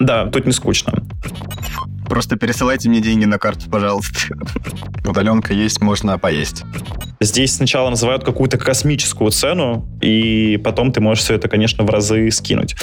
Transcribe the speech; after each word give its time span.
Да, 0.00 0.26
тут 0.26 0.46
не 0.46 0.52
скучно. 0.52 0.94
Просто 2.08 2.36
пересылайте 2.36 2.88
мне 2.88 3.00
деньги 3.00 3.26
на 3.26 3.38
карту, 3.38 3.70
пожалуйста. 3.70 4.34
Удаленка 5.06 5.54
есть, 5.54 5.80
можно 5.80 6.18
поесть. 6.18 6.64
Здесь 7.20 7.54
сначала 7.54 7.90
называют 7.90 8.24
какую-то 8.24 8.56
космическую 8.58 9.30
цену, 9.30 9.86
и 10.00 10.58
потом 10.64 10.90
ты 10.90 11.00
можешь 11.00 11.22
все 11.22 11.34
это, 11.34 11.48
конечно, 11.48 11.84
в 11.84 11.90
разы 11.90 12.30
скинуть. 12.30 12.74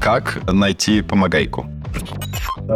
Как 0.00 0.40
найти 0.50 1.02
помогайку? 1.02 1.66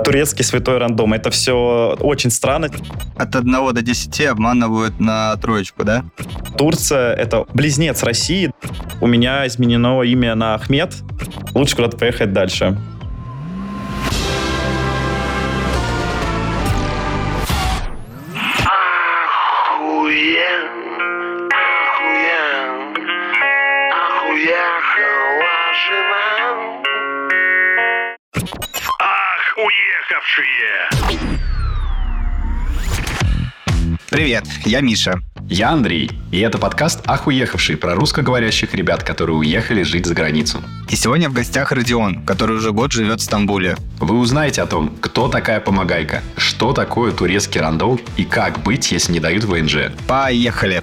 Турецкий 0.04 0.44
святой 0.44 0.76
рандом. 0.78 1.14
Это 1.14 1.30
все 1.30 1.96
очень 2.00 2.30
странно. 2.30 2.68
От 3.16 3.34
1 3.34 3.74
до 3.74 3.82
10 3.82 4.20
обманывают 4.26 5.00
на 5.00 5.34
троечку, 5.36 5.82
да? 5.82 6.04
Турция— 6.58 7.14
это 7.14 7.46
близнец 7.54 8.02
России. 8.02 8.52
У 9.00 9.06
меня 9.06 9.46
изменено 9.46 10.02
имя 10.02 10.34
на 10.34 10.54
Ахмед. 10.54 10.94
Лучше 11.54 11.74
куда-то 11.74 11.96
поехать 11.96 12.32
дальше. 12.32 12.76
Уехавшие! 30.18 30.88
Привет, 34.10 34.44
я 34.64 34.80
Миша. 34.80 35.20
Я 35.48 35.70
Андрей, 35.70 36.10
и 36.32 36.40
это 36.40 36.58
подкаст 36.58 37.00
«Ах, 37.06 37.26
уехавший» 37.26 37.76
про 37.76 37.94
русскоговорящих 37.94 38.74
ребят, 38.74 39.02
которые 39.02 39.36
уехали 39.36 39.82
жить 39.82 40.06
за 40.06 40.14
границу. 40.14 40.62
И 40.88 40.96
сегодня 40.96 41.30
в 41.30 41.32
гостях 41.32 41.72
Родион, 41.72 42.24
который 42.24 42.56
уже 42.56 42.72
год 42.72 42.92
живет 42.92 43.20
в 43.20 43.24
Стамбуле. 43.24 43.76
Вы 43.98 44.18
узнаете 44.18 44.62
о 44.62 44.66
том, 44.66 44.96
кто 45.00 45.28
такая 45.28 45.60
помогайка, 45.60 46.22
что 46.36 46.72
такое 46.72 47.12
турецкий 47.12 47.60
рандом 47.60 48.00
и 48.16 48.24
как 48.24 48.62
быть, 48.62 48.90
если 48.92 49.12
не 49.12 49.20
дают 49.20 49.44
ВНЖ. 49.44 49.92
Поехали! 50.06 50.82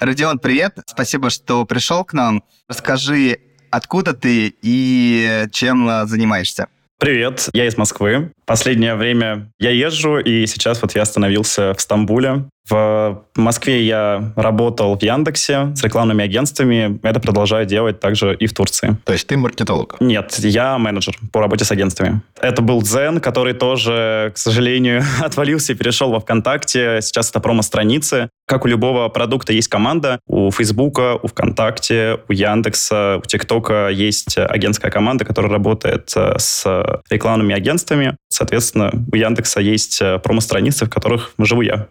Родион, 0.00 0.38
привет. 0.38 0.78
Спасибо, 0.86 1.30
что 1.30 1.64
пришел 1.66 2.04
к 2.04 2.14
нам. 2.14 2.42
Расскажи, 2.68 3.38
откуда 3.70 4.14
ты 4.14 4.54
и 4.62 5.46
чем 5.52 5.88
э, 5.88 6.06
занимаешься? 6.06 6.68
Привет, 7.00 7.48
я 7.54 7.66
из 7.66 7.78
Москвы. 7.78 8.30
Последнее 8.50 8.96
время 8.96 9.52
я 9.60 9.70
езжу, 9.70 10.18
и 10.18 10.44
сейчас 10.46 10.82
вот 10.82 10.96
я 10.96 11.02
остановился 11.02 11.72
в 11.72 11.80
Стамбуле. 11.80 12.46
В 12.68 13.24
Москве 13.34 13.84
я 13.84 14.32
работал 14.36 14.96
в 14.96 15.02
Яндексе 15.02 15.72
с 15.74 15.82
рекламными 15.82 16.24
агентствами. 16.24 17.00
Это 17.02 17.18
продолжаю 17.18 17.66
делать 17.66 17.98
также 17.98 18.34
и 18.34 18.46
в 18.46 18.52
Турции. 18.52 18.96
То 19.04 19.12
есть 19.12 19.26
ты 19.26 19.36
маркетолог? 19.36 19.96
Нет, 20.00 20.36
я 20.38 20.78
менеджер 20.78 21.16
по 21.32 21.40
работе 21.40 21.64
с 21.64 21.72
агентствами. 21.72 22.22
Это 22.40 22.62
был 22.62 22.82
Дзен, 22.82 23.20
который 23.20 23.54
тоже, 23.54 24.30
к 24.34 24.38
сожалению, 24.38 25.02
отвалился 25.20 25.72
и 25.72 25.76
перешел 25.76 26.10
во 26.10 26.20
ВКонтакте. 26.20 27.00
Сейчас 27.02 27.30
это 27.30 27.40
промо-страницы. 27.40 28.28
Как 28.46 28.64
у 28.64 28.68
любого 28.68 29.08
продукта 29.08 29.52
есть 29.52 29.68
команда. 29.68 30.20
У 30.26 30.50
Фейсбука, 30.50 31.16
у 31.20 31.26
ВКонтакте, 31.26 32.18
у 32.28 32.32
Яндекса, 32.32 33.18
у 33.18 33.26
ТикТока 33.26 33.88
есть 33.88 34.36
агентская 34.36 34.90
команда, 34.90 35.24
которая 35.24 35.52
работает 35.52 36.12
э, 36.16 36.34
с 36.38 36.84
рекламными 37.10 37.54
агентствами. 37.54 38.16
Соответственно, 38.40 38.90
у 39.12 39.16
Яндекса 39.16 39.60
есть 39.60 40.00
э, 40.00 40.18
промо-страницы, 40.18 40.86
в 40.86 40.88
которых 40.88 41.34
живу 41.36 41.60
я. 41.60 41.88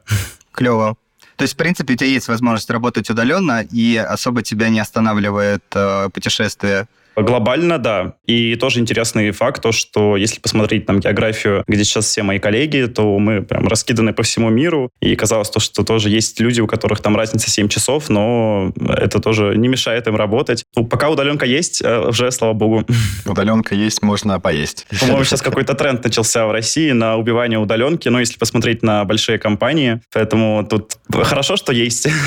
Клево. 0.51 0.95
То 1.35 1.43
есть, 1.43 1.53
в 1.53 1.57
принципе, 1.57 1.93
у 1.93 1.95
тебя 1.95 2.09
есть 2.09 2.27
возможность 2.27 2.71
работать 2.71 3.07
удаленно, 3.07 3.61
и 3.61 3.95
особо 3.97 4.41
тебя 4.41 4.69
не 4.69 4.79
останавливает 4.79 5.63
э, 5.75 6.09
путешествие 6.11 6.87
Глобально, 7.21 7.77
да. 7.77 8.13
И 8.25 8.55
тоже 8.55 8.79
интересный 8.79 9.31
факт, 9.31 9.61
то, 9.61 9.71
что 9.71 10.15
если 10.17 10.39
посмотреть 10.39 10.85
там 10.85 10.99
географию, 10.99 11.63
где 11.67 11.83
сейчас 11.83 12.05
все 12.05 12.23
мои 12.23 12.39
коллеги, 12.39 12.85
то 12.85 13.17
мы 13.19 13.41
прям 13.41 13.67
раскиданы 13.67 14.13
по 14.13 14.23
всему 14.23 14.49
миру. 14.49 14.91
И 15.01 15.15
казалось 15.15 15.49
то, 15.49 15.59
что 15.59 15.83
тоже 15.83 16.09
есть 16.09 16.39
люди, 16.39 16.61
у 16.61 16.67
которых 16.67 17.01
там 17.01 17.15
разница 17.15 17.49
7 17.49 17.67
часов, 17.67 18.09
но 18.09 18.71
это 18.79 19.19
тоже 19.19 19.55
не 19.57 19.67
мешает 19.67 20.07
им 20.07 20.15
работать. 20.15 20.63
Ну, 20.75 20.85
пока 20.85 21.09
удаленка 21.09 21.45
есть, 21.45 21.81
э, 21.81 22.07
уже, 22.07 22.31
слава 22.31 22.53
богу. 22.53 22.85
Удаленка 23.25 23.75
есть, 23.75 24.01
можно 24.01 24.39
поесть. 24.39 24.87
По-моему, 24.99 25.23
сейчас 25.23 25.41
какой-то 25.41 25.73
тренд 25.73 26.03
начался 26.03 26.45
в 26.45 26.51
России 26.51 26.91
на 26.91 27.17
убивание 27.17 27.59
удаленки, 27.59 28.09
но 28.09 28.19
если 28.19 28.37
посмотреть 28.37 28.83
на 28.83 29.03
большие 29.05 29.37
компании, 29.39 30.01
поэтому 30.13 30.65
тут 30.69 30.97
хорошо, 31.11 31.57
что 31.57 31.71
есть. 31.73 32.07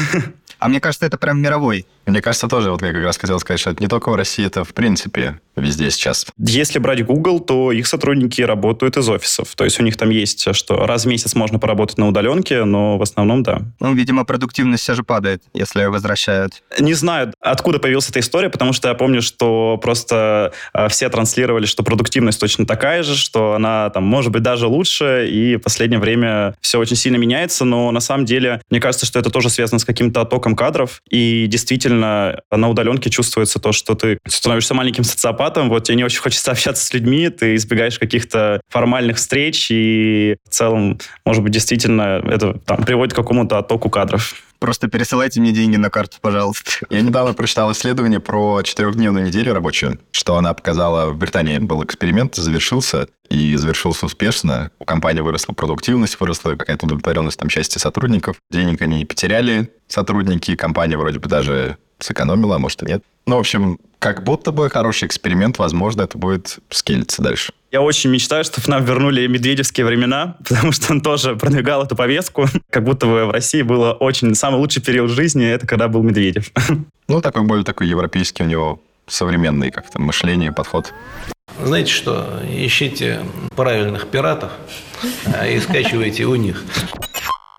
А 0.62 0.68
мне 0.68 0.78
кажется, 0.78 1.06
это 1.06 1.18
прям 1.18 1.40
мировой. 1.40 1.86
Мне 2.06 2.20
кажется, 2.20 2.48
тоже, 2.48 2.70
вот 2.70 2.82
я 2.82 2.92
как 2.92 3.02
раз 3.04 3.16
хотел 3.16 3.38
сказать, 3.38 3.60
что 3.60 3.70
это 3.70 3.82
не 3.82 3.88
только 3.88 4.10
в 4.10 4.14
России, 4.14 4.44
это 4.44 4.64
в 4.64 4.74
принципе 4.74 5.40
везде 5.56 5.90
сейчас. 5.90 6.26
Если 6.38 6.78
брать 6.78 7.04
Google, 7.04 7.40
то 7.40 7.72
их 7.72 7.86
сотрудники 7.86 8.40
работают 8.40 8.96
из 8.96 9.08
офисов. 9.08 9.54
То 9.54 9.64
есть 9.64 9.78
у 9.80 9.82
них 9.82 9.96
там 9.96 10.10
есть, 10.10 10.54
что 10.54 10.86
раз 10.86 11.04
в 11.04 11.08
месяц 11.08 11.34
можно 11.34 11.58
поработать 11.58 11.98
на 11.98 12.08
удаленке, 12.08 12.64
но 12.64 12.98
в 12.98 13.02
основном 13.02 13.42
да. 13.42 13.60
Ну, 13.80 13.94
видимо, 13.94 14.24
продуктивность 14.24 14.82
все 14.82 14.94
же 14.94 15.02
падает, 15.02 15.42
если 15.52 15.84
возвращают. 15.84 16.62
Не 16.78 16.94
знаю, 16.94 17.32
откуда 17.40 17.78
появилась 17.78 18.08
эта 18.08 18.20
история, 18.20 18.48
потому 18.48 18.72
что 18.72 18.88
я 18.88 18.94
помню, 18.94 19.20
что 19.20 19.78
просто 19.82 20.52
э, 20.72 20.88
все 20.88 21.08
транслировали, 21.08 21.66
что 21.66 21.82
продуктивность 21.82 22.40
точно 22.40 22.66
такая 22.66 23.02
же, 23.02 23.16
что 23.16 23.54
она 23.54 23.90
там 23.90 24.04
может 24.04 24.32
быть 24.32 24.42
даже 24.42 24.66
лучше, 24.66 25.28
и 25.28 25.56
в 25.56 25.60
последнее 25.60 26.00
время 26.00 26.54
все 26.60 26.78
очень 26.78 26.96
сильно 26.96 27.16
меняется, 27.16 27.64
но 27.64 27.90
на 27.90 28.00
самом 28.00 28.24
деле 28.24 28.62
мне 28.70 28.80
кажется, 28.80 29.06
что 29.06 29.18
это 29.18 29.30
тоже 29.30 29.50
связано 29.50 29.78
с 29.78 29.84
каким-то 29.84 30.22
оттоком 30.22 30.56
кадров, 30.56 31.02
и 31.10 31.46
действительно 31.46 31.91
на 32.00 32.68
удаленке 32.68 33.10
чувствуется 33.10 33.58
то, 33.58 33.72
что 33.72 33.94
ты 33.94 34.18
становишься 34.26 34.74
маленьким 34.74 35.04
социопатом, 35.04 35.68
вот 35.68 35.84
тебе 35.84 35.96
не 35.96 36.04
очень 36.04 36.20
хочется 36.20 36.50
общаться 36.50 36.84
с 36.84 36.92
людьми, 36.92 37.28
ты 37.28 37.54
избегаешь 37.54 37.98
каких-то 37.98 38.60
формальных 38.68 39.16
встреч, 39.16 39.68
и 39.70 40.36
в 40.48 40.50
целом, 40.50 40.98
может 41.24 41.42
быть, 41.42 41.52
действительно 41.52 42.22
это 42.24 42.58
там, 42.58 42.84
приводит 42.84 43.12
к 43.12 43.16
какому-то 43.16 43.58
оттоку 43.58 43.90
кадров. 43.90 44.34
Просто 44.62 44.86
пересылайте 44.86 45.40
мне 45.40 45.50
деньги 45.50 45.74
на 45.74 45.90
карту, 45.90 46.18
пожалуйста. 46.20 46.70
Я 46.88 47.00
недавно 47.00 47.34
прочитал 47.34 47.72
исследование 47.72 48.20
про 48.20 48.62
четырехдневную 48.62 49.26
неделю 49.26 49.54
рабочую, 49.54 49.98
что 50.12 50.36
она 50.36 50.54
показала 50.54 51.10
в 51.10 51.16
Британии. 51.16 51.58
Был 51.58 51.82
эксперимент, 51.82 52.36
завершился, 52.36 53.08
и 53.28 53.56
завершился 53.56 54.06
успешно. 54.06 54.70
У 54.78 54.84
компании 54.84 55.20
выросла 55.20 55.52
продуктивность, 55.52 56.20
выросла 56.20 56.54
какая-то 56.54 56.86
удовлетворенность 56.86 57.40
там 57.40 57.48
части 57.48 57.78
сотрудников. 57.78 58.36
Денег 58.52 58.80
они 58.82 58.98
не 58.98 59.04
потеряли, 59.04 59.72
сотрудники. 59.88 60.54
Компания 60.54 60.96
вроде 60.96 61.18
бы 61.18 61.28
даже 61.28 61.76
сэкономила, 61.98 62.54
а 62.54 62.58
может 62.60 62.84
и 62.84 62.86
нет. 62.86 63.02
Ну, 63.26 63.38
в 63.38 63.40
общем, 63.40 63.80
как 63.98 64.22
будто 64.22 64.52
бы 64.52 64.70
хороший 64.70 65.08
эксперимент, 65.08 65.58
возможно, 65.58 66.02
это 66.02 66.18
будет 66.18 66.60
скелиться 66.70 67.20
дальше. 67.20 67.52
Я 67.72 67.80
очень 67.80 68.10
мечтаю, 68.10 68.44
чтобы 68.44 68.68
нам 68.68 68.84
вернули 68.84 69.26
медведевские 69.26 69.86
времена, 69.86 70.36
потому 70.46 70.72
что 70.72 70.92
он 70.92 71.00
тоже 71.00 71.36
продвигал 71.36 71.82
эту 71.82 71.96
повестку. 71.96 72.46
Как 72.68 72.84
будто 72.84 73.06
бы 73.06 73.24
в 73.24 73.30
России 73.30 73.62
было 73.62 73.94
очень... 73.94 74.34
Самый 74.34 74.58
лучший 74.58 74.82
период 74.82 75.10
жизни, 75.10 75.46
это 75.46 75.66
когда 75.66 75.88
был 75.88 76.02
Медведев. 76.02 76.52
Ну, 77.08 77.20
такой 77.20 77.42
более 77.42 77.64
такой 77.64 77.88
европейский 77.88 78.42
у 78.42 78.46
него 78.46 78.80
современный 79.06 79.70
как-то 79.70 80.00
мышление, 80.00 80.50
подход. 80.50 80.94
Знаете 81.62 81.92
что, 81.92 82.40
ищите 82.48 83.20
правильных 83.54 84.08
пиратов 84.08 84.52
а, 85.26 85.46
и 85.46 85.58
скачивайте 85.60 86.24
у 86.24 86.36
них. 86.36 86.62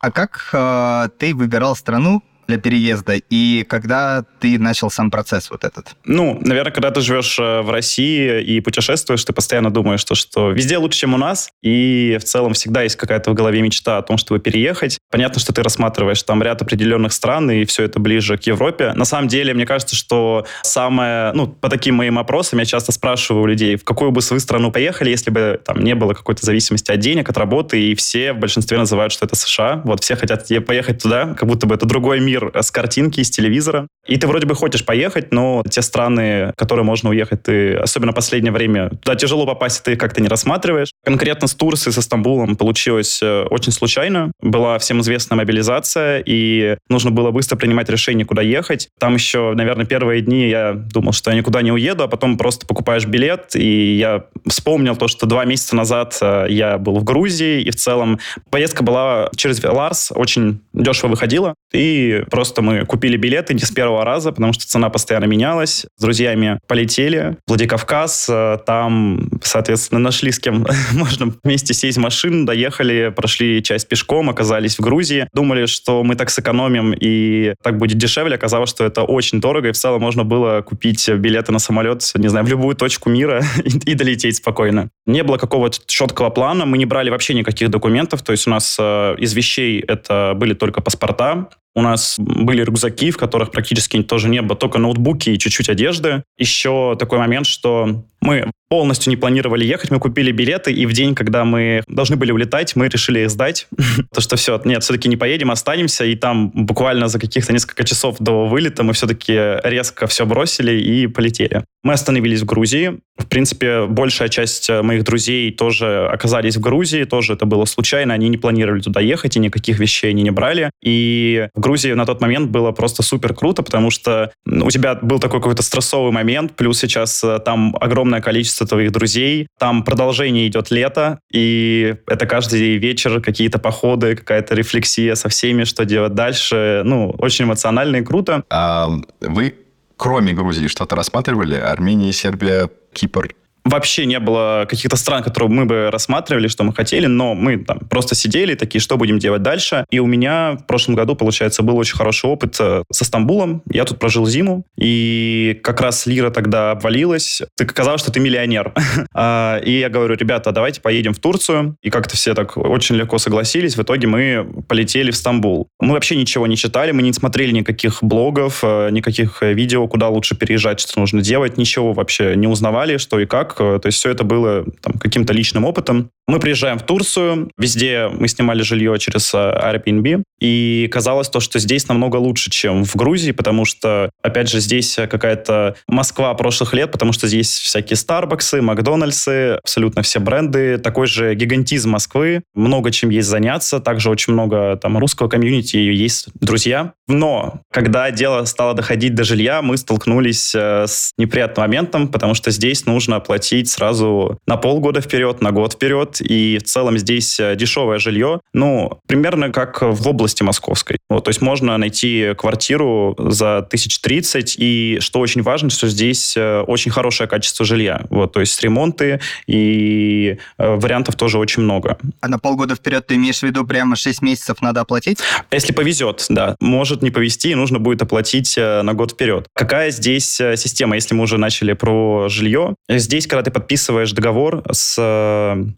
А 0.01 0.11
как 0.11 0.49
э, 0.53 1.09
ты 1.19 1.35
выбирал 1.35 1.75
страну, 1.75 2.23
для 2.47 2.57
переезда 2.57 3.15
и 3.29 3.63
когда 3.63 4.23
ты 4.39 4.59
начал 4.59 4.89
сам 4.89 5.11
процесс 5.11 5.49
вот 5.49 5.63
этот? 5.63 5.95
Ну, 6.05 6.39
наверное, 6.41 6.71
когда 6.71 6.91
ты 6.91 7.01
живешь 7.01 7.37
э, 7.39 7.61
в 7.61 7.69
России 7.69 8.41
и 8.41 8.59
путешествуешь, 8.59 9.23
ты 9.23 9.33
постоянно 9.33 9.71
думаешь, 9.71 10.01
что, 10.01 10.15
что 10.15 10.51
везде 10.51 10.77
лучше, 10.77 10.99
чем 10.99 11.13
у 11.13 11.17
нас, 11.17 11.49
и 11.61 12.17
в 12.19 12.23
целом 12.23 12.53
всегда 12.53 12.83
есть 12.83 12.95
какая-то 12.95 13.31
в 13.31 13.33
голове 13.33 13.61
мечта 13.61 13.97
о 13.97 14.01
том, 14.01 14.17
чтобы 14.17 14.39
переехать. 14.39 14.99
Понятно, 15.09 15.39
что 15.39 15.53
ты 15.53 15.63
рассматриваешь 15.63 16.21
там 16.23 16.43
ряд 16.43 16.61
определенных 16.61 17.13
стран, 17.13 17.49
и 17.51 17.65
все 17.65 17.83
это 17.83 17.99
ближе 17.99 18.37
к 18.37 18.43
Европе. 18.43 18.93
На 18.93 19.05
самом 19.05 19.27
деле, 19.27 19.53
мне 19.53 19.65
кажется, 19.65 19.95
что 19.95 20.45
самое, 20.61 21.31
ну, 21.33 21.47
по 21.47 21.69
таким 21.69 21.95
моим 21.95 22.19
опросам 22.19 22.59
я 22.59 22.65
часто 22.65 22.91
спрашиваю 22.91 23.43
у 23.43 23.47
людей, 23.47 23.75
в 23.75 23.83
какую 23.83 24.11
бы 24.11 24.21
вы 24.29 24.39
страну 24.39 24.71
поехали, 24.71 25.09
если 25.09 25.31
бы 25.31 25.59
там 25.63 25.83
не 25.83 25.95
было 25.95 26.13
какой-то 26.13 26.45
зависимости 26.45 26.91
от 26.91 26.99
денег, 26.99 27.29
от 27.29 27.37
работы, 27.37 27.81
и 27.81 27.95
все 27.95 28.33
в 28.33 28.39
большинстве 28.39 28.77
называют, 28.77 29.13
что 29.13 29.25
это 29.25 29.35
США. 29.35 29.81
Вот 29.85 30.03
все 30.03 30.15
хотят 30.15 30.47
поехать 30.65 31.01
туда, 31.01 31.33
как 31.33 31.47
будто 31.47 31.67
бы 31.67 31.75
это 31.75 31.85
другой 31.85 32.19
мир 32.19 32.32
мир 32.33 32.51
с 32.55 32.71
картинки, 32.71 33.19
из 33.19 33.29
телевизора. 33.29 33.87
И 34.07 34.17
ты 34.17 34.27
вроде 34.27 34.45
бы 34.45 34.55
хочешь 34.55 34.85
поехать, 34.85 35.31
но 35.31 35.63
те 35.69 35.81
страны, 35.81 36.53
которые 36.57 36.83
можно 36.83 37.09
уехать, 37.09 37.43
ты, 37.43 37.75
особенно 37.75 38.11
в 38.11 38.15
последнее 38.15 38.51
время, 38.51 38.89
туда 38.89 39.15
тяжело 39.15 39.45
попасть, 39.45 39.83
ты 39.83 39.95
как-то 39.95 40.21
не 40.21 40.27
рассматриваешь. 40.27 40.91
Конкретно 41.05 41.47
с 41.47 41.55
Турцией, 41.55 41.93
со 41.93 42.01
Стамбулом 42.01 42.57
получилось 42.57 43.21
э, 43.21 43.43
очень 43.43 43.71
случайно. 43.71 44.31
Была 44.41 44.77
всем 44.79 45.01
известная 45.01 45.37
мобилизация, 45.37 46.21
и 46.25 46.77
нужно 46.89 47.11
было 47.11 47.31
быстро 47.31 47.55
принимать 47.55 47.89
решение, 47.89 48.25
куда 48.25 48.41
ехать. 48.41 48.89
Там 48.99 49.13
еще, 49.13 49.53
наверное, 49.55 49.85
первые 49.85 50.21
дни 50.21 50.49
я 50.49 50.73
думал, 50.73 51.13
что 51.13 51.31
я 51.31 51.37
никуда 51.37 51.61
не 51.61 51.71
уеду, 51.71 52.03
а 52.03 52.07
потом 52.07 52.37
просто 52.37 52.67
покупаешь 52.67 53.05
билет, 53.05 53.55
и 53.55 53.95
я 53.95 54.25
вспомнил 54.47 54.97
то, 54.97 55.07
что 55.07 55.25
два 55.25 55.45
месяца 55.45 55.75
назад 55.75 56.17
э, 56.21 56.47
я 56.49 56.77
был 56.77 56.99
в 56.99 57.05
Грузии, 57.05 57.61
и 57.61 57.71
в 57.71 57.75
целом 57.75 58.19
поездка 58.49 58.83
была 58.83 59.29
через 59.37 59.63
Веларс, 59.63 60.11
очень 60.13 60.59
дешево 60.73 61.11
выходила, 61.11 61.55
и 61.73 62.25
просто 62.29 62.61
мы 62.61 62.85
купили 62.85 63.15
билеты 63.15 63.53
не 63.53 63.61
с 63.61 63.71
первого 63.71 63.92
раза, 64.01 64.31
потому 64.31 64.53
что 64.53 64.65
цена 64.65 64.89
постоянно 64.89 65.25
менялась. 65.25 65.85
С 65.97 66.01
друзьями 66.01 66.59
полетели 66.67 67.37
в 67.45 67.49
Владикавказ, 67.49 68.27
э, 68.29 68.57
там, 68.65 69.29
соответственно, 69.43 69.99
нашли 69.99 70.31
с 70.31 70.39
кем 70.39 70.65
можно 70.93 71.33
вместе 71.43 71.73
сесть 71.73 71.97
в 71.97 72.01
машину, 72.01 72.45
доехали, 72.45 73.13
прошли 73.15 73.61
часть 73.63 73.87
пешком, 73.87 74.29
оказались 74.29 74.77
в 74.77 74.81
Грузии. 74.81 75.27
Думали, 75.33 75.65
что 75.65 76.03
мы 76.03 76.15
так 76.15 76.29
сэкономим 76.29 76.93
и 76.99 77.53
так 77.61 77.77
будет 77.77 77.97
дешевле. 77.97 78.35
Оказалось, 78.35 78.69
что 78.69 78.83
это 78.83 79.03
очень 79.03 79.39
дорого, 79.39 79.69
и 79.69 79.71
в 79.71 79.77
целом 79.77 80.01
можно 80.01 80.23
было 80.23 80.61
купить 80.61 81.07
билеты 81.09 81.51
на 81.51 81.59
самолет, 81.59 82.11
не 82.15 82.27
знаю, 82.27 82.45
в 82.45 82.49
любую 82.49 82.75
точку 82.75 83.09
мира 83.09 83.43
и, 83.63 83.91
и 83.91 83.93
долететь 83.93 84.37
спокойно. 84.37 84.89
Не 85.05 85.23
было 85.23 85.37
какого-то 85.37 85.79
четкого 85.85 86.29
плана, 86.29 86.65
мы 86.65 86.77
не 86.77 86.85
брали 86.85 87.09
вообще 87.09 87.33
никаких 87.33 87.69
документов, 87.69 88.21
то 88.21 88.31
есть 88.31 88.47
у 88.47 88.49
нас 88.49 88.77
э, 88.79 89.15
из 89.17 89.33
вещей 89.33 89.79
это 89.81 90.33
были 90.35 90.53
только 90.53 90.81
паспорта, 90.81 91.49
у 91.75 91.81
нас 91.81 92.15
были 92.17 92.63
рюкзаки, 92.63 93.11
в 93.11 93.17
которых 93.17 93.51
практически 93.51 94.01
тоже 94.03 94.29
не 94.29 94.41
было, 94.41 94.57
только 94.57 94.77
ноутбуки 94.77 95.31
и 95.31 95.39
чуть-чуть 95.39 95.69
одежды. 95.69 96.23
Еще 96.37 96.95
такой 96.99 97.19
момент, 97.19 97.47
что 97.47 98.05
мы 98.23 98.51
полностью 98.69 99.11
не 99.11 99.17
планировали 99.17 99.65
ехать, 99.65 99.91
мы 99.91 99.99
купили 99.99 100.31
билеты, 100.31 100.71
и 100.71 100.87
в 100.87 100.93
день, 100.93 101.13
когда 101.13 101.45
мы 101.45 101.83
должны 101.87 102.15
были 102.15 102.31
улетать, 102.31 102.75
мы 102.75 102.87
решили 102.87 103.19
их 103.19 103.29
сдать. 103.29 103.67
То, 104.13 104.19
что 104.19 104.35
все, 104.35 104.59
нет, 104.65 104.81
все-таки 104.81 105.07
не 105.09 105.17
поедем, 105.17 105.51
останемся, 105.51 106.05
и 106.05 106.15
там 106.15 106.49
буквально 106.49 107.07
за 107.07 107.19
каких-то 107.19 107.53
несколько 107.53 107.83
часов 107.83 108.15
до 108.19 108.47
вылета 108.47 108.81
мы 108.81 108.93
все-таки 108.93 109.33
резко 109.63 110.07
все 110.07 110.25
бросили 110.25 110.81
и 110.81 111.05
полетели. 111.05 111.63
Мы 111.83 111.93
остановились 111.93 112.41
в 112.41 112.45
Грузии. 112.45 112.99
В 113.17 113.27
принципе, 113.27 113.85
большая 113.85 114.29
часть 114.29 114.69
моих 114.69 115.03
друзей 115.03 115.51
тоже 115.51 116.07
оказались 116.07 116.55
в 116.55 116.61
Грузии, 116.61 117.03
тоже 117.03 117.33
это 117.33 117.45
было 117.45 117.65
случайно, 117.65 118.15
они 118.15 118.27
не 118.29 118.37
планировали 118.37 118.81
туда 118.81 119.01
ехать, 119.01 119.35
и 119.35 119.39
никаких 119.39 119.77
вещей 119.77 120.09
они 120.09 120.23
не 120.23 120.31
брали. 120.31 120.71
И 120.83 121.49
в 121.53 121.59
Грузии 121.59 121.91
на 121.91 122.05
тот 122.07 122.21
момент 122.21 122.49
было 122.49 122.71
просто 122.71 123.03
супер 123.03 123.35
круто, 123.35 123.61
потому 123.61 123.91
что 123.91 124.31
у 124.47 124.71
тебя 124.71 124.95
был 124.95 125.19
такой 125.19 125.41
какой-то 125.41 125.61
стрессовый 125.61 126.11
момент, 126.11 126.55
плюс 126.55 126.79
сейчас 126.79 127.23
э, 127.23 127.39
там 127.45 127.75
огромное 127.79 128.12
количество 128.21 128.43
количество 128.43 128.67
твоих 128.67 128.91
друзей. 128.91 129.47
Там 129.57 129.83
продолжение 129.83 130.47
идет 130.47 130.71
лето, 130.71 131.19
и 131.31 131.95
это 132.07 132.25
каждый 132.25 132.77
вечер 132.77 133.21
какие-то 133.21 133.59
походы, 133.59 134.15
какая-то 134.15 134.55
рефлексия 134.55 135.15
со 135.15 135.29
всеми, 135.29 135.63
что 135.63 135.85
делать 135.85 136.13
дальше. 136.13 136.81
Ну, 136.85 137.15
очень 137.17 137.45
эмоционально 137.45 137.97
и 137.97 138.01
круто. 138.03 138.43
А 138.49 138.89
вы, 139.21 139.55
кроме 139.97 140.33
Грузии, 140.33 140.67
что-то 140.67 140.95
рассматривали? 140.95 141.55
Армения, 141.55 142.11
Сербия, 142.11 142.69
Кипр? 142.93 143.29
Вообще 143.65 144.05
не 144.05 144.19
было 144.19 144.65
каких-то 144.69 144.95
стран, 144.97 145.23
которые 145.23 145.49
мы 145.49 145.65
бы 145.65 145.89
рассматривали, 145.91 146.47
что 146.47 146.63
мы 146.63 146.73
хотели, 146.73 147.05
но 147.05 147.33
мы 147.33 147.57
там 147.57 147.79
просто 147.89 148.15
сидели 148.15 148.55
такие, 148.55 148.81
что 148.81 148.97
будем 148.97 149.19
делать 149.19 149.41
дальше. 149.41 149.85
И 149.89 149.99
у 149.99 150.05
меня 150.05 150.53
в 150.53 150.65
прошлом 150.65 150.95
году, 150.95 151.15
получается, 151.15 151.63
был 151.63 151.77
очень 151.77 151.95
хороший 151.95 152.29
опыт 152.29 152.57
э, 152.59 152.83
со 152.91 153.05
Стамбулом. 153.05 153.63
Я 153.71 153.85
тут 153.85 153.99
прожил 153.99 154.25
зиму, 154.25 154.65
и 154.77 155.59
как 155.63 155.81
раз 155.81 156.05
лира 156.05 156.29
тогда 156.29 156.71
обвалилась. 156.71 157.41
Ты 157.55 157.65
казалось, 157.65 158.01
что 158.01 158.11
ты 158.11 158.19
миллионер. 158.19 158.73
А, 159.15 159.59
и 159.59 159.79
я 159.79 159.89
говорю, 159.89 160.15
ребята, 160.15 160.51
давайте 160.51 160.81
поедем 160.81 161.13
в 161.13 161.19
Турцию. 161.19 161.77
И 161.83 161.89
как-то 161.89 162.15
все 162.15 162.33
так 162.33 162.57
очень 162.57 162.95
легко 162.95 163.19
согласились. 163.19 163.77
В 163.77 163.81
итоге 163.83 164.07
мы 164.07 164.47
полетели 164.67 165.11
в 165.11 165.15
Стамбул. 165.15 165.67
Мы 165.79 165.93
вообще 165.93 166.15
ничего 166.15 166.47
не 166.47 166.57
читали, 166.57 166.91
мы 166.91 167.03
не 167.03 167.13
смотрели 167.13 167.51
никаких 167.51 168.01
блогов, 168.01 168.63
э, 168.63 168.89
никаких 168.91 169.41
видео, 169.41 169.87
куда 169.87 170.09
лучше 170.09 170.35
переезжать, 170.35 170.79
что 170.79 170.99
нужно 170.99 171.21
делать. 171.21 171.57
Ничего 171.57 171.93
вообще 171.93 172.35
не 172.35 172.47
узнавали, 172.47 172.97
что 172.97 173.19
и 173.19 173.25
как 173.25 173.52
Э, 173.59 173.79
то 173.81 173.87
есть 173.87 173.97
все 173.97 174.09
это 174.09 174.23
было 174.23 174.65
там, 174.81 174.93
каким-то 174.93 175.33
личным 175.33 175.65
опытом. 175.65 176.09
Мы 176.27 176.39
приезжаем 176.39 176.79
в 176.79 176.83
Турцию, 176.83 177.51
везде 177.57 178.07
мы 178.07 178.27
снимали 178.27 178.61
жилье 178.61 178.97
через 178.97 179.33
э, 179.33 179.37
Airbnb, 179.37 180.23
и 180.39 180.89
казалось 180.91 181.29
то, 181.29 181.39
что 181.39 181.59
здесь 181.59 181.87
намного 181.87 182.17
лучше, 182.17 182.49
чем 182.49 182.83
в 182.85 182.95
Грузии, 182.95 183.31
потому 183.31 183.65
что, 183.65 184.09
опять 184.21 184.49
же, 184.49 184.59
здесь 184.59 184.95
какая-то 184.95 185.75
Москва 185.87 186.33
прошлых 186.33 186.73
лет, 186.73 186.91
потому 186.91 187.13
что 187.13 187.27
здесь 187.27 187.51
всякие 187.51 187.97
Старбаксы, 187.97 188.61
Макдональдсы, 188.61 189.59
абсолютно 189.63 190.01
все 190.01 190.19
бренды, 190.19 190.77
такой 190.77 191.07
же 191.07 191.35
гигантизм 191.35 191.91
Москвы, 191.91 192.43
много 192.55 192.91
чем 192.91 193.09
есть 193.09 193.27
заняться, 193.27 193.79
также 193.79 194.09
очень 194.09 194.33
много 194.33 194.77
там 194.77 194.97
русского 194.97 195.27
комьюнити, 195.27 195.77
есть 195.77 196.27
друзья. 196.39 196.93
Но 197.07 197.61
когда 197.71 198.11
дело 198.11 198.45
стало 198.45 198.73
доходить 198.73 199.15
до 199.15 199.23
жилья, 199.23 199.61
мы 199.61 199.77
столкнулись 199.77 200.53
э, 200.55 200.85
с 200.87 201.11
неприятным 201.17 201.63
моментом, 201.63 202.07
потому 202.07 202.33
что 202.33 202.51
здесь 202.51 202.85
нужно 202.85 203.19
платить 203.19 203.42
сразу 203.43 204.39
на 204.47 204.57
полгода 204.57 205.01
вперед, 205.01 205.41
на 205.41 205.51
год 205.51 205.73
вперед, 205.73 206.21
и 206.21 206.57
в 206.57 206.63
целом 206.63 206.97
здесь 206.97 207.39
э, 207.39 207.55
дешевое 207.55 207.99
жилье, 207.99 208.39
ну, 208.53 208.99
примерно 209.07 209.51
как 209.51 209.81
в 209.81 210.07
области 210.07 210.43
московской. 210.43 210.97
Вот, 211.09 211.25
то 211.25 211.29
есть 211.29 211.41
можно 211.41 211.77
найти 211.77 212.33
квартиру 212.37 213.15
за 213.17 213.57
1030, 213.57 214.55
и 214.57 214.97
что 215.01 215.19
очень 215.19 215.41
важно, 215.41 215.69
что 215.69 215.87
здесь 215.87 216.35
э, 216.37 216.61
очень 216.61 216.91
хорошее 216.91 217.29
качество 217.29 217.65
жилья. 217.65 218.05
Вот, 218.09 218.33
то 218.33 218.39
есть 218.39 218.61
ремонты 218.61 219.19
и 219.47 220.37
э, 220.57 220.75
вариантов 220.75 221.15
тоже 221.15 221.37
очень 221.37 221.63
много. 221.63 221.97
А 222.21 222.27
на 222.27 222.39
полгода 222.39 222.75
вперед 222.75 223.05
ты 223.07 223.15
имеешь 223.15 223.39
в 223.39 223.43
виду 223.43 223.65
прямо 223.65 223.95
6 223.95 224.21
месяцев 224.21 224.61
надо 224.61 224.81
оплатить? 224.81 225.19
Если 225.51 225.73
повезет, 225.73 226.25
да. 226.29 226.55
Может 226.59 227.01
не 227.01 227.11
повезти, 227.11 227.51
и 227.51 227.55
нужно 227.55 227.79
будет 227.79 228.01
оплатить 228.01 228.55
на 228.57 228.93
год 228.93 229.11
вперед. 229.11 229.47
Какая 229.53 229.91
здесь 229.91 230.35
система, 230.35 230.95
если 230.95 231.15
мы 231.15 231.23
уже 231.23 231.37
начали 231.37 231.73
про 231.73 232.27
жилье? 232.29 232.75
Здесь, 232.89 233.27
когда 233.33 233.41
ты 233.43 233.51
подписываешь 233.51 234.11
договор 234.11 234.63
с 234.71 234.95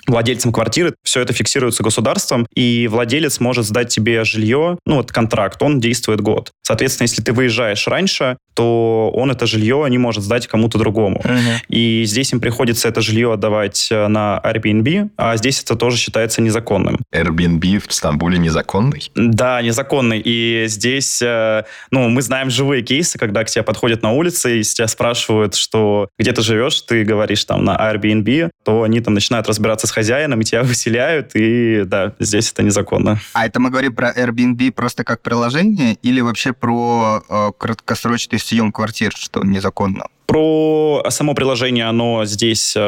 владельцем 0.08 0.26
владельцем 0.26 0.52
квартиры, 0.52 0.94
все 1.04 1.22
это 1.22 1.34
фиксируется 1.34 1.84
государством, 1.84 2.48
и 2.54 2.88
владелец 2.90 3.40
может 3.40 3.66
сдать 3.66 3.88
тебе 3.90 4.24
жилье, 4.26 4.78
ну 4.86 4.98
вот 4.98 5.12
контракт, 5.12 5.62
он 5.62 5.80
действует 5.80 6.20
год. 6.20 6.52
Соответственно, 6.66 7.06
если 7.06 7.22
ты 7.22 7.32
выезжаешь 7.32 7.88
раньше, 7.88 8.38
то 8.56 9.12
он 9.14 9.30
это 9.30 9.46
жилье 9.46 9.86
не 9.88 10.00
может 10.00 10.24
сдать 10.24 10.48
кому-то 10.48 10.80
другому. 10.80 11.22
Uh-huh. 11.24 11.58
И 11.68 12.06
здесь 12.06 12.34
им 12.34 12.40
приходится 12.40 12.88
это 12.88 13.02
жилье 13.02 13.34
отдавать 13.34 13.90
э, 13.92 14.08
на 14.08 14.42
Airbnb, 14.44 15.12
а 15.16 15.38
здесь 15.38 15.62
это 15.62 15.76
тоже 15.76 15.98
считается 15.98 16.42
незаконным. 16.42 17.02
Airbnb 17.14 17.84
в 17.88 17.94
Стамбуле 17.94 18.40
незаконный? 18.40 19.12
Да, 19.14 19.62
незаконный. 19.62 20.20
И 20.26 20.66
здесь, 20.68 21.22
э, 21.22 21.66
ну, 21.92 22.10
мы 22.10 22.24
знаем 22.24 22.50
живые 22.50 22.82
кейсы, 22.82 23.20
когда 23.20 23.44
к 23.44 23.48
тебе 23.48 23.62
подходят 23.62 24.02
на 24.02 24.14
улице 24.14 24.60
и 24.60 24.64
тебя 24.64 24.88
спрашивают, 24.88 25.54
что 25.54 26.08
где 26.18 26.32
ты 26.32 26.42
живешь, 26.42 26.82
ты 26.82 27.04
говоришь 27.04 27.46
там 27.46 27.64
на 27.64 27.76
Airbnb, 27.76 28.50
то 28.64 28.82
они 28.82 29.02
там 29.02 29.14
начинают 29.14 29.48
разбираться 29.48 29.86
с 29.86 29.92
хозяином, 29.92 30.42
и 30.42 30.46
тебя 30.46 30.64
выселяют, 30.64 31.36
и 31.36 31.84
да, 31.86 32.16
здесь 32.20 32.52
это 32.52 32.64
незаконно. 32.64 33.20
А 33.34 33.46
это 33.46 33.60
мы 33.60 33.70
говорим 33.70 33.94
про 33.94 34.12
Airbnb 34.12 34.72
просто 34.72 35.04
как 35.04 35.22
приложение 35.22 35.96
или 36.02 36.22
вообще 36.22 36.55
про 36.60 37.22
э, 37.28 37.52
краткосрочный 37.58 38.40
съем 38.40 38.72
квартир, 38.72 39.12
что 39.16 39.44
незаконно? 39.44 40.08
Про 40.26 41.04
само 41.10 41.34
приложение, 41.34 41.86
оно 41.86 42.26
здесь 42.26 42.74
э, 42.76 42.82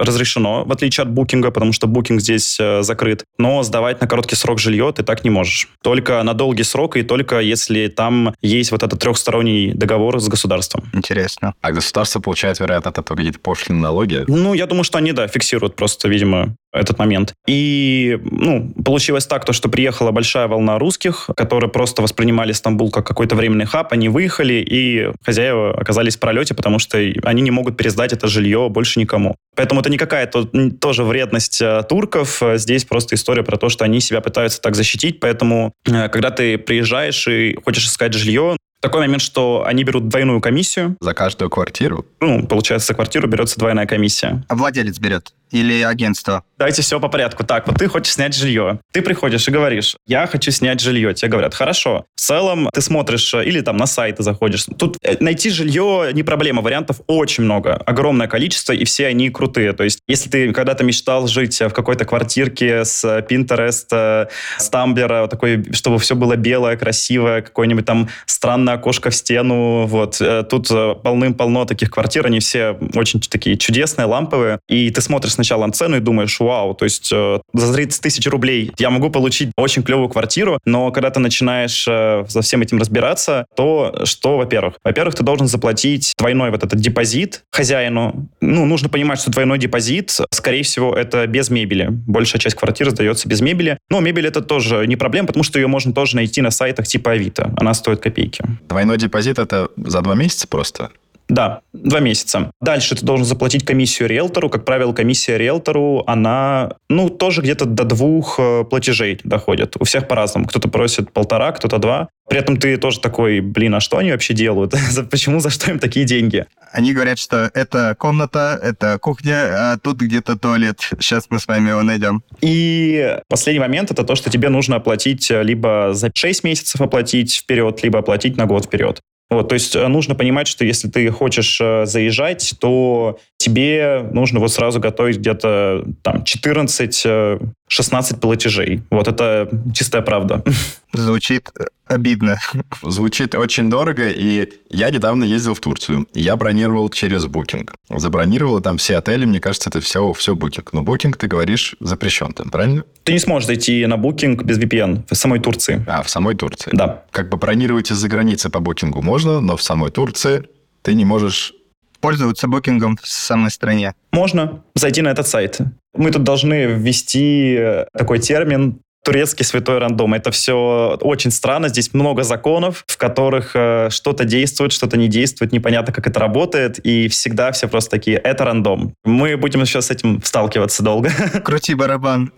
разрешено, 0.00 0.64
в 0.64 0.72
отличие 0.72 1.02
от 1.02 1.10
букинга, 1.10 1.50
потому 1.50 1.72
что 1.72 1.86
букинг 1.86 2.20
здесь 2.20 2.58
э, 2.60 2.82
закрыт. 2.82 3.24
Но 3.38 3.62
сдавать 3.62 4.00
на 4.00 4.06
короткий 4.06 4.36
срок 4.36 4.58
жилье 4.58 4.92
ты 4.94 5.02
так 5.02 5.24
не 5.24 5.30
можешь. 5.30 5.68
Только 5.82 6.22
на 6.22 6.34
долгий 6.34 6.64
срок 6.64 6.96
и 6.96 7.02
только 7.02 7.40
если 7.40 7.88
там 7.88 8.34
есть 8.42 8.72
вот 8.72 8.82
этот 8.82 9.00
трехсторонний 9.00 9.72
договор 9.72 10.20
с 10.20 10.28
государством. 10.28 10.84
Интересно. 10.92 11.54
А 11.60 11.72
государство 11.72 12.20
получает, 12.20 12.60
вероятно, 12.60 12.90
от 12.90 12.98
этого 12.98 13.16
какие-то 13.16 13.40
пошлины 13.40 13.80
налоги? 13.80 14.24
Ну, 14.26 14.54
я 14.54 14.66
думаю, 14.66 14.84
что 14.84 14.98
они, 14.98 15.12
да, 15.12 15.28
фиксируют 15.28 15.76
просто, 15.76 16.08
видимо, 16.08 16.56
этот 16.76 16.98
момент. 16.98 17.34
И, 17.46 18.18
ну, 18.22 18.72
получилось 18.84 19.26
так, 19.26 19.44
то, 19.44 19.52
что 19.52 19.68
приехала 19.68 20.10
большая 20.10 20.48
волна 20.48 20.78
русских, 20.78 21.30
которые 21.36 21.70
просто 21.70 22.02
воспринимали 22.02 22.52
Стамбул 22.52 22.90
как 22.90 23.06
какой-то 23.06 23.34
временный 23.34 23.66
хаб, 23.66 23.92
они 23.92 24.08
выехали, 24.08 24.64
и 24.68 25.10
хозяева 25.24 25.72
оказались 25.72 26.16
в 26.16 26.20
пролете, 26.20 26.54
потому 26.56 26.78
что 26.78 26.98
они 27.22 27.42
не 27.42 27.50
могут 27.50 27.76
пересдать 27.76 28.12
это 28.12 28.26
жилье 28.26 28.68
больше 28.68 28.98
никому. 28.98 29.36
Поэтому 29.54 29.80
это 29.80 29.90
не 29.90 29.98
какая-то 29.98 30.44
тоже 30.80 31.04
вредность 31.04 31.60
э, 31.60 31.82
турков. 31.88 32.42
Здесь 32.54 32.84
просто 32.84 33.14
история 33.14 33.42
про 33.42 33.56
то, 33.56 33.68
что 33.68 33.84
они 33.84 34.00
себя 34.00 34.20
пытаются 34.20 34.60
так 34.60 34.74
защитить. 34.74 35.20
Поэтому, 35.20 35.72
э, 35.86 36.08
когда 36.08 36.30
ты 36.30 36.58
приезжаешь 36.58 37.26
и 37.28 37.56
хочешь 37.64 37.86
искать 37.86 38.12
жилье, 38.12 38.56
такой 38.86 39.00
момент, 39.00 39.20
что 39.20 39.64
они 39.66 39.82
берут 39.82 40.08
двойную 40.08 40.40
комиссию. 40.40 40.96
За 41.00 41.12
каждую 41.12 41.50
квартиру? 41.50 42.06
Ну, 42.20 42.46
получается, 42.46 42.88
за 42.88 42.94
квартиру 42.94 43.26
берется 43.26 43.58
двойная 43.58 43.86
комиссия. 43.86 44.44
А 44.48 44.54
владелец 44.54 45.00
берет? 45.00 45.32
или 45.50 45.82
агентство? 45.82 46.42
Давайте 46.58 46.82
все 46.82 46.98
по 46.98 47.08
порядку. 47.08 47.44
Так, 47.44 47.66
вот 47.66 47.78
ты 47.78 47.88
хочешь 47.88 48.14
снять 48.14 48.34
жилье. 48.34 48.80
Ты 48.92 49.02
приходишь 49.02 49.46
и 49.46 49.50
говоришь, 49.50 49.96
я 50.06 50.26
хочу 50.26 50.50
снять 50.50 50.80
жилье. 50.80 51.14
Тебе 51.14 51.30
говорят, 51.30 51.54
хорошо. 51.54 52.06
В 52.14 52.20
целом 52.20 52.68
ты 52.72 52.80
смотришь 52.80 53.32
э, 53.34 53.44
или 53.44 53.60
там 53.60 53.76
на 53.76 53.86
сайты 53.86 54.22
заходишь. 54.22 54.66
Тут 54.78 54.96
э, 55.02 55.16
найти 55.20 55.50
жилье 55.50 56.10
не 56.12 56.22
проблема. 56.22 56.62
Вариантов 56.62 57.00
очень 57.06 57.44
много. 57.44 57.74
Огромное 57.74 58.26
количество, 58.26 58.72
и 58.72 58.84
все 58.84 59.06
они 59.06 59.30
крутые. 59.30 59.72
То 59.72 59.84
есть, 59.84 60.00
если 60.08 60.30
ты 60.30 60.52
когда-то 60.52 60.82
мечтал 60.82 61.28
жить 61.28 61.60
в 61.60 61.70
какой-то 61.70 62.04
квартирке 62.04 62.84
с 62.84 63.04
Pinterest, 63.04 63.86
э, 63.92 64.26
с 64.58 64.68
Тамблера, 64.70 65.26
такой, 65.28 65.64
чтобы 65.72 65.98
все 65.98 66.14
было 66.14 66.36
белое, 66.36 66.76
красивое, 66.76 67.42
какое-нибудь 67.42 67.84
там 67.84 68.08
странное 68.24 68.75
окошко 68.76 69.10
в 69.10 69.14
стену, 69.14 69.86
вот. 69.86 70.20
Тут 70.48 70.68
полным-полно 71.02 71.64
таких 71.64 71.90
квартир, 71.90 72.26
они 72.26 72.40
все 72.40 72.78
очень 72.94 73.20
такие 73.20 73.56
чудесные, 73.56 74.06
ламповые. 74.06 74.60
И 74.68 74.90
ты 74.90 75.00
смотришь 75.00 75.32
сначала 75.32 75.66
на 75.66 75.72
цену 75.72 75.96
и 75.96 76.00
думаешь, 76.00 76.38
вау, 76.40 76.74
то 76.74 76.84
есть 76.84 77.10
э, 77.12 77.40
за 77.52 77.74
30 77.74 78.00
тысяч 78.00 78.26
рублей 78.26 78.72
я 78.78 78.90
могу 78.90 79.10
получить 79.10 79.50
очень 79.56 79.82
клевую 79.82 80.08
квартиру, 80.08 80.58
но 80.64 80.90
когда 80.90 81.10
ты 81.10 81.20
начинаешь 81.20 81.86
э, 81.88 82.24
за 82.28 82.40
всем 82.42 82.62
этим 82.62 82.78
разбираться, 82.78 83.46
то 83.56 84.02
что, 84.04 84.38
во-первых? 84.38 84.74
Во-первых, 84.84 85.14
ты 85.14 85.22
должен 85.22 85.46
заплатить 85.46 86.12
двойной 86.18 86.50
вот 86.50 86.62
этот 86.62 86.80
депозит 86.80 87.44
хозяину. 87.50 88.28
Ну, 88.40 88.64
нужно 88.66 88.88
понимать, 88.88 89.20
что 89.20 89.30
двойной 89.30 89.58
депозит, 89.58 90.16
скорее 90.30 90.62
всего, 90.62 90.94
это 90.94 91.26
без 91.26 91.50
мебели. 91.50 91.88
Большая 91.90 92.40
часть 92.40 92.56
квартиры 92.56 92.90
сдается 92.90 93.28
без 93.28 93.40
мебели. 93.40 93.78
Но 93.90 94.00
мебель 94.00 94.26
это 94.26 94.40
тоже 94.40 94.86
не 94.86 94.96
проблема, 94.96 95.28
потому 95.28 95.42
что 95.42 95.58
ее 95.58 95.66
можно 95.66 95.92
тоже 95.92 96.16
найти 96.16 96.42
на 96.42 96.50
сайтах 96.50 96.86
типа 96.86 97.12
Авито. 97.12 97.52
Она 97.56 97.74
стоит 97.74 98.00
копейки. 98.00 98.44
Двойной 98.68 98.98
депозит 98.98 99.38
это 99.38 99.70
за 99.76 100.02
два 100.02 100.14
месяца 100.14 100.48
просто? 100.48 100.90
Да, 101.28 101.60
два 101.72 102.00
месяца. 102.00 102.50
Дальше 102.60 102.94
ты 102.94 103.04
должен 103.04 103.26
заплатить 103.26 103.64
комиссию 103.64 104.08
риэлтору. 104.08 104.48
Как 104.48 104.64
правило, 104.64 104.92
комиссия 104.92 105.36
риэлтору, 105.38 106.04
она, 106.06 106.76
ну, 106.88 107.08
тоже 107.08 107.42
где-то 107.42 107.64
до 107.64 107.84
двух 107.84 108.38
э, 108.38 108.64
платежей 108.64 109.18
доходит. 109.24 109.76
У 109.78 109.84
всех 109.84 110.06
по-разному. 110.06 110.46
Кто-то 110.46 110.68
просит 110.68 111.12
полтора, 111.12 111.52
кто-то 111.52 111.78
два. 111.78 112.08
При 112.28 112.38
этом 112.38 112.56
ты 112.56 112.76
тоже 112.76 113.00
такой, 113.00 113.40
блин, 113.40 113.74
а 113.74 113.80
что 113.80 113.98
они 113.98 114.10
вообще 114.10 114.34
делают? 114.34 114.74
Почему, 115.10 115.40
за 115.40 115.50
что 115.50 115.70
им 115.70 115.78
такие 115.78 116.04
деньги? 116.04 116.46
Они 116.72 116.92
говорят, 116.92 117.18
что 117.18 117.50
это 117.54 117.94
комната, 117.98 118.58
это 118.62 118.98
кухня, 118.98 119.72
а 119.72 119.78
тут 119.78 119.98
где-то 119.98 120.36
туалет. 120.36 120.80
Сейчас 121.00 121.26
мы 121.30 121.38
с 121.38 121.46
вами 121.46 121.70
его 121.70 121.82
найдем. 121.82 122.22
И 122.40 123.18
последний 123.28 123.60
момент 123.60 123.90
это 123.90 124.04
то, 124.04 124.14
что 124.14 124.30
тебе 124.30 124.48
нужно 124.48 124.76
оплатить 124.76 125.30
э, 125.30 125.42
либо 125.42 125.90
за 125.92 126.10
6 126.12 126.44
месяцев 126.44 126.80
оплатить 126.80 127.34
вперед, 127.34 127.82
либо 127.82 127.98
оплатить 128.00 128.36
на 128.36 128.46
год 128.46 128.66
вперед. 128.66 129.00
Вот, 129.28 129.48
то 129.48 129.54
есть 129.54 129.74
э, 129.74 129.88
нужно 129.88 130.14
понимать, 130.14 130.46
что 130.46 130.64
если 130.64 130.88
ты 130.88 131.10
хочешь 131.10 131.58
э, 131.60 131.84
заезжать, 131.84 132.54
то 132.60 133.18
тебе 133.38 134.08
нужно 134.12 134.38
вот 134.38 134.52
сразу 134.52 134.78
готовить 134.78 135.18
где-то 135.18 135.84
там 136.02 136.22
14-16 136.22 137.40
э, 137.68 138.16
платежей. 138.20 138.82
Вот 138.90 139.08
это 139.08 139.48
чистая 139.74 140.02
правда. 140.02 140.44
Звучит 140.92 141.50
обидно. 141.86 142.38
Звучит 142.82 143.34
очень 143.34 143.70
дорого, 143.70 144.08
и 144.08 144.48
я 144.70 144.90
недавно 144.90 145.24
ездил 145.24 145.54
в 145.54 145.60
Турцию. 145.60 146.06
Я 146.14 146.36
бронировал 146.36 146.88
через 146.88 147.26
Booking. 147.26 147.68
Забронировал 147.88 148.60
там 148.60 148.78
все 148.78 148.96
отели, 148.96 149.24
мне 149.24 149.40
кажется, 149.40 149.70
это 149.70 149.80
все, 149.80 150.12
все 150.12 150.34
Booking. 150.34 150.68
Но 150.72 150.82
Booking, 150.82 151.16
ты 151.16 151.26
говоришь, 151.26 151.76
запрещен 151.80 152.32
там, 152.32 152.50
правильно? 152.50 152.84
Ты 153.04 153.12
не 153.12 153.18
сможешь 153.18 153.46
зайти 153.46 153.84
на 153.86 153.94
Booking 153.94 154.42
без 154.42 154.58
VPN 154.58 155.04
в 155.08 155.14
самой 155.14 155.40
Турции. 155.40 155.84
А, 155.86 156.02
в 156.02 156.10
самой 156.10 156.34
Турции? 156.34 156.70
Да. 156.72 157.04
Как 157.10 157.28
бы 157.28 157.36
бронировать 157.36 157.90
из-за 157.90 158.08
границы 158.08 158.50
по 158.50 158.58
Booking 158.58 159.00
можно, 159.02 159.40
но 159.40 159.56
в 159.56 159.62
самой 159.62 159.90
Турции 159.90 160.44
ты 160.82 160.94
не 160.94 161.04
можешь 161.04 161.52
пользоваться 162.00 162.46
букингом 162.46 162.98
в 163.02 163.08
самой 163.08 163.50
стране? 163.50 163.94
Можно 164.12 164.62
зайти 164.74 165.02
на 165.02 165.08
этот 165.08 165.26
сайт. 165.26 165.58
Мы 165.96 166.10
тут 166.10 166.22
должны 166.22 166.66
ввести 166.66 167.58
такой 167.92 168.18
термин 168.18 168.80
турецкий 169.06 169.44
святой 169.44 169.78
рандом. 169.78 170.14
Это 170.14 170.32
все 170.32 170.98
очень 171.00 171.30
странно. 171.30 171.68
Здесь 171.68 171.94
много 171.94 172.24
законов, 172.24 172.82
в 172.88 172.96
которых 172.96 173.52
э, 173.54 173.88
что-то 173.90 174.24
действует, 174.24 174.72
что-то 174.72 174.96
не 174.96 175.06
действует, 175.06 175.52
непонятно, 175.52 175.92
как 175.92 176.08
это 176.08 176.18
работает, 176.18 176.80
и 176.80 177.06
всегда 177.06 177.52
все 177.52 177.68
просто 177.68 177.90
такие, 177.90 178.16
это 178.16 178.44
рандом. 178.44 178.94
Мы 179.04 179.36
будем 179.36 179.64
сейчас 179.64 179.86
с 179.86 179.90
этим 179.92 180.20
сталкиваться 180.24 180.82
долго. 180.82 181.10
Крути 181.44 181.74
барабан. 181.74 182.32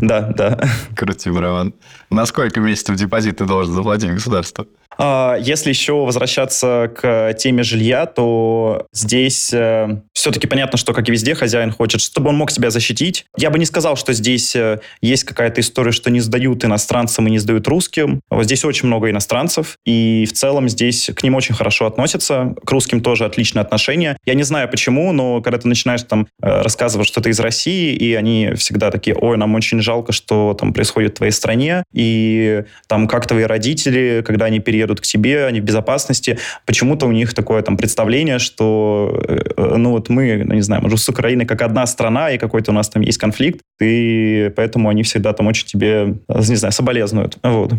Да, 0.00 0.22
да. 0.22 0.58
Крути 0.96 1.30
барабан. 1.30 1.74
На 2.10 2.26
сколько 2.26 2.58
месяцев 2.58 2.96
депозит 2.96 3.38
ты 3.38 3.44
должен 3.44 3.74
заплатить 3.74 4.10
государству? 4.10 4.66
А, 4.98 5.36
если 5.40 5.70
еще 5.70 5.92
возвращаться 5.92 6.90
к 6.94 7.34
теме 7.34 7.62
жилья, 7.62 8.06
то 8.06 8.86
здесь 8.92 9.52
э, 9.52 10.00
все-таки 10.12 10.46
понятно, 10.46 10.78
что, 10.78 10.92
как 10.92 11.08
и 11.08 11.12
везде, 11.12 11.34
хозяин 11.34 11.70
хочет, 11.70 12.00
чтобы 12.00 12.30
он 12.30 12.36
мог 12.36 12.50
себя 12.50 12.70
защитить. 12.70 13.26
Я 13.36 13.50
бы 13.50 13.58
не 13.58 13.64
сказал, 13.64 13.96
что 13.96 14.12
здесь 14.12 14.56
э, 14.56 14.80
есть 15.00 15.24
какая-то 15.24 15.60
история, 15.60 15.92
что 15.92 16.10
не 16.10 16.20
сдают 16.20 16.64
иностранцам 16.64 17.26
и 17.28 17.30
не 17.30 17.38
сдают 17.38 17.68
русским. 17.68 18.20
Вот 18.30 18.44
здесь 18.44 18.64
очень 18.64 18.88
много 18.88 19.10
иностранцев, 19.10 19.76
и 19.84 20.26
в 20.28 20.32
целом 20.32 20.68
здесь 20.68 21.10
к 21.14 21.22
ним 21.22 21.34
очень 21.34 21.54
хорошо 21.54 21.86
относятся. 21.86 22.54
К 22.64 22.70
русским 22.72 23.02
тоже 23.02 23.24
отличное 23.24 23.62
отношение. 23.62 24.16
Я 24.24 24.34
не 24.34 24.42
знаю 24.42 24.68
почему, 24.68 25.12
но 25.12 25.40
когда 25.42 25.58
ты 25.58 25.68
начинаешь 25.68 26.02
там 26.02 26.26
э, 26.42 26.62
рассказывать, 26.62 27.06
что 27.06 27.20
ты 27.20 27.30
из 27.30 27.40
России, 27.40 27.94
и 27.94 28.14
они 28.14 28.52
всегда 28.56 28.90
такие, 28.90 29.16
ой, 29.16 29.36
нам 29.36 29.54
очень 29.54 29.80
жалко, 29.80 30.12
что 30.12 30.56
там 30.58 30.72
происходит 30.72 31.12
в 31.12 31.16
твоей 31.18 31.32
стране, 31.32 31.84
и 31.92 32.64
там 32.88 33.06
как 33.06 33.26
твои 33.26 33.44
родители, 33.44 34.24
когда 34.26 34.46
они 34.46 34.60
переедут 34.60 34.85
едут 34.86 35.00
к 35.00 35.04
себе, 35.04 35.46
они 35.46 35.60
в 35.60 35.64
безопасности. 35.64 36.38
Почему-то 36.64 37.06
у 37.06 37.12
них 37.12 37.34
такое 37.34 37.62
там 37.62 37.76
представление, 37.76 38.38
что, 38.38 39.20
э, 39.28 39.76
ну 39.76 39.90
вот 39.90 40.08
мы, 40.08 40.42
ну, 40.44 40.54
не 40.54 40.62
знаю, 40.62 40.82
мы 40.82 40.90
же 40.90 40.96
с 40.96 41.08
Украиной 41.08 41.44
как 41.44 41.62
одна 41.62 41.86
страна, 41.86 42.30
и 42.30 42.38
какой-то 42.38 42.70
у 42.70 42.74
нас 42.74 42.88
там 42.88 43.02
есть 43.02 43.18
конфликт, 43.18 43.60
и 43.82 44.50
поэтому 44.56 44.88
они 44.88 45.02
всегда 45.02 45.32
там 45.32 45.46
очень 45.46 45.66
тебе, 45.66 46.14
не 46.28 46.56
знаю, 46.56 46.72
соболезнуют. 46.72 47.38
Вот. 47.42 47.72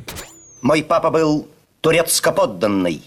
Мой 0.62 0.84
папа 0.84 1.10
был 1.10 1.48
турецко-подданный. 1.82 3.02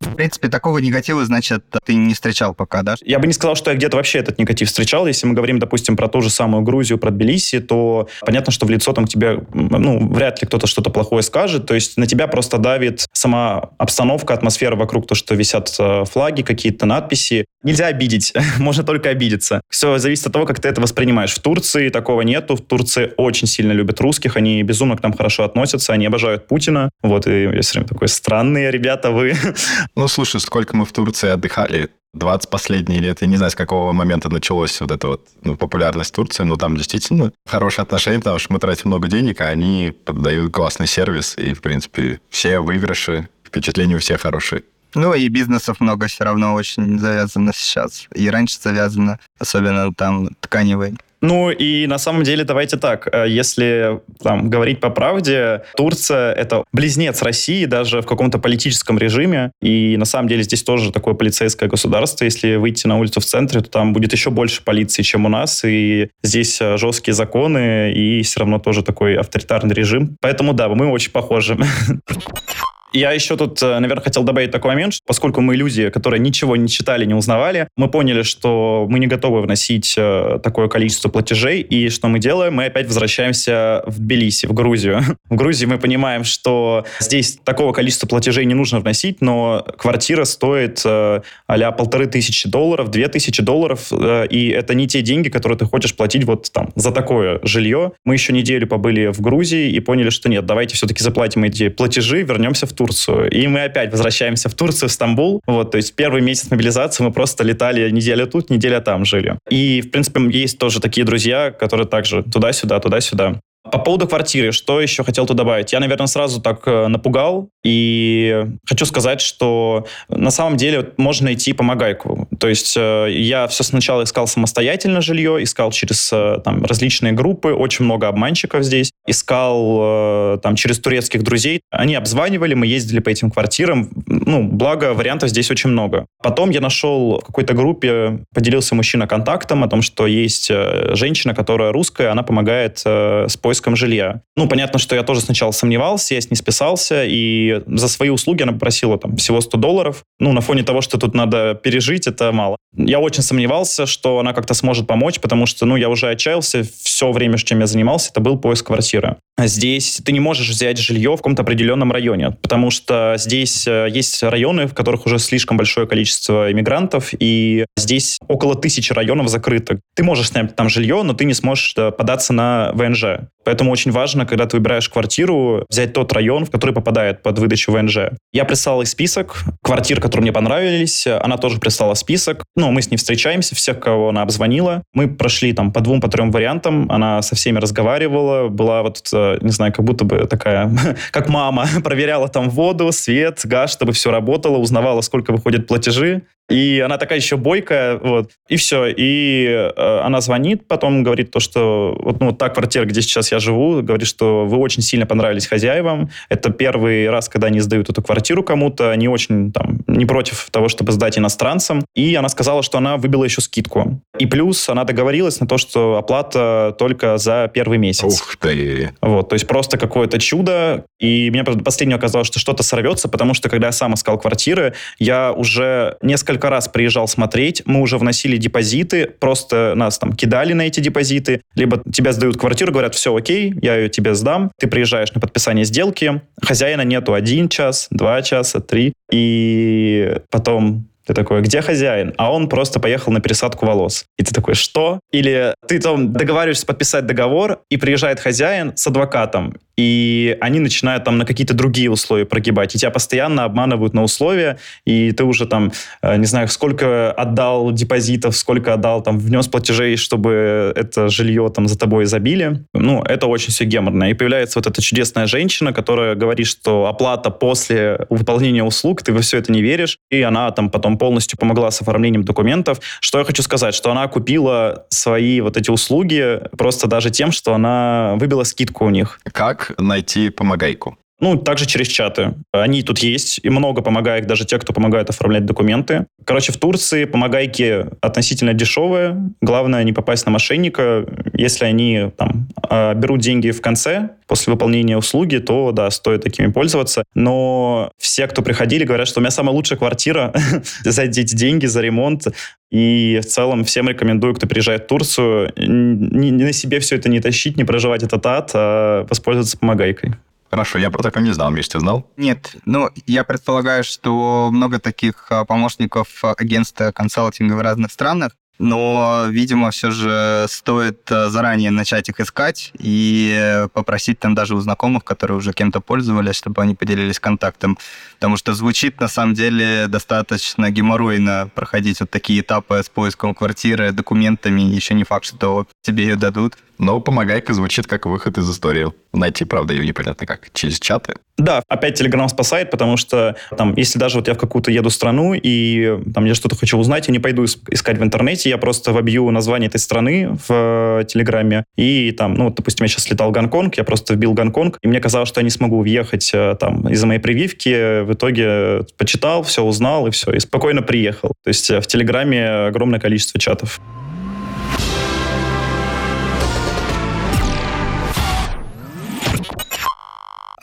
В 0.00 0.14
принципе, 0.16 0.48
такого 0.48 0.78
негатива, 0.78 1.24
значит, 1.24 1.64
ты 1.84 1.94
не 1.94 2.14
встречал 2.14 2.54
пока, 2.54 2.82
да? 2.82 2.94
Я 3.04 3.18
бы 3.18 3.26
не 3.26 3.32
сказал, 3.32 3.56
что 3.56 3.70
я 3.70 3.76
где-то 3.76 3.96
вообще 3.96 4.18
этот 4.18 4.38
негатив 4.38 4.68
встречал. 4.68 5.06
Если 5.06 5.26
мы 5.26 5.34
говорим, 5.34 5.58
допустим, 5.58 5.96
про 5.96 6.08
ту 6.08 6.20
же 6.20 6.30
самую 6.30 6.62
Грузию, 6.62 6.98
про 6.98 7.10
Тбилиси, 7.10 7.60
то 7.60 8.08
понятно, 8.20 8.52
что 8.52 8.66
в 8.66 8.70
лицо 8.70 8.92
там 8.92 9.06
тебе, 9.06 9.42
ну, 9.52 10.08
вряд 10.12 10.40
ли 10.40 10.46
кто-то 10.46 10.66
что-то 10.66 10.90
плохое 10.90 11.22
скажет. 11.22 11.66
То 11.66 11.74
есть 11.74 11.96
на 11.96 12.06
тебя 12.06 12.26
просто 12.26 12.58
давит 12.58 13.06
сама 13.12 13.70
обстановка, 13.78 14.34
атмосфера 14.34 14.76
вокруг, 14.76 15.06
то, 15.06 15.14
что 15.14 15.34
висят 15.34 15.74
э, 15.78 16.04
флаги, 16.04 16.42
какие-то 16.42 16.86
надписи. 16.86 17.46
Нельзя 17.62 17.86
обидеть, 17.86 18.32
можно 18.58 18.84
только 18.84 19.10
обидеться. 19.10 19.60
Все 19.70 19.98
зависит 19.98 20.26
от 20.26 20.32
того, 20.32 20.46
как 20.46 20.60
ты 20.60 20.68
это 20.68 20.80
воспринимаешь. 20.80 21.34
В 21.34 21.40
Турции 21.40 21.88
такого 21.88 22.22
нету. 22.22 22.56
В 22.56 22.60
Турции 22.60 23.12
очень 23.16 23.46
сильно 23.46 23.72
любят 23.72 24.00
русских, 24.00 24.36
они 24.36 24.62
безумно 24.62 24.96
к 24.96 25.02
нам 25.02 25.12
хорошо 25.12 25.44
относятся, 25.44 25.92
они 25.92 26.06
обожают 26.06 26.46
Путина. 26.46 26.90
Вот, 27.02 27.26
и 27.26 27.42
я 27.44 27.62
все 27.62 27.78
время 27.78 27.88
такой, 27.88 28.08
странные 28.08 28.70
ребята 28.70 29.10
вы. 29.10 29.34
Ну, 29.96 30.08
слушай, 30.08 30.40
сколько 30.40 30.76
мы 30.76 30.84
в 30.84 30.92
Турции 30.92 31.28
отдыхали, 31.28 31.90
20 32.14 32.48
последние 32.48 33.00
лет, 33.00 33.22
я 33.22 33.26
не 33.26 33.36
знаю, 33.36 33.50
с 33.50 33.54
какого 33.54 33.92
момента 33.92 34.30
началась 34.30 34.80
вот 34.80 34.90
эта 34.90 35.08
вот 35.08 35.26
ну, 35.42 35.56
популярность 35.56 36.14
Турции, 36.14 36.44
но 36.44 36.56
там 36.56 36.76
действительно 36.76 37.32
хорошие 37.46 37.82
отношения, 37.82 38.18
потому 38.18 38.38
что 38.38 38.52
мы 38.52 38.58
тратим 38.60 38.88
много 38.88 39.08
денег, 39.08 39.40
а 39.40 39.48
они 39.48 39.92
поддают 40.04 40.52
классный 40.52 40.86
сервис, 40.86 41.34
и, 41.36 41.54
в 41.54 41.60
принципе, 41.60 42.20
все 42.30 42.60
выигрыши, 42.60 43.28
впечатления 43.44 43.96
у 43.96 43.98
всех 43.98 44.20
хорошие. 44.20 44.62
Ну 44.94 45.12
и 45.12 45.26
бизнесов 45.28 45.80
много 45.80 46.06
все 46.06 46.22
равно 46.22 46.54
очень 46.54 47.00
завязано 47.00 47.52
сейчас. 47.52 48.06
И 48.14 48.30
раньше 48.30 48.58
завязано, 48.60 49.18
особенно 49.40 49.92
там 49.92 50.28
тканевый. 50.40 50.96
Ну 51.24 51.50
и 51.50 51.86
на 51.86 51.96
самом 51.96 52.22
деле 52.22 52.44
давайте 52.44 52.76
так, 52.76 53.08
э, 53.10 53.24
если 53.28 54.00
там 54.22 54.50
говорить 54.50 54.80
по 54.80 54.90
правде, 54.90 55.62
Турция 55.74 56.34
это 56.34 56.64
близнец 56.70 57.22
России 57.22 57.64
даже 57.64 58.02
в 58.02 58.06
каком-то 58.06 58.38
политическом 58.38 58.98
режиме, 58.98 59.50
и 59.62 59.96
на 59.96 60.04
самом 60.04 60.28
деле 60.28 60.42
здесь 60.42 60.62
тоже 60.62 60.92
такое 60.92 61.14
полицейское 61.14 61.66
государство. 61.66 62.24
Если 62.26 62.56
выйти 62.56 62.86
на 62.86 62.98
улицу 62.98 63.20
в 63.20 63.24
центре, 63.24 63.62
то 63.62 63.70
там 63.70 63.94
будет 63.94 64.12
еще 64.12 64.28
больше 64.28 64.62
полиции, 64.62 65.02
чем 65.02 65.24
у 65.24 65.30
нас, 65.30 65.64
и 65.64 66.10
здесь 66.22 66.60
э, 66.60 66.76
жесткие 66.76 67.14
законы, 67.14 67.90
и 67.94 68.20
все 68.20 68.40
равно 68.40 68.58
тоже 68.58 68.82
такой 68.82 69.16
авторитарный 69.16 69.74
режим. 69.74 70.18
Поэтому 70.20 70.52
да, 70.52 70.68
мы 70.68 70.90
очень 70.90 71.10
похожи. 71.10 71.56
Я 72.94 73.10
еще 73.10 73.36
тут, 73.36 73.60
э, 73.60 73.80
наверное, 73.80 74.04
хотел 74.04 74.22
добавить 74.22 74.52
такой 74.52 74.70
момент, 74.70 74.94
поскольку 75.04 75.40
мы 75.40 75.56
люди, 75.56 75.90
которые 75.90 76.20
ничего 76.20 76.54
не 76.54 76.68
читали, 76.68 77.04
не 77.04 77.14
узнавали, 77.14 77.66
мы 77.76 77.88
поняли, 77.90 78.22
что 78.22 78.86
мы 78.88 79.00
не 79.00 79.08
готовы 79.08 79.42
вносить 79.42 79.94
э, 79.98 80.38
такое 80.40 80.68
количество 80.68 81.08
платежей, 81.08 81.60
и 81.60 81.88
что 81.88 82.06
мы 82.06 82.20
делаем? 82.20 82.54
Мы 82.54 82.66
опять 82.66 82.86
возвращаемся 82.86 83.82
в 83.86 83.98
Тбилиси, 83.98 84.46
в 84.46 84.52
Грузию. 84.52 85.02
В 85.28 85.34
Грузии 85.34 85.66
мы 85.66 85.78
понимаем, 85.78 86.22
что 86.22 86.84
здесь 87.00 87.38
такого 87.42 87.72
количества 87.72 88.06
платежей 88.06 88.44
не 88.44 88.54
нужно 88.54 88.78
вносить, 88.78 89.20
но 89.20 89.66
квартира 89.76 90.24
стоит 90.24 90.82
э, 90.84 91.22
а 91.48 91.72
полторы 91.72 92.06
тысячи 92.06 92.48
долларов, 92.48 92.90
две 92.90 93.08
тысячи 93.08 93.42
долларов, 93.42 93.90
и 93.92 94.48
это 94.48 94.74
не 94.74 94.86
те 94.86 95.02
деньги, 95.02 95.30
которые 95.30 95.58
ты 95.58 95.64
хочешь 95.64 95.96
платить 95.96 96.24
вот 96.24 96.52
там 96.52 96.70
за 96.76 96.92
такое 96.92 97.40
жилье. 97.42 97.92
Мы 98.04 98.14
еще 98.14 98.32
неделю 98.32 98.68
побыли 98.68 99.06
в 99.06 99.20
Грузии 99.20 99.70
и 99.70 99.80
поняли, 99.80 100.10
что 100.10 100.28
нет, 100.28 100.46
давайте 100.46 100.76
все-таки 100.76 101.02
заплатим 101.02 101.42
эти 101.42 101.68
платежи, 101.68 102.22
вернемся 102.22 102.66
в 102.66 102.72
Турцию 102.72 102.83
Турцию. 102.84 103.30
И 103.30 103.46
мы 103.46 103.64
опять 103.64 103.90
возвращаемся 103.90 104.48
в 104.48 104.54
Турцию, 104.54 104.88
в 104.88 104.92
Стамбул. 104.92 105.40
Вот, 105.46 105.70
то 105.70 105.76
есть 105.76 105.94
первый 105.94 106.20
месяц 106.20 106.50
мобилизации 106.50 107.02
мы 107.02 107.12
просто 107.12 107.44
летали 107.44 107.90
неделя 107.90 108.26
тут, 108.26 108.50
неделя 108.50 108.80
там 108.80 109.04
жили. 109.04 109.38
И, 109.50 109.80
в 109.80 109.90
принципе, 109.90 110.20
есть 110.30 110.58
тоже 110.58 110.80
такие 110.80 111.06
друзья, 111.06 111.50
которые 111.50 111.86
также 111.86 112.22
туда-сюда, 112.22 112.80
туда-сюда. 112.80 113.40
По 113.70 113.78
поводу 113.78 114.06
квартиры, 114.06 114.52
что 114.52 114.80
еще 114.80 115.02
хотел 115.04 115.26
тут 115.26 115.36
добавить? 115.38 115.72
Я, 115.72 115.80
наверное, 115.80 116.06
сразу 116.06 116.40
так 116.40 116.60
э, 116.66 116.88
напугал, 116.88 117.48
и 117.64 118.44
хочу 118.68 118.84
сказать, 118.84 119.22
что 119.22 119.86
на 120.08 120.30
самом 120.30 120.58
деле 120.58 120.90
можно 120.98 121.24
найти 121.24 121.54
помогайку. 121.54 122.28
То 122.38 122.48
есть 122.48 122.74
э, 122.76 123.08
я 123.10 123.46
все 123.48 123.64
сначала 123.64 124.04
искал 124.04 124.26
самостоятельно 124.26 125.00
жилье, 125.00 125.42
искал 125.42 125.72
через 125.72 126.10
э, 126.12 126.40
там, 126.44 126.62
различные 126.64 127.14
группы, 127.14 127.52
очень 127.52 127.86
много 127.86 128.06
обманщиков 128.08 128.62
здесь, 128.62 128.92
искал 129.06 130.38
там 130.40 130.56
через 130.56 130.78
турецких 130.78 131.22
друзей. 131.22 131.60
Они 131.70 131.94
обзванивали, 131.94 132.54
мы 132.54 132.66
ездили 132.66 132.98
по 132.98 133.08
этим 133.08 133.30
квартирам. 133.30 133.90
Ну, 134.06 134.42
благо, 134.42 134.92
вариантов 134.92 135.30
здесь 135.30 135.50
очень 135.50 135.70
много. 135.70 136.06
Потом 136.22 136.50
я 136.50 136.60
нашел 136.60 137.20
в 137.20 137.24
какой-то 137.24 137.54
группе, 137.54 138.20
поделился 138.34 138.74
мужчина 138.74 139.06
контактом 139.06 139.64
о 139.64 139.68
том, 139.68 139.82
что 139.82 140.06
есть 140.06 140.50
женщина, 140.92 141.34
которая 141.34 141.72
русская, 141.72 142.10
она 142.10 142.22
помогает 142.22 142.78
с 142.84 143.36
поиском 143.36 143.76
жилья. 143.76 144.22
Ну, 144.36 144.48
понятно, 144.48 144.78
что 144.78 144.94
я 144.94 145.02
тоже 145.02 145.20
сначала 145.20 145.52
сомневался, 145.52 146.14
я 146.14 146.20
с 146.20 146.30
ней 146.30 146.36
списался, 146.36 147.04
и 147.04 147.53
за 147.66 147.88
свои 147.88 148.08
услуги 148.08 148.42
она 148.42 148.52
попросила 148.52 148.98
там 148.98 149.16
всего 149.16 149.40
100 149.40 149.58
долларов. 149.58 150.02
Ну, 150.18 150.32
на 150.32 150.40
фоне 150.40 150.62
того, 150.62 150.80
что 150.80 150.98
тут 150.98 151.14
надо 151.14 151.54
пережить, 151.54 152.06
это 152.06 152.32
мало. 152.32 152.56
Я 152.76 153.00
очень 153.00 153.22
сомневался, 153.22 153.86
что 153.86 154.18
она 154.18 154.32
как-то 154.32 154.54
сможет 154.54 154.86
помочь, 154.86 155.20
потому 155.20 155.46
что, 155.46 155.66
ну, 155.66 155.76
я 155.76 155.88
уже 155.88 156.08
отчаялся. 156.08 156.62
Все 156.82 157.12
время, 157.12 157.38
чем 157.38 157.60
я 157.60 157.66
занимался, 157.66 158.10
это 158.10 158.20
был 158.20 158.38
поиск 158.38 158.66
квартиры. 158.66 159.16
Здесь 159.38 160.00
ты 160.04 160.12
не 160.12 160.20
можешь 160.20 160.48
взять 160.48 160.78
жилье 160.78 161.12
в 161.12 161.16
каком-то 161.16 161.42
определенном 161.42 161.90
районе, 161.90 162.30
потому 162.30 162.70
что 162.70 163.16
здесь 163.18 163.66
э, 163.66 163.88
есть 163.90 164.22
районы, 164.22 164.68
в 164.68 164.74
которых 164.74 165.06
уже 165.06 165.18
слишком 165.18 165.56
большое 165.56 165.88
количество 165.88 166.52
иммигрантов, 166.52 167.10
и 167.18 167.66
здесь 167.76 168.20
около 168.28 168.54
тысячи 168.54 168.92
районов 168.92 169.28
закрыто. 169.28 169.80
Ты 169.96 170.04
можешь 170.04 170.28
снять 170.28 170.54
там 170.54 170.68
жилье, 170.68 171.02
но 171.02 171.14
ты 171.14 171.24
не 171.24 171.34
сможешь 171.34 171.74
э, 171.76 171.90
податься 171.90 172.32
на 172.32 172.70
ВНЖ. 172.74 173.04
Поэтому 173.44 173.70
очень 173.70 173.90
важно, 173.90 174.24
когда 174.24 174.46
ты 174.46 174.56
выбираешь 174.56 174.88
квартиру, 174.88 175.66
взять 175.68 175.92
тот 175.92 176.12
район, 176.12 176.46
в 176.46 176.50
который 176.50 176.74
попадает 176.74 177.22
под 177.22 177.38
выдачу 177.38 177.72
ВНЖ. 177.72 177.98
Я 178.32 178.44
прислал 178.44 178.80
ей 178.80 178.86
список 178.86 179.42
квартир, 179.62 180.00
которые 180.00 180.22
мне 180.22 180.32
понравились. 180.32 181.06
Она 181.06 181.36
тоже 181.36 181.58
прислала 181.58 181.94
список. 181.94 182.44
Ну, 182.56 182.70
мы 182.72 182.82
с 182.82 182.90
ней 182.90 182.96
встречаемся, 182.96 183.54
всех, 183.54 183.80
кого 183.80 184.08
она 184.08 184.22
обзвонила. 184.22 184.82
Мы 184.94 185.08
прошли 185.08 185.52
там 185.52 185.72
по 185.72 185.80
двум, 185.80 186.00
по 186.00 186.08
трем 186.08 186.30
вариантам. 186.30 186.90
Она 186.90 187.20
со 187.22 187.34
всеми 187.34 187.58
разговаривала. 187.58 188.48
Была 188.48 188.82
вот, 188.82 189.02
не 189.40 189.50
знаю, 189.50 189.72
как 189.72 189.84
будто 189.84 190.04
бы 190.04 190.26
такая, 190.26 190.70
как 191.10 191.28
мама. 191.28 191.66
Проверяла 191.84 192.28
там 192.28 192.50
воду, 192.50 192.92
свет, 192.92 193.40
газ, 193.44 193.72
чтобы 193.72 193.92
все 193.92 194.10
работало. 194.10 194.58
Узнавала, 194.58 195.00
сколько 195.00 195.32
выходят 195.32 195.66
платежи. 195.66 196.22
И 196.50 196.82
она 196.84 196.98
такая 196.98 197.18
еще 197.18 197.38
бойкая, 197.38 197.96
вот. 197.96 198.32
И 198.48 198.56
все. 198.56 198.86
И 198.86 199.46
э, 199.46 200.00
она 200.02 200.20
звонит, 200.20 200.68
потом 200.68 201.02
говорит 201.02 201.30
то, 201.30 201.40
что 201.40 201.96
вот, 201.98 202.20
ну, 202.20 202.26
вот 202.26 202.38
та 202.38 202.50
квартира, 202.50 202.84
где 202.84 203.00
сейчас 203.00 203.32
я 203.32 203.38
живу, 203.38 203.82
говорит, 203.82 204.06
что 204.06 204.44
вы 204.44 204.58
очень 204.58 204.82
сильно 204.82 205.06
понравились 205.06 205.46
хозяевам. 205.46 206.10
Это 206.28 206.50
первый 206.50 207.08
раз, 207.08 207.30
когда 207.30 207.46
они 207.46 207.60
сдают 207.60 207.88
эту 207.88 208.02
квартиру 208.02 208.42
кому-то. 208.42 208.90
Они 208.90 209.08
очень 209.08 209.52
там 209.52 209.78
не 209.86 210.04
против 210.04 210.48
того, 210.50 210.68
чтобы 210.68 210.92
сдать 210.92 211.16
иностранцам. 211.18 211.86
И 211.94 212.14
она 212.14 212.28
сказала, 212.28 212.62
что 212.62 212.76
она 212.76 212.98
выбила 212.98 213.24
еще 213.24 213.40
скидку. 213.40 214.02
И 214.18 214.26
плюс 214.26 214.68
она 214.68 214.84
договорилась 214.84 215.40
на 215.40 215.46
то, 215.46 215.56
что 215.56 215.96
оплата 215.96 216.76
только 216.78 217.16
за 217.16 217.50
первый 217.52 217.78
месяц. 217.78 218.04
Ух 218.04 218.36
ты! 218.36 218.92
То 219.22 219.34
есть 219.34 219.46
просто 219.46 219.78
какое-то 219.78 220.18
чудо. 220.18 220.84
И 220.98 221.30
мне 221.30 221.44
последнее 221.44 221.96
оказалось, 221.96 222.26
что 222.26 222.38
что-то 222.38 222.62
сорвется, 222.62 223.08
потому 223.08 223.34
что 223.34 223.48
когда 223.48 223.68
я 223.68 223.72
сам 223.72 223.94
искал 223.94 224.18
квартиры, 224.18 224.74
я 224.98 225.32
уже 225.32 225.96
несколько 226.02 226.50
раз 226.50 226.68
приезжал 226.68 227.08
смотреть, 227.08 227.62
мы 227.66 227.80
уже 227.80 227.98
вносили 227.98 228.36
депозиты, 228.36 229.06
просто 229.06 229.74
нас 229.76 229.98
там 229.98 230.12
кидали 230.12 230.52
на 230.52 230.62
эти 230.62 230.80
депозиты, 230.80 231.42
либо 231.54 231.82
тебя 231.92 232.12
сдают 232.12 232.36
квартиру, 232.36 232.72
говорят, 232.72 232.94
все 232.94 233.14
окей, 233.14 233.54
я 233.62 233.76
ее 233.76 233.88
тебе 233.88 234.14
сдам, 234.14 234.50
ты 234.58 234.66
приезжаешь 234.66 235.12
на 235.12 235.20
подписание 235.20 235.64
сделки, 235.64 236.22
хозяина 236.42 236.82
нету 236.82 237.14
один 237.14 237.48
час, 237.48 237.88
два 237.90 238.22
часа, 238.22 238.60
три, 238.60 238.92
и 239.12 240.18
потом 240.30 240.88
ты 241.06 241.14
такой, 241.14 241.42
где 241.42 241.60
хозяин? 241.60 242.14
А 242.16 242.32
он 242.32 242.48
просто 242.48 242.80
поехал 242.80 243.12
на 243.12 243.20
пересадку 243.20 243.66
волос. 243.66 244.06
И 244.18 244.24
ты 244.24 244.32
такой, 244.32 244.54
что? 244.54 245.00
Или 245.12 245.54
ты 245.68 245.78
там 245.78 246.12
договариваешься 246.12 246.66
подписать 246.66 247.06
договор, 247.06 247.60
и 247.70 247.76
приезжает 247.76 248.20
хозяин 248.20 248.76
с 248.76 248.86
адвокатом, 248.86 249.56
и 249.76 250.36
они 250.40 250.60
начинают 250.60 251.04
там 251.04 251.18
на 251.18 251.24
какие-то 251.24 251.54
другие 251.54 251.90
условия 251.90 252.24
прогибать, 252.24 252.74
и 252.74 252.78
тебя 252.78 252.90
постоянно 252.90 253.44
обманывают 253.44 253.94
на 253.94 254.02
условия, 254.02 254.58
и 254.84 255.12
ты 255.12 255.24
уже 255.24 255.46
там, 255.46 255.72
э, 256.02 256.16
не 256.16 256.26
знаю, 256.26 256.48
сколько 256.48 257.12
отдал 257.12 257.72
депозитов, 257.72 258.36
сколько 258.36 258.74
отдал, 258.74 259.02
там, 259.02 259.18
внес 259.18 259.48
платежей, 259.48 259.96
чтобы 259.96 260.72
это 260.76 261.08
жилье 261.08 261.50
там 261.54 261.68
за 261.68 261.78
тобой 261.78 262.04
забили. 262.06 262.64
Ну, 262.72 263.02
это 263.02 263.26
очень 263.26 263.50
все 263.50 263.64
геморно. 263.64 264.10
И 264.10 264.14
появляется 264.14 264.58
вот 264.58 264.66
эта 264.66 264.80
чудесная 264.82 265.26
женщина, 265.26 265.72
которая 265.72 266.14
говорит, 266.14 266.46
что 266.46 266.86
оплата 266.86 267.30
после 267.30 268.06
выполнения 268.10 268.62
услуг, 268.62 269.02
ты 269.02 269.12
во 269.12 269.20
все 269.20 269.38
это 269.38 269.52
не 269.52 269.62
веришь, 269.62 269.98
и 270.10 270.22
она 270.22 270.50
там 270.50 270.70
потом 270.70 270.98
полностью 270.98 271.38
помогла 271.38 271.70
с 271.70 271.80
оформлением 271.80 272.24
документов. 272.24 272.80
Что 273.00 273.18
я 273.18 273.24
хочу 273.24 273.42
сказать, 273.42 273.74
что 273.74 273.90
она 273.90 274.06
купила 274.08 274.86
свои 274.88 275.40
вот 275.40 275.56
эти 275.56 275.70
услуги 275.70 276.40
просто 276.56 276.86
даже 276.86 277.10
тем, 277.10 277.32
что 277.32 277.54
она 277.54 278.14
выбила 278.16 278.44
скидку 278.44 278.84
у 278.84 278.90
них. 278.90 279.20
Как 279.32 279.63
найти 279.78 280.30
помогайку? 280.30 280.96
Ну, 281.20 281.36
также 281.36 281.66
через 281.66 281.88
чаты. 281.88 282.34
Они 282.52 282.82
тут 282.82 282.98
есть, 282.98 283.40
и 283.42 283.50
много 283.50 283.82
помогает, 283.82 284.26
даже 284.26 284.44
те, 284.44 284.58
кто 284.58 284.72
помогает 284.72 285.10
оформлять 285.10 285.46
документы. 285.46 286.06
Короче, 286.24 286.52
в 286.52 286.56
Турции 286.56 287.04
помогайки 287.04 287.86
относительно 288.00 288.52
дешевые. 288.52 289.30
Главное 289.40 289.84
не 289.84 289.92
попасть 289.92 290.26
на 290.26 290.32
мошенника. 290.32 291.06
Если 291.32 291.64
они 291.64 292.10
там 292.16 292.48
а, 292.62 292.94
берут 292.94 293.20
деньги 293.20 293.50
в 293.50 293.60
конце, 293.60 294.10
после 294.26 294.52
выполнения 294.52 294.96
услуги, 294.96 295.36
то, 295.36 295.72
да, 295.72 295.90
стоит 295.90 296.22
такими 296.22 296.48
пользоваться. 296.48 297.04
Но 297.14 297.90
все, 297.98 298.26
кто 298.26 298.42
приходили, 298.42 298.84
говорят, 298.84 299.06
что 299.06 299.20
у 299.20 299.22
меня 299.22 299.30
самая 299.30 299.54
лучшая 299.54 299.78
квартира 299.78 300.32
за 300.84 301.02
эти 301.02 301.34
деньги, 301.34 301.66
за 301.66 301.80
ремонт. 301.80 302.26
И 302.70 303.20
в 303.22 303.26
целом 303.26 303.64
всем 303.64 303.88
рекомендую, 303.88 304.34
кто 304.34 304.46
приезжает 304.46 304.84
в 304.84 304.86
Турцию, 304.88 305.52
не, 305.56 306.32
на 306.32 306.52
себе 306.52 306.80
все 306.80 306.96
это 306.96 307.08
не 307.08 307.20
тащить, 307.20 307.56
не 307.56 307.64
проживать 307.64 308.02
этот 308.02 308.26
ад, 308.26 308.50
а 308.54 309.06
воспользоваться 309.08 309.56
помогайкой. 309.56 310.14
Хорошо, 310.54 310.78
я 310.78 310.88
про 310.88 311.02
такое 311.02 311.24
не 311.24 311.32
знал. 311.32 311.50
Миш, 311.50 311.66
ты 311.66 311.80
знал? 311.80 312.08
Нет. 312.16 312.54
Ну, 312.64 312.88
я 313.06 313.24
предполагаю, 313.24 313.82
что 313.82 314.50
много 314.52 314.78
таких 314.78 315.26
а, 315.30 315.44
помощников 315.44 316.22
агентства 316.22 316.92
консалтинга 316.92 317.54
в 317.54 317.60
разных 317.60 317.90
странах. 317.90 318.36
Но, 318.60 319.24
видимо, 319.30 319.72
все 319.72 319.90
же 319.90 320.46
стоит 320.48 321.10
а, 321.10 321.28
заранее 321.28 321.72
начать 321.72 322.08
их 322.08 322.20
искать 322.20 322.70
и 322.78 323.66
попросить 323.72 324.20
там 324.20 324.36
даже 324.36 324.54
у 324.54 324.60
знакомых, 324.60 325.02
которые 325.02 325.38
уже 325.38 325.52
кем-то 325.52 325.80
пользовались, 325.80 326.36
чтобы 326.36 326.62
они 326.62 326.76
поделились 326.76 327.18
контактом. 327.18 327.76
Потому 328.20 328.36
что 328.36 328.54
звучит, 328.54 329.00
на 329.00 329.08
самом 329.08 329.34
деле, 329.34 329.88
достаточно 329.88 330.70
геморройно 330.70 331.50
проходить 331.52 331.98
вот 331.98 332.10
такие 332.10 332.42
этапы 332.42 332.80
с 332.80 332.88
поиском 332.88 333.34
квартиры, 333.34 333.90
документами. 333.90 334.60
Еще 334.60 334.94
не 334.94 335.02
факт, 335.02 335.24
что 335.24 335.66
тебе 335.82 336.04
ее 336.04 336.14
дадут. 336.14 336.54
Но 336.78 337.00
помогайка 337.00 337.54
звучит 337.54 337.86
как 337.86 338.06
выход 338.06 338.38
из 338.38 338.50
истории. 338.50 338.92
Найти, 339.12 339.44
правда, 339.44 339.74
ее 339.74 339.86
непонятно 339.86 340.26
как. 340.26 340.48
Через 340.52 340.80
чаты. 340.80 341.14
Да, 341.36 341.62
опять 341.68 342.00
Telegram 342.00 342.28
спасает, 342.28 342.70
потому 342.70 342.96
что 342.96 343.36
там, 343.56 343.74
если 343.76 343.98
даже 343.98 344.18
вот 344.18 344.28
я 344.28 344.34
в 344.34 344.38
какую-то 344.38 344.70
еду 344.70 344.90
страну, 344.90 345.34
и 345.34 345.98
там 346.14 346.24
я 346.26 346.34
что-то 346.34 346.54
хочу 346.54 346.78
узнать, 346.78 347.08
я 347.08 347.12
не 347.12 347.18
пойду 347.18 347.44
искать 347.44 347.98
в 347.98 348.02
интернете, 348.04 348.50
я 348.50 348.58
просто 348.58 348.92
вобью 348.92 349.28
название 349.30 349.68
этой 349.68 349.78
страны 349.78 350.38
в 350.46 351.00
э, 351.00 351.04
Телеграме, 351.08 351.64
и 351.76 352.12
там, 352.12 352.34
ну, 352.34 352.44
вот, 352.44 352.54
допустим, 352.54 352.84
я 352.84 352.88
сейчас 352.88 353.10
летал 353.10 353.30
в 353.30 353.32
Гонконг, 353.32 353.76
я 353.76 353.84
просто 353.84 354.14
вбил 354.14 354.32
Гонконг, 354.32 354.78
и 354.80 354.86
мне 354.86 355.00
казалось, 355.00 355.28
что 355.28 355.40
я 355.40 355.44
не 355.44 355.50
смогу 355.50 355.80
въехать 355.80 356.30
э, 356.32 356.54
там 356.58 356.88
из-за 356.88 357.06
моей 357.08 357.20
прививки, 357.20 358.02
в 358.02 358.12
итоге 358.12 358.86
почитал, 358.96 359.42
все 359.42 359.64
узнал, 359.64 360.06
и 360.06 360.10
все, 360.12 360.32
и 360.32 360.38
спокойно 360.38 360.82
приехал. 360.82 361.32
То 361.42 361.48
есть 361.48 361.68
э, 361.68 361.80
в 361.80 361.86
Телеграме 361.88 362.48
огромное 362.48 363.00
количество 363.00 363.40
чатов. 363.40 363.80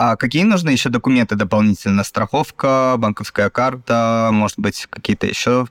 А 0.04 0.16
какие 0.16 0.42
нужны 0.42 0.72
еще 0.72 0.90
документы 0.90 1.36
дополнительно? 1.36 2.04
Страховка, 2.04 2.96
банковская 2.98 3.52
карта, 3.52 4.30
может 4.32 4.58
быть, 4.58 4.88
какие-то 4.90 5.28
еще 5.28 5.68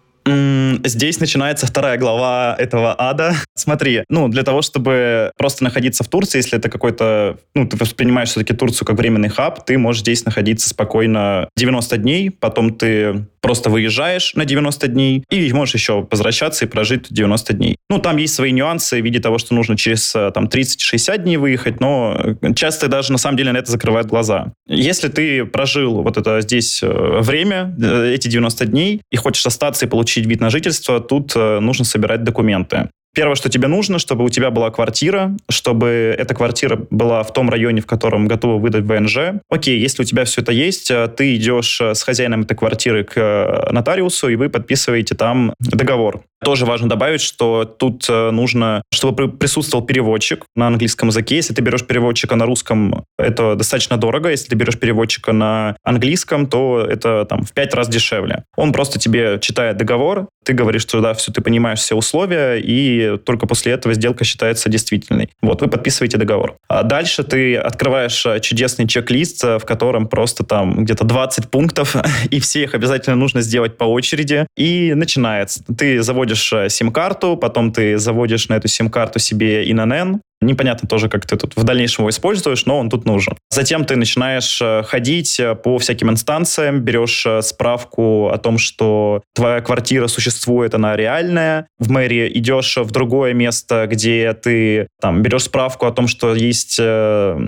Здесь 0.85 1.19
начинается 1.19 1.67
вторая 1.67 1.99
глава 1.99 2.55
этого 2.59 2.95
ада. 2.97 3.35
Смотри, 3.57 4.05
ну, 4.09 4.29
для 4.29 4.43
того, 4.43 4.63
чтобы 4.63 5.33
просто 5.37 5.65
находиться 5.65 6.05
в 6.05 6.09
Турции, 6.09 6.39
если 6.39 6.59
это 6.59 6.69
какой-то, 6.69 7.39
ну, 7.55 7.67
ты 7.67 7.77
воспринимаешь 7.77 8.29
все-таки 8.29 8.55
Турцию 8.55 8.87
как 8.87 8.99
временный 8.99 9.31
хаб, 9.31 9.65
ты 9.65 9.79
можешь 9.79 10.03
здесь 10.03 10.25
находиться 10.25 10.69
спокойно 10.69 11.49
90 11.57 11.97
дней, 11.97 12.31
потом 12.31 12.75
ты 12.75 13.27
просто 13.41 13.71
выезжаешь 13.71 14.35
на 14.35 14.45
90 14.45 14.89
дней 14.89 15.25
и 15.31 15.53
можешь 15.53 15.75
еще 15.75 16.07
возвращаться 16.11 16.65
и 16.65 16.69
прожить 16.69 17.07
90 17.11 17.53
дней. 17.55 17.77
Ну, 17.89 17.99
там 17.99 18.17
есть 18.17 18.35
свои 18.35 18.53
нюансы 18.53 19.01
в 19.01 19.05
виде 19.05 19.21
того, 19.21 19.39
что 19.39 19.55
нужно 19.55 19.77
через 19.77 20.15
э, 20.15 20.31
там 20.33 20.47
30-60 20.47 21.19
дней 21.19 21.37
выехать, 21.37 21.81
но 21.81 22.37
часто 22.55 22.89
даже 22.89 23.13
на 23.13 23.19
самом 23.19 23.37
деле 23.37 23.53
на 23.53 23.59
это 23.59 23.71
закрывают 23.71 24.09
глаза. 24.09 24.53
Если 24.69 25.09
ты 25.09 25.45
прожил 25.45 26.03
вот 26.03 26.17
это 26.17 26.41
здесь 26.41 26.83
э, 26.83 27.21
время, 27.21 27.75
э, 27.81 28.13
эти 28.15 28.29
90 28.29 28.67
дней, 28.67 29.03
и 29.11 29.17
хочешь 29.17 29.47
остаться 29.47 29.87
и 29.87 29.89
получить 29.89 30.27
вид 30.27 30.41
на 30.41 30.51
жительство, 30.51 31.01
тут 31.01 31.35
нужно 31.35 31.85
собирать 31.85 32.25
документы. 32.25 32.91
Первое, 33.13 33.35
что 33.35 33.49
тебе 33.49 33.67
нужно, 33.67 33.99
чтобы 33.99 34.25
у 34.25 34.29
тебя 34.29 34.51
была 34.51 34.71
квартира, 34.71 35.37
чтобы 35.51 36.15
эта 36.17 36.35
квартира 36.35 36.81
была 36.91 37.23
в 37.25 37.33
том 37.33 37.51
районе, 37.51 37.81
в 37.81 37.87
котором 37.87 38.29
готовы 38.29 38.61
выдать 38.61 38.85
ВНЖ. 38.85 39.41
Окей, 39.49 39.81
если 39.81 40.03
у 40.03 40.05
тебя 40.05 40.25
все 40.25 40.43
это 40.43 40.53
есть, 40.53 40.91
э, 40.91 41.09
ты 41.09 41.35
идешь 41.35 41.81
э, 41.81 41.95
с 41.95 42.03
хозяином 42.03 42.43
этой 42.43 42.57
квартиры 42.57 43.03
к 43.03 43.17
э, 43.17 43.73
нотариусу, 43.73 44.29
и 44.29 44.37
вы 44.37 44.49
подписываете 44.49 45.17
там 45.17 45.55
договор. 45.59 46.23
Тоже 46.43 46.67
важно 46.67 46.89
добавить, 46.89 47.21
что 47.21 47.65
тут 47.65 48.09
нужно, 48.09 48.83
чтобы 48.91 49.31
присутствовал 49.31 49.85
переводчик 49.85 50.47
на 50.57 50.69
английском 50.69 51.09
языке. 51.09 51.37
Если 51.37 51.53
ты 51.53 51.61
берешь 51.61 51.85
переводчика 51.85 52.35
на 52.35 52.47
русском, 52.47 53.05
это 53.19 53.57
достаточно 53.57 53.99
дорого. 53.99 54.31
Если 54.31 54.49
ты 54.49 54.57
берешь 54.57 54.79
переводчика 54.79 55.33
на 55.33 55.77
английском, 55.85 56.47
то 56.47 56.81
это 56.81 57.27
там 57.27 57.45
в 57.45 57.53
пять 57.53 57.75
раз 57.75 57.89
дешевле. 57.89 58.45
Он 58.57 58.73
просто 58.73 58.99
тебе 58.99 59.39
читает 59.43 59.77
договор, 59.77 60.29
ты 60.51 60.55
говоришь, 60.55 60.83
что 60.83 61.01
да, 61.01 61.15
все, 61.15 61.31
ты 61.31 61.43
понимаешь 61.43 61.79
все 61.79 61.95
условия, 61.95 62.57
и 62.57 63.17
только 63.19 63.47
после 63.47 63.71
этого 63.71 63.95
сделка 63.95 64.25
считается 64.25 64.69
действительной. 64.69 65.31
Вот, 65.43 65.61
вы 65.61 65.69
подписываете 65.69 66.19
договор. 66.19 66.57
А 66.69 66.83
дальше 66.83 67.23
ты 67.23 67.55
открываешь 67.55 68.27
чудесный 68.43 68.89
чек-лист, 68.89 69.45
в 69.45 69.61
котором 69.61 70.09
просто 70.09 70.43
там 70.43 70.85
где-то 70.85 71.05
20 71.05 71.51
пунктов, 71.51 71.95
и 72.31 72.41
все 72.41 72.65
их 72.65 72.75
обязательно 72.75 73.15
нужно 73.15 73.43
сделать 73.43 73.79
по 73.79 73.85
очереди, 73.85 74.49
и 74.57 74.93
начинается. 74.95 75.63
Ты 75.79 76.03
заводишь 76.03 76.53
сим-карту, 76.69 77.37
потом 77.37 77.73
ты 77.73 77.97
заводишь 77.97 78.49
на 78.49 78.55
эту 78.55 78.67
сим-карту 78.67 79.21
себе 79.21 79.71
ИНН, 79.71 80.21
Непонятно 80.43 80.89
тоже, 80.89 81.11
как 81.11 81.27
ты 81.27 81.37
тут 81.37 81.55
в 81.55 81.65
дальнейшем 81.65 82.05
его 82.05 82.11
используешь, 82.11 82.65
но 82.65 82.79
он 82.79 82.89
тут 82.89 83.05
нужен. 83.05 83.37
Затем 83.51 83.85
ты 83.85 83.97
начинаешь 83.97 84.59
э, 84.63 84.83
ходить 84.85 85.39
э, 85.39 85.55
по 85.55 85.79
всяким 85.79 86.09
инстанциям, 86.09 86.81
берешь 86.81 87.27
э, 87.27 87.43
справку 87.43 88.29
о 88.29 88.39
том, 88.39 88.57
что 88.57 89.23
твоя 89.35 89.61
квартира 89.61 90.07
существует, 90.07 90.75
она 90.75 90.97
реальная. 90.97 91.67
В 91.79 91.91
мэрии 91.91 92.31
идешь 92.39 92.79
в 92.79 92.91
другое 92.91 93.35
место, 93.35 93.87
где 93.87 94.33
ты 94.33 94.89
там 94.99 95.21
берешь 95.21 95.45
справку 95.45 95.85
о 95.85 95.93
том, 95.93 96.09
что 96.09 96.35
есть 96.35 96.81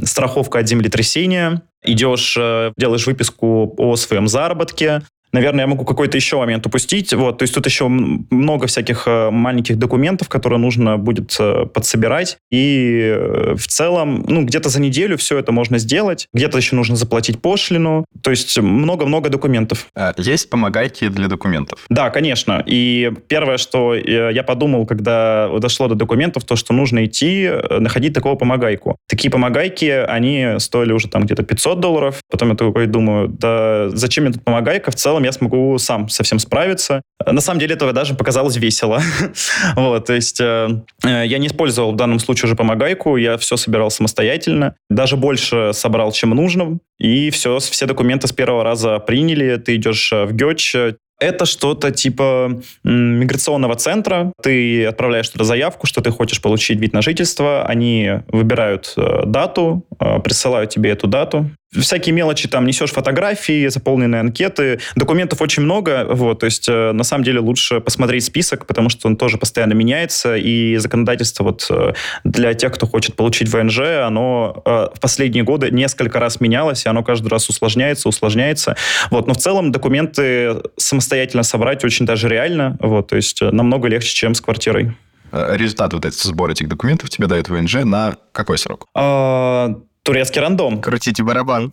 страховка 0.05 0.59
от 0.59 0.69
землетрясения, 0.69 1.63
идешь, 1.83 2.37
делаешь 2.77 3.07
выписку 3.07 3.75
о 3.79 3.97
своем 3.97 4.29
заработке, 4.29 5.03
Наверное, 5.33 5.63
я 5.63 5.67
могу 5.67 5.85
какой-то 5.85 6.17
еще 6.17 6.37
момент 6.37 6.67
упустить. 6.67 7.13
Вот, 7.15 7.39
то 7.39 7.43
есть 7.43 7.55
тут 7.55 7.65
еще 7.65 7.89
много 7.89 8.67
всяких 8.67 9.05
э, 9.07 9.31
маленьких 9.31 9.79
документов, 9.79 10.29
которые 10.29 10.59
нужно 10.59 10.99
будет 10.99 11.35
э, 11.41 11.67
подсобирать. 11.67 12.37
И 12.51 13.15
э, 13.15 13.55
в 13.57 13.67
целом, 13.67 14.25
ну, 14.29 14.45
где-то 14.45 14.69
за 14.69 14.81
неделю 14.81 15.17
все 15.17 15.39
это 15.39 15.51
можно 15.53 15.79
сделать. 15.79 16.29
Где-то 16.35 16.59
еще 16.59 16.77
нужно 16.77 16.97
заплатить 16.97 17.41
пошлину. 17.41 18.05
То 18.23 18.31
есть 18.31 18.59
много-много 18.59 19.31
документов. 19.31 19.87
А, 19.95 20.13
есть 20.19 20.51
помогайки 20.51 21.09
для 21.09 21.29
документов? 21.29 21.81
Да, 21.89 22.11
конечно. 22.11 22.63
И 22.67 23.11
первое, 23.29 23.57
что 23.57 23.95
я 23.95 24.43
подумал, 24.43 24.85
когда 24.85 25.49
дошло 25.59 25.89
до 25.89 25.95
документов, 25.95 26.45
то, 26.45 26.57
что 26.57 26.75
нужно 26.75 27.07
идти, 27.07 27.51
находить 27.71 28.13
такого 28.13 28.35
помогайку. 28.35 28.97
Такие 29.09 29.31
помогайки, 29.31 29.85
они 29.85 30.57
стоили 30.59 30.93
уже 30.93 31.09
там 31.09 31.25
где-то 31.25 31.43
500 31.43 31.81
долларов. 31.81 32.21
Потом 32.31 32.51
я 32.51 32.55
такой 32.55 32.87
думаю, 32.87 33.29
да 33.29 33.89
зачем 33.91 34.25
мне 34.25 34.33
тут 34.35 34.45
помогайка? 34.45 34.91
В 34.91 34.95
целом 34.95 35.22
я 35.23 35.33
смогу 35.33 35.79
сам 35.79 36.09
совсем 36.09 36.39
справиться. 36.39 37.03
На 37.25 37.41
самом 37.41 37.61
деле 37.61 37.75
этого 37.75 37.93
даже 37.93 38.15
показалось 38.15 38.57
весело. 38.57 39.01
вот, 39.77 40.07
то 40.07 40.13
есть 40.13 40.41
э, 40.41 40.69
я 41.05 41.39
не 41.39 41.47
использовал 41.47 41.93
в 41.93 41.97
данном 41.97 42.19
случае 42.19 42.47
уже 42.47 42.57
помогайку, 42.57 43.17
я 43.17 43.37
все 43.37 43.57
собирал 43.57 43.91
самостоятельно, 43.91 44.75
даже 44.91 45.17
больше 45.17 45.73
собрал, 45.73 46.13
чем 46.13 46.31
нужно, 46.31 46.79
и 46.99 47.31
все, 47.31 47.59
все 47.59 47.87
документы 47.87 48.27
с 48.27 48.33
первого 48.33 48.65
раза 48.65 48.99
приняли, 48.99 49.57
ты 49.57 49.77
идешь 49.77 50.13
э, 50.13 50.25
в 50.25 50.35
ГЕЧ, 50.35 50.97
это 51.23 51.47
что-то 51.47 51.93
типа 51.93 52.61
миграционного 52.83 53.77
центра. 53.77 54.33
Ты 54.43 54.85
отправляешь 54.87 55.29
туда 55.29 55.45
заявку, 55.45 55.87
что 55.87 56.01
ты 56.01 56.11
хочешь 56.11 56.43
получить 56.43 56.81
вид 56.81 56.93
на 56.93 57.01
жительство. 57.01 57.65
Они 57.65 58.11
выбирают 58.27 58.93
э, 58.97 59.23
дату, 59.27 59.87
э, 60.01 60.19
присылают 60.19 60.71
тебе 60.71 60.91
эту 60.91 61.07
дату 61.07 61.49
всякие 61.81 62.15
мелочи, 62.15 62.49
там, 62.49 62.67
несешь 62.67 62.91
фотографии, 62.91 63.69
заполненные 63.69 64.21
анкеты, 64.21 64.81
документов 64.95 65.41
очень 65.41 65.63
много, 65.63 66.07
вот, 66.09 66.41
то 66.41 66.47
есть, 66.47 66.69
э, 66.69 66.93
на 66.93 67.05
самом 67.05 67.25
деле, 67.25 67.41
лучше 67.41 67.81
посмотреть 67.81 68.25
список, 68.25 68.67
потому 68.67 68.89
что 68.89 69.09
он 69.09 69.17
тоже 69.17 69.39
постоянно 69.39 69.73
меняется, 69.73 70.37
и 70.37 70.77
законодательство 70.77 71.45
вот 71.45 71.67
э, 71.71 71.95
для 72.25 72.55
тех, 72.55 72.73
кто 72.73 72.87
хочет 72.87 73.17
получить 73.17 73.49
ВНЖ, 73.49 74.05
оно 74.05 74.63
э, 74.65 74.89
в 74.95 75.01
последние 75.01 75.45
годы 75.45 75.71
несколько 75.71 76.21
раз 76.21 76.41
менялось, 76.41 76.85
и 76.85 76.89
оно 76.89 77.03
каждый 77.03 77.29
раз 77.29 77.49
усложняется, 77.49 78.09
усложняется, 78.09 78.77
вот, 79.11 79.27
но 79.27 79.35
в 79.35 79.39
целом 79.39 79.73
документы 79.73 80.57
самостоятельно 80.77 81.43
собрать 81.43 81.85
очень 81.85 82.05
даже 82.05 82.29
реально, 82.29 82.77
вот, 82.81 83.09
то 83.09 83.17
есть, 83.17 83.41
намного 83.41 83.89
легче, 83.89 84.15
чем 84.15 84.35
с 84.35 84.41
квартирой. 84.41 84.95
Результат 85.33 85.95
вот 85.95 86.05
этот 86.05 86.21
сбор 86.21 86.51
этих 86.51 86.69
документов 86.69 87.09
тебе 87.09 87.27
дает 87.27 87.49
ВНЖ 87.49 87.85
на 87.85 88.17
какой 88.33 88.59
срок? 88.59 88.87
А, 88.95 89.75
турецкий 90.03 90.41
рандом. 90.41 90.81
Крутите 90.81 91.23
барабан. 91.23 91.73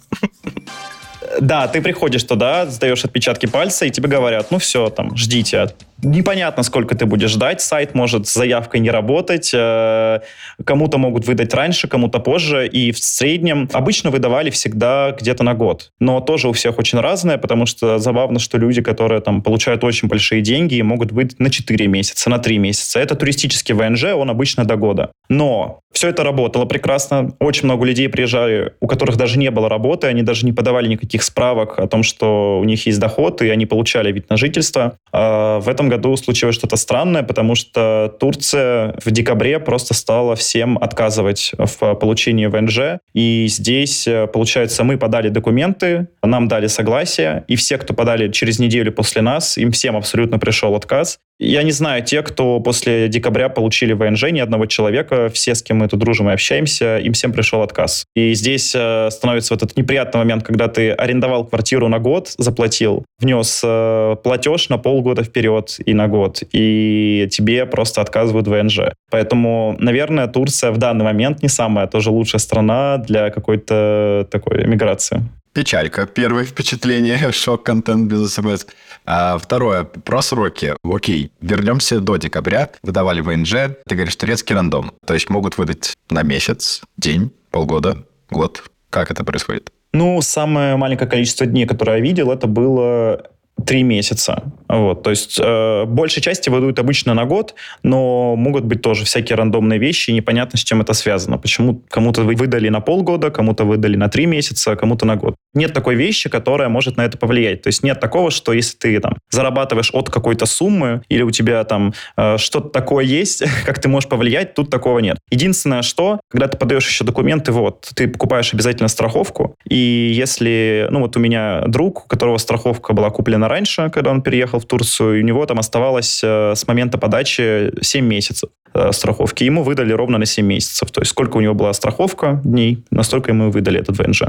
Да, 1.42 1.68
ты 1.68 1.82
приходишь 1.82 2.24
туда, 2.24 2.65
сдаешь 2.65 3.06
отпечатки 3.06 3.46
пальца, 3.46 3.86
и 3.86 3.92
тебе 3.92 4.10
говорят, 4.10 4.52
ну 4.52 4.58
все, 4.58 4.89
там, 4.89 5.15
ждите. 5.15 5.74
Непонятно, 6.01 6.63
сколько 6.63 6.95
ты 6.95 7.05
будешь 7.05 7.31
ждать. 7.31 7.62
Сайт 7.62 7.93
может 7.93 8.27
с 8.27 8.33
заявкой 8.33 8.79
не 8.79 8.89
работать. 8.89 9.51
Э, 9.53 10.19
кому-то 10.63 10.97
могут 10.97 11.27
выдать 11.27 11.53
раньше, 11.53 11.88
кому-то 11.88 12.19
позже. 12.19 12.67
И 12.67 12.91
в 12.91 12.99
среднем 12.99 13.69
обычно 13.73 14.09
выдавали 14.09 14.49
всегда 14.49 15.15
где-то 15.19 15.43
на 15.43 15.53
год. 15.53 15.91
Но 15.99 16.21
тоже 16.21 16.47
у 16.47 16.53
всех 16.53 16.79
очень 16.79 16.99
разное, 16.99 17.38
потому 17.38 17.65
что 17.65 17.99
забавно, 17.99 18.39
что 18.39 18.57
люди, 18.57 18.81
которые 18.81 19.19
там 19.21 19.41
получают 19.41 19.83
очень 19.83 20.07
большие 20.07 20.41
деньги, 20.41 20.81
могут 20.81 21.12
выдать 21.12 21.39
на 21.39 21.49
4 21.49 21.88
месяца, 21.88 22.29
на 22.29 22.39
3 22.39 22.57
месяца. 22.59 22.99
Это 22.99 23.15
туристический 23.15 23.75
ВНЖ, 23.75 24.05
он 24.15 24.29
обычно 24.29 24.63
до 24.63 24.77
года. 24.77 25.12
Но 25.27 25.81
все 25.91 26.09
это 26.09 26.23
работало 26.23 26.65
прекрасно. 26.65 27.35
Очень 27.39 27.65
много 27.65 27.85
людей 27.85 28.07
приезжали, 28.07 28.73
у 28.79 28.88
которых 28.88 29.17
даже 29.17 29.38
не 29.38 29.51
было 29.51 29.67
работы, 29.67 30.07
они 30.07 30.23
даже 30.23 30.45
не 30.45 30.53
подавали 30.53 30.88
никаких 30.88 31.23
справок 31.23 31.77
о 31.77 31.88
том, 31.88 32.03
что 32.03 32.59
у 32.59 32.63
них 32.63 32.85
есть 32.85 32.99
доход, 32.99 33.41
и 33.41 33.49
они 33.49 33.65
получали 33.65 34.12
вид 34.12 34.29
на 34.29 34.38
жительство. 34.38 34.97
А 35.12 35.59
в 35.59 35.67
этом 35.67 35.88
году 35.89 36.15
случилось 36.15 36.56
что-то 36.56 36.78
странное, 36.78 37.23
потому 37.23 37.56
что 37.56 38.15
Турция 38.19 38.95
в 39.04 39.12
декабре 39.12 39.60
просто 39.60 39.93
стала 39.93 40.36
всем 40.36 40.78
отказывать 40.78 41.52
в 41.58 41.95
получении 41.95 42.45
ВНЖ. 42.45 42.99
И 43.13 43.47
здесь, 43.49 44.08
э, 44.08 44.28
получается, 44.28 44.84
мы 44.84 44.97
подали 44.97 45.30
документы, 45.30 46.08
нам 46.23 46.47
дали 46.47 46.67
согласие, 46.67 47.43
и 47.47 47.56
все, 47.56 47.78
кто 47.78 47.93
подали 47.93 48.32
через 48.32 48.60
неделю 48.60 48.91
после 48.91 49.21
нас, 49.21 49.58
им 49.58 49.71
всем 49.71 49.97
абсолютно 49.97 50.39
пришел 50.39 50.75
отказ. 50.75 51.19
Я 51.39 51.63
не 51.63 51.71
знаю, 51.71 52.04
те, 52.04 52.21
кто 52.21 52.60
после 52.60 53.08
декабря 53.08 53.47
получили 53.47 53.93
ВНЖ, 53.93 54.23
ни 54.32 54.39
одного 54.39 54.65
человека, 54.65 55.30
все, 55.30 55.56
с 55.56 55.63
кем 55.63 55.78
мы 55.78 55.88
тут 55.88 55.99
дружим 55.99 56.30
и 56.30 56.34
общаемся, 56.34 56.97
им 56.97 57.13
всем 57.13 57.32
пришел 57.32 57.62
отказ. 57.62 58.06
И 58.13 58.34
здесь 58.34 58.73
э, 58.75 59.10
становится 59.10 59.54
вот 59.54 59.63
этот 59.63 59.78
неприятный 59.78 60.19
момент, 60.19 60.43
когда 60.43 60.67
ты 60.67 60.91
арендовал 60.91 61.45
квартиру 61.45 61.88
на 61.88 61.99
год, 61.99 62.34
заплатил, 62.38 63.06
внес 63.19 63.62
э, 63.63 64.17
платеж 64.21 64.67
на 64.67 64.78
полгода 64.78 65.23
вперед 65.23 65.78
и 65.86 65.93
на 65.93 66.10
год, 66.10 66.43
и 66.52 67.30
тебе 67.32 67.65
просто 67.65 68.02
отказывают 68.02 68.47
ВНЖ. 68.49 68.91
Поэтому, 69.10 69.78
наверное, 69.80 70.28
Турция 70.28 70.71
в 70.71 70.78
данный 70.78 71.06
момент 71.06 71.41
не 71.41 71.47
самая 71.47 71.88
тоже 71.88 72.12
лучшая 72.12 72.39
страна 72.39 72.97
для 72.97 73.30
какой-то 73.30 74.28
такой 74.30 74.65
миграции. 74.67 75.23
Печалька. 75.54 76.06
Первое 76.06 76.45
впечатление, 76.45 77.32
шок-контент 77.32 78.12
без 78.12 78.34
смс. 78.34 78.65
А 79.05 79.38
второе, 79.38 79.83
про 79.83 80.21
сроки. 80.21 80.75
Окей, 80.83 81.31
вернемся 81.41 81.99
до 81.99 82.17
декабря. 82.17 82.69
Выдавали 82.83 83.21
ВНЖ, 83.21 83.75
ты 83.88 83.95
говоришь, 83.95 84.15
турецкий 84.15 84.55
рандом. 84.55 84.91
То 85.05 85.13
есть 85.13 85.29
могут 85.29 85.57
выдать 85.57 85.95
на 86.09 86.23
месяц, 86.23 86.81
день, 86.97 87.31
полгода, 87.51 88.05
год. 88.29 88.63
Как 88.89 89.12
это 89.12 89.23
происходит? 89.23 89.71
Ну, 89.93 90.21
самое 90.21 90.75
маленькое 90.75 91.09
количество 91.09 91.45
дней, 91.45 91.65
которое 91.65 91.97
я 91.97 92.03
видел, 92.03 92.31
это 92.31 92.47
было 92.47 93.31
три 93.65 93.84
месяца. 93.84 94.43
Вот, 94.67 95.04
то 95.04 95.10
есть 95.10 95.39
э, 95.41 95.86
большей 95.86 96.22
части 96.22 96.50
выдают 96.50 96.80
обычно 96.80 97.13
на 97.13 97.26
год, 97.26 97.56
но 97.84 98.36
могут 98.36 98.65
быть 98.65 98.82
тоже 98.82 99.06
всякие 99.06 99.36
рандомные 99.36 99.80
вещи, 99.80 100.12
и 100.12 100.13
непонятно, 100.13 100.60
с 100.60 100.62
чем 100.62 100.82
это 100.82 100.93
связано. 100.93 101.38
Почему 101.38 101.82
кому-то 101.89 102.22
выдали 102.24 102.69
на 102.69 102.80
полгода, 102.80 103.32
кому-то 103.32 103.63
выдали 103.63 103.95
на 103.95 104.10
три 104.10 104.28
месяца, 104.28 104.76
кому-то 104.76 105.06
на 105.06 105.15
год. 105.15 105.36
Нет 105.54 105.74
такой 105.74 105.95
вещи, 105.95 106.30
которая 106.30 106.69
может 106.69 106.98
на 106.98 107.06
это 107.06 107.17
повлиять. 107.17 107.63
То 107.63 107.67
есть 107.67 107.84
нет 107.84 108.00
такого, 108.00 108.30
что 108.30 108.54
если 108.54 108.78
ты 108.78 109.00
там 109.00 109.17
зарабатываешь 109.32 109.89
от 109.93 110.10
какой-то 110.10 110.45
суммы, 110.45 111.02
или 111.10 111.24
у 111.24 111.32
тебя 111.32 111.63
там 111.63 111.93
э, 112.15 112.38
что-то 112.38 112.69
такое 112.69 113.04
есть, 113.06 113.43
как 113.65 113.80
ты 113.80 113.89
можешь 113.89 114.08
повлиять, 114.08 114.54
тут 114.54 114.69
такого 114.69 115.00
нет. 115.00 115.17
Единственное, 115.32 115.82
что, 115.82 116.22
когда 116.30 116.48
ты 116.48 116.58
подаешь 116.58 116.88
еще 116.88 117.04
документы, 117.04 117.52
вот, 117.52 117.89
ты 117.95 118.08
покупаешь 118.08 118.54
обязательно 118.54 118.88
страховку, 118.88 119.56
и 119.67 120.12
если, 120.13 120.88
ну 120.91 121.02
вот 121.02 121.17
у 121.17 121.19
меня 121.19 121.63
друг, 121.67 122.06
у 122.06 122.08
которого 122.08 122.38
страховка 122.38 122.93
была 122.93 123.10
куплена 123.10 123.48
раньше, 123.49 123.89
когда 123.89 124.12
он 124.12 124.21
переехал 124.21 124.59
в 124.59 124.65
Турцию, 124.65 125.19
и 125.19 125.23
у 125.23 125.25
него 125.25 125.45
там 125.45 125.59
оставалось 125.59 126.21
э, 126.23 126.53
с 126.55 126.67
момента 126.67 126.97
подачи 126.97 127.71
7 127.81 128.05
месяцев 128.05 128.49
э, 128.73 128.91
страховки. 128.91 129.43
Ему 129.43 129.63
выдали 129.63 129.91
ровно 129.91 130.17
на 130.17 130.25
7 130.25 130.45
месяцев. 130.45 130.91
То 130.91 131.01
есть 131.01 131.12
сколько 131.12 131.38
у 131.38 131.41
него 131.41 131.53
была 131.53 131.73
страховка 131.73 132.41
дней, 132.43 132.83
настолько 132.91 133.31
ему 133.31 133.49
и 133.49 133.51
выдали 133.51 133.79
этот 133.79 133.97
ВНЖ. 133.97 134.21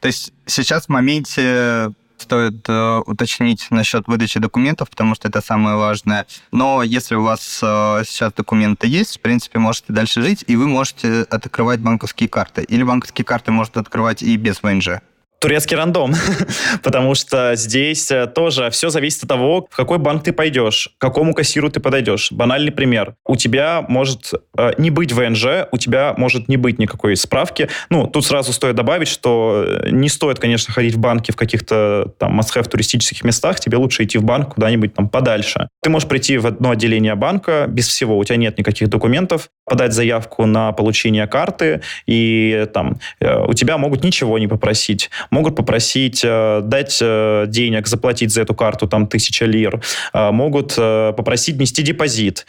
То 0.00 0.06
есть 0.06 0.32
сейчас 0.46 0.86
в 0.86 0.88
моменте 0.88 1.92
стоит 2.20 2.68
э, 2.68 3.02
уточнить 3.06 3.66
насчет 3.70 4.06
выдачи 4.06 4.40
документов, 4.40 4.90
потому 4.90 5.14
что 5.14 5.28
это 5.28 5.40
самое 5.40 5.76
важное. 5.76 6.26
Но 6.52 6.82
если 6.82 7.14
у 7.14 7.22
вас 7.22 7.60
э, 7.62 8.02
сейчас 8.06 8.32
документы 8.32 8.86
есть, 8.86 9.18
в 9.18 9.20
принципе, 9.20 9.58
можете 9.58 9.92
дальше 9.92 10.22
жить, 10.22 10.44
и 10.46 10.56
вы 10.56 10.66
можете 10.66 11.22
открывать 11.22 11.80
банковские 11.80 12.28
карты. 12.28 12.62
Или 12.62 12.82
банковские 12.82 13.24
карты 13.24 13.52
можете 13.52 13.80
открывать 13.80 14.22
и 14.22 14.36
без 14.36 14.62
ВНЖ 14.62 15.00
турецкий 15.38 15.76
рандом, 15.76 16.14
потому 16.82 17.14
что 17.14 17.54
здесь 17.54 18.10
э, 18.10 18.26
тоже 18.26 18.70
все 18.70 18.90
зависит 18.90 19.22
от 19.22 19.28
того, 19.28 19.68
в 19.70 19.76
какой 19.76 19.98
банк 19.98 20.24
ты 20.24 20.32
пойдешь, 20.32 20.90
к 20.98 21.00
какому 21.00 21.32
кассиру 21.32 21.70
ты 21.70 21.80
подойдешь. 21.80 22.32
Банальный 22.32 22.72
пример. 22.72 23.14
У 23.24 23.36
тебя 23.36 23.84
может 23.88 24.32
э, 24.56 24.72
не 24.78 24.90
быть 24.90 25.12
ВНЖ, 25.12 25.68
у 25.70 25.78
тебя 25.78 26.14
может 26.16 26.48
не 26.48 26.56
быть 26.56 26.78
никакой 26.78 27.16
справки. 27.16 27.68
Ну, 27.88 28.06
тут 28.06 28.26
сразу 28.26 28.52
стоит 28.52 28.74
добавить, 28.74 29.08
что 29.08 29.64
э, 29.64 29.90
не 29.90 30.08
стоит, 30.08 30.38
конечно, 30.40 30.74
ходить 30.74 30.94
в 30.94 30.98
банки 30.98 31.30
в 31.30 31.36
каких-то 31.36 32.12
там 32.18 32.38
must 32.38 32.48
туристических 32.68 33.22
местах, 33.22 33.60
тебе 33.60 33.76
лучше 33.76 34.04
идти 34.04 34.18
в 34.18 34.24
банк 34.24 34.54
куда-нибудь 34.54 34.94
там 34.94 35.08
подальше. 35.08 35.68
Ты 35.82 35.90
можешь 35.90 36.08
прийти 36.08 36.38
в 36.38 36.46
одно 36.46 36.70
отделение 36.70 37.14
банка 37.14 37.66
без 37.68 37.86
всего, 37.86 38.18
у 38.18 38.24
тебя 38.24 38.36
нет 38.36 38.58
никаких 38.58 38.88
документов, 38.88 39.50
подать 39.64 39.92
заявку 39.92 40.46
на 40.46 40.72
получение 40.72 41.26
карты, 41.26 41.82
и 42.06 42.66
там 42.72 42.98
у 43.20 43.54
тебя 43.54 43.78
могут 43.78 44.02
ничего 44.02 44.38
не 44.38 44.48
попросить 44.48 45.10
могут 45.30 45.56
попросить 45.56 46.22
э, 46.24 46.60
дать 46.62 46.98
э, 47.00 47.44
денег, 47.48 47.86
заплатить 47.86 48.32
за 48.32 48.42
эту 48.42 48.54
карту 48.54 48.86
там 48.86 49.06
тысяча 49.06 49.44
лир, 49.44 49.82
э, 50.12 50.30
могут 50.30 50.74
попросить 50.74 51.56
внести 51.56 51.82
депозит. 51.82 52.46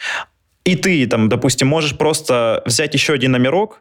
И 0.64 0.76
ты 0.76 1.06
там, 1.06 1.28
допустим, 1.28 1.68
можешь 1.68 1.96
просто 1.96 2.62
взять 2.66 2.94
еще 2.94 3.14
один 3.14 3.32
номерок, 3.32 3.80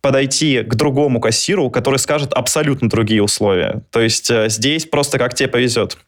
подойти 0.00 0.62
к 0.62 0.74
другому 0.74 1.20
кассиру, 1.20 1.70
который 1.70 1.98
скажет 1.98 2.32
абсолютно 2.32 2.88
другие 2.88 3.22
условия. 3.22 3.82
То 3.90 4.00
есть 4.00 4.30
здесь 4.46 4.86
просто 4.86 5.18
как 5.18 5.34
тебе 5.34 5.48
повезет. 5.48 5.98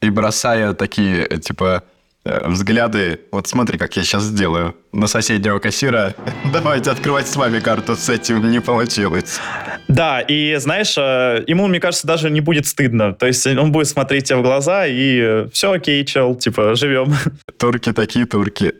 И 0.00 0.10
бросая 0.10 0.72
такие, 0.74 1.26
типа, 1.40 1.82
Э, 1.82 1.97
взгляды, 2.24 3.20
вот 3.32 3.46
смотри, 3.46 3.78
как 3.78 3.96
я 3.96 4.02
сейчас 4.02 4.24
сделаю, 4.24 4.74
на 4.92 5.06
соседнего 5.06 5.58
кассира, 5.58 6.14
давайте 6.52 6.90
открывать 6.90 7.28
с 7.28 7.36
вами 7.36 7.60
карту, 7.60 7.96
с 7.96 8.08
этим 8.08 8.50
не 8.50 8.60
получилось. 8.60 9.40
Да, 9.88 10.20
и 10.20 10.56
знаешь, 10.56 10.96
э, 10.98 11.44
ему, 11.46 11.66
мне 11.66 11.80
кажется, 11.80 12.06
даже 12.06 12.30
не 12.30 12.40
будет 12.40 12.66
стыдно. 12.66 13.14
То 13.14 13.26
есть 13.26 13.46
он 13.46 13.72
будет 13.72 13.88
смотреть 13.88 14.24
тебе 14.24 14.38
в 14.38 14.42
глаза 14.42 14.86
и 14.86 15.18
э, 15.20 15.48
все 15.52 15.72
окей, 15.72 16.04
чел, 16.04 16.34
типа, 16.34 16.74
живем. 16.74 17.14
Турки 17.58 17.92
такие 17.92 18.26
турки. 18.26 18.74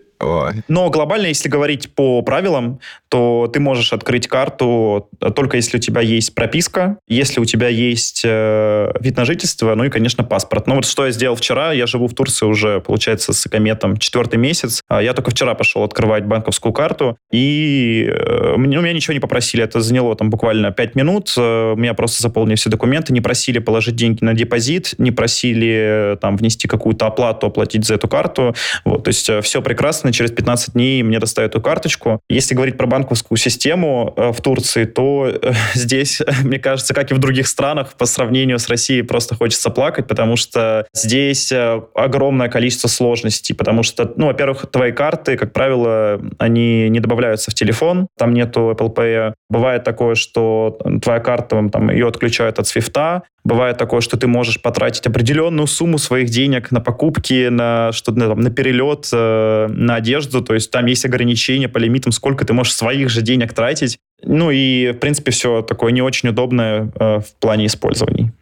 Но 0.69 0.91
глобально, 0.91 1.27
если 1.27 1.49
говорить 1.49 1.95
по 1.95 2.23
правилам, 2.23 2.81
то 3.09 3.49
ты 3.53 3.61
можешь 3.61 3.93
открыть 3.93 4.27
карту 4.27 5.09
только 5.35 5.57
если 5.57 5.77
у 5.79 5.81
тебя 5.81 6.01
есть 6.01 6.35
прописка, 6.35 6.99
если 7.07 7.41
у 7.41 7.45
тебя 7.45 7.69
есть 7.69 8.23
э, 8.25 8.93
вид 9.01 9.17
на 9.17 9.25
жительство, 9.25 9.75
ну 9.75 9.85
и, 9.85 9.91
конечно, 9.91 10.25
паспорт. 10.25 10.67
Ну 10.67 10.77
вот 10.77 10.87
что 10.87 11.07
я 11.07 11.13
сделал 11.13 11.37
вчера, 11.37 11.73
я 11.73 11.87
живу 11.87 12.07
в 12.07 12.15
Турции 12.15 12.47
уже, 12.47 12.81
получается, 12.81 13.33
с 13.33 13.47
Экометом 13.47 13.97
четвертый 13.97 14.37
месяц. 14.37 14.83
А 14.89 15.03
я 15.03 15.15
только 15.15 15.31
вчера 15.31 15.55
пошел 15.55 15.83
открывать 15.83 16.25
банковскую 16.25 16.73
карту, 16.73 17.17
и 17.31 18.07
э, 18.09 18.55
у 18.55 18.59
меня 18.59 18.93
ничего 18.93 19.15
не 19.15 19.21
попросили. 19.21 19.65
Это 19.65 19.81
заняло 19.81 20.15
там 20.17 20.31
буквально 20.31 20.71
5 20.71 20.95
минут. 20.95 21.35
Э, 21.37 21.75
меня 21.77 21.95
просто 21.95 22.23
заполнили 22.23 22.57
все 22.57 22.71
документы, 22.71 23.13
не 23.13 23.21
просили 23.21 23.59
положить 23.59 23.97
деньги 23.97 24.25
на 24.25 24.35
депозит, 24.35 24.95
не 24.99 25.11
просили 25.11 26.13
э, 26.15 26.17
там 26.21 26.37
внести 26.37 26.69
какую-то 26.69 27.07
оплату, 27.07 27.47
оплатить 27.47 27.85
за 27.85 27.95
эту 27.95 28.09
карту. 28.09 28.55
Вот, 28.85 29.05
то 29.05 29.09
есть 29.09 29.29
э, 29.29 29.41
все 29.41 29.63
прекрасно, 29.63 30.08
через 30.13 30.31
15 30.31 30.75
дней 30.75 31.03
мне 31.03 31.19
достают 31.19 31.53
эту 31.53 31.63
карточку. 31.63 32.21
Если 32.29 32.55
говорить 32.55 32.77
про 32.77 32.87
банковскую 32.87 33.39
систему 33.39 34.13
э, 34.17 34.33
в 34.33 34.41
Турции, 34.41 34.85
то 34.85 35.27
э, 35.27 35.53
здесь, 35.75 36.21
мне 36.43 36.59
кажется, 36.59 36.95
как 36.95 37.11
и 37.11 37.15
в 37.15 37.19
других 37.19 37.47
странах, 37.47 37.95
по 37.95 38.07
сравнению 38.07 38.59
с 38.59 38.69
Россией 38.69 39.03
просто 39.03 39.35
хочется 39.35 39.71
плакать, 39.71 40.07
потому 40.07 40.37
что 40.37 40.87
здесь 40.93 41.53
э, 41.53 41.81
огромное 41.95 42.49
количество 42.49 42.89
сложностей, 42.89 43.55
потому 43.55 43.83
что, 43.83 44.13
ну, 44.17 44.27
во-первых, 44.27 44.67
твои 44.71 44.93
карты, 44.93 45.37
как 45.37 45.53
правило, 45.53 46.21
они 46.39 46.89
не 46.89 47.01
добавляются 47.01 47.51
в 47.51 47.55
телефон, 47.55 48.09
там 48.17 48.35
нету 48.35 48.71
Apple 48.71 48.95
Pay. 48.95 49.35
Бывает 49.51 49.85
такое, 49.85 50.15
что 50.15 50.79
твоя 51.03 51.21
карта, 51.21 51.69
там, 51.71 51.91
ее 51.91 52.09
отключают 52.09 52.59
от 52.59 52.67
свифта, 52.67 53.23
Бывает 53.49 53.79
такое, 53.79 54.03
что 54.03 54.19
ты 54.19 54.27
можешь 54.27 54.61
потратить 54.61 55.07
определенную 55.07 55.67
сумму 55.67 55.97
своих 55.97 56.29
денег 56.29 56.71
на 56.71 56.83
покупки, 56.83 57.49
на 57.49 57.93
что-то 57.93 58.29
там, 58.29 58.41
на 58.41 58.51
перелет, 58.51 59.09
э, 59.11 59.69
на 59.71 59.95
одежду. 59.95 60.43
То 60.43 60.53
есть 60.53 60.71
там 60.71 60.85
есть 60.85 61.07
ограничения 61.07 61.67
по 61.67 61.79
лимитам, 61.79 62.13
сколько 62.13 62.45
ты 62.45 62.53
можешь 62.53 62.75
своих 62.75 63.09
же 63.09 63.23
денег 63.23 63.55
тратить. 63.55 63.97
Ну 64.23 64.51
и, 64.51 64.93
в 64.93 64.99
принципе, 64.99 65.31
все 65.31 65.63
такое 65.63 65.93
не 65.93 66.03
очень 66.03 66.29
удобное 66.29 66.93
э, 67.01 67.21
в 67.21 67.41
плане 67.41 67.65
использований. 67.65 68.33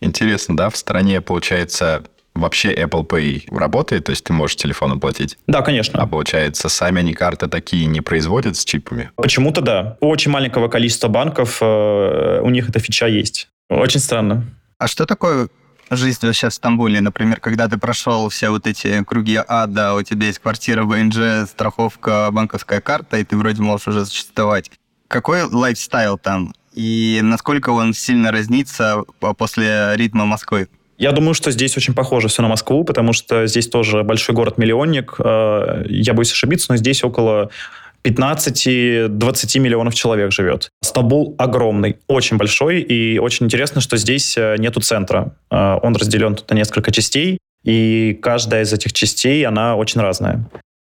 Интересно, 0.00 0.56
да? 0.56 0.70
В 0.70 0.76
стране, 0.76 1.20
получается, 1.20 2.04
вообще 2.32 2.72
Apple 2.72 3.04
Pay 3.04 3.52
работает, 3.52 4.04
то 4.04 4.10
есть 4.10 4.22
ты 4.22 4.32
можешь 4.32 4.54
телефоном 4.54 5.00
платить? 5.00 5.38
Да, 5.48 5.62
конечно. 5.62 6.00
А 6.00 6.06
получается, 6.06 6.68
сами 6.68 7.00
они 7.00 7.14
карты 7.14 7.48
такие 7.48 7.86
не 7.86 8.00
производят 8.00 8.56
с 8.56 8.64
чипами? 8.64 9.10
Почему-то 9.16 9.60
да. 9.60 9.96
У 10.00 10.08
очень 10.08 10.30
маленького 10.30 10.68
количества 10.68 11.08
банков 11.08 11.58
э, 11.60 12.40
у 12.44 12.50
них 12.50 12.68
эта 12.68 12.78
фича 12.78 13.08
есть. 13.08 13.48
Очень 13.80 14.00
странно. 14.00 14.44
А 14.78 14.88
что 14.88 15.06
такое 15.06 15.48
жизнь 15.90 16.18
вообще 16.22 16.48
в 16.48 16.54
Стамбуле? 16.54 17.00
Например, 17.00 17.40
когда 17.40 17.68
ты 17.68 17.78
прошел 17.78 18.28
все 18.28 18.50
вот 18.50 18.66
эти 18.66 19.02
круги 19.04 19.38
ада, 19.46 19.94
у 19.94 20.02
тебя 20.02 20.26
есть 20.26 20.38
квартира 20.38 20.84
ВНЖ, 20.84 21.48
страховка, 21.48 22.28
банковская 22.32 22.80
карта, 22.80 23.18
и 23.18 23.24
ты 23.24 23.36
вроде 23.36 23.62
можешь 23.62 23.88
уже 23.88 24.06
существовать. 24.06 24.70
Какой 25.08 25.42
лайфстайл 25.42 26.18
там? 26.18 26.54
И 26.72 27.20
насколько 27.22 27.70
он 27.70 27.92
сильно 27.92 28.32
разнится 28.32 29.02
после 29.18 29.92
ритма 29.96 30.24
Москвы? 30.24 30.68
Я 30.98 31.12
думаю, 31.12 31.34
что 31.34 31.50
здесь 31.50 31.76
очень 31.76 31.94
похоже 31.94 32.28
все 32.28 32.42
на 32.42 32.48
Москву, 32.48 32.84
потому 32.84 33.12
что 33.12 33.46
здесь 33.46 33.68
тоже 33.68 34.04
большой 34.04 34.34
город-миллионник. 34.34 35.16
Э, 35.18 35.84
я 35.88 36.14
боюсь 36.14 36.30
ошибиться, 36.30 36.66
но 36.70 36.76
здесь 36.76 37.02
около 37.02 37.50
15-20 38.04 39.58
миллионов 39.58 39.94
человек 39.94 40.32
живет. 40.32 40.70
Стамбул 40.82 41.34
огромный, 41.38 41.98
очень 42.08 42.36
большой, 42.36 42.80
и 42.80 43.18
очень 43.18 43.46
интересно, 43.46 43.80
что 43.80 43.96
здесь 43.96 44.36
э, 44.36 44.56
нету 44.58 44.80
центра. 44.80 45.36
Э, 45.50 45.78
он 45.82 45.94
разделен 45.94 46.34
тут 46.34 46.50
на 46.50 46.54
несколько 46.54 46.90
частей, 46.90 47.38
и 47.64 48.18
каждая 48.20 48.62
из 48.62 48.72
этих 48.72 48.92
частей, 48.92 49.46
она 49.46 49.76
очень 49.76 50.00
разная. 50.00 50.44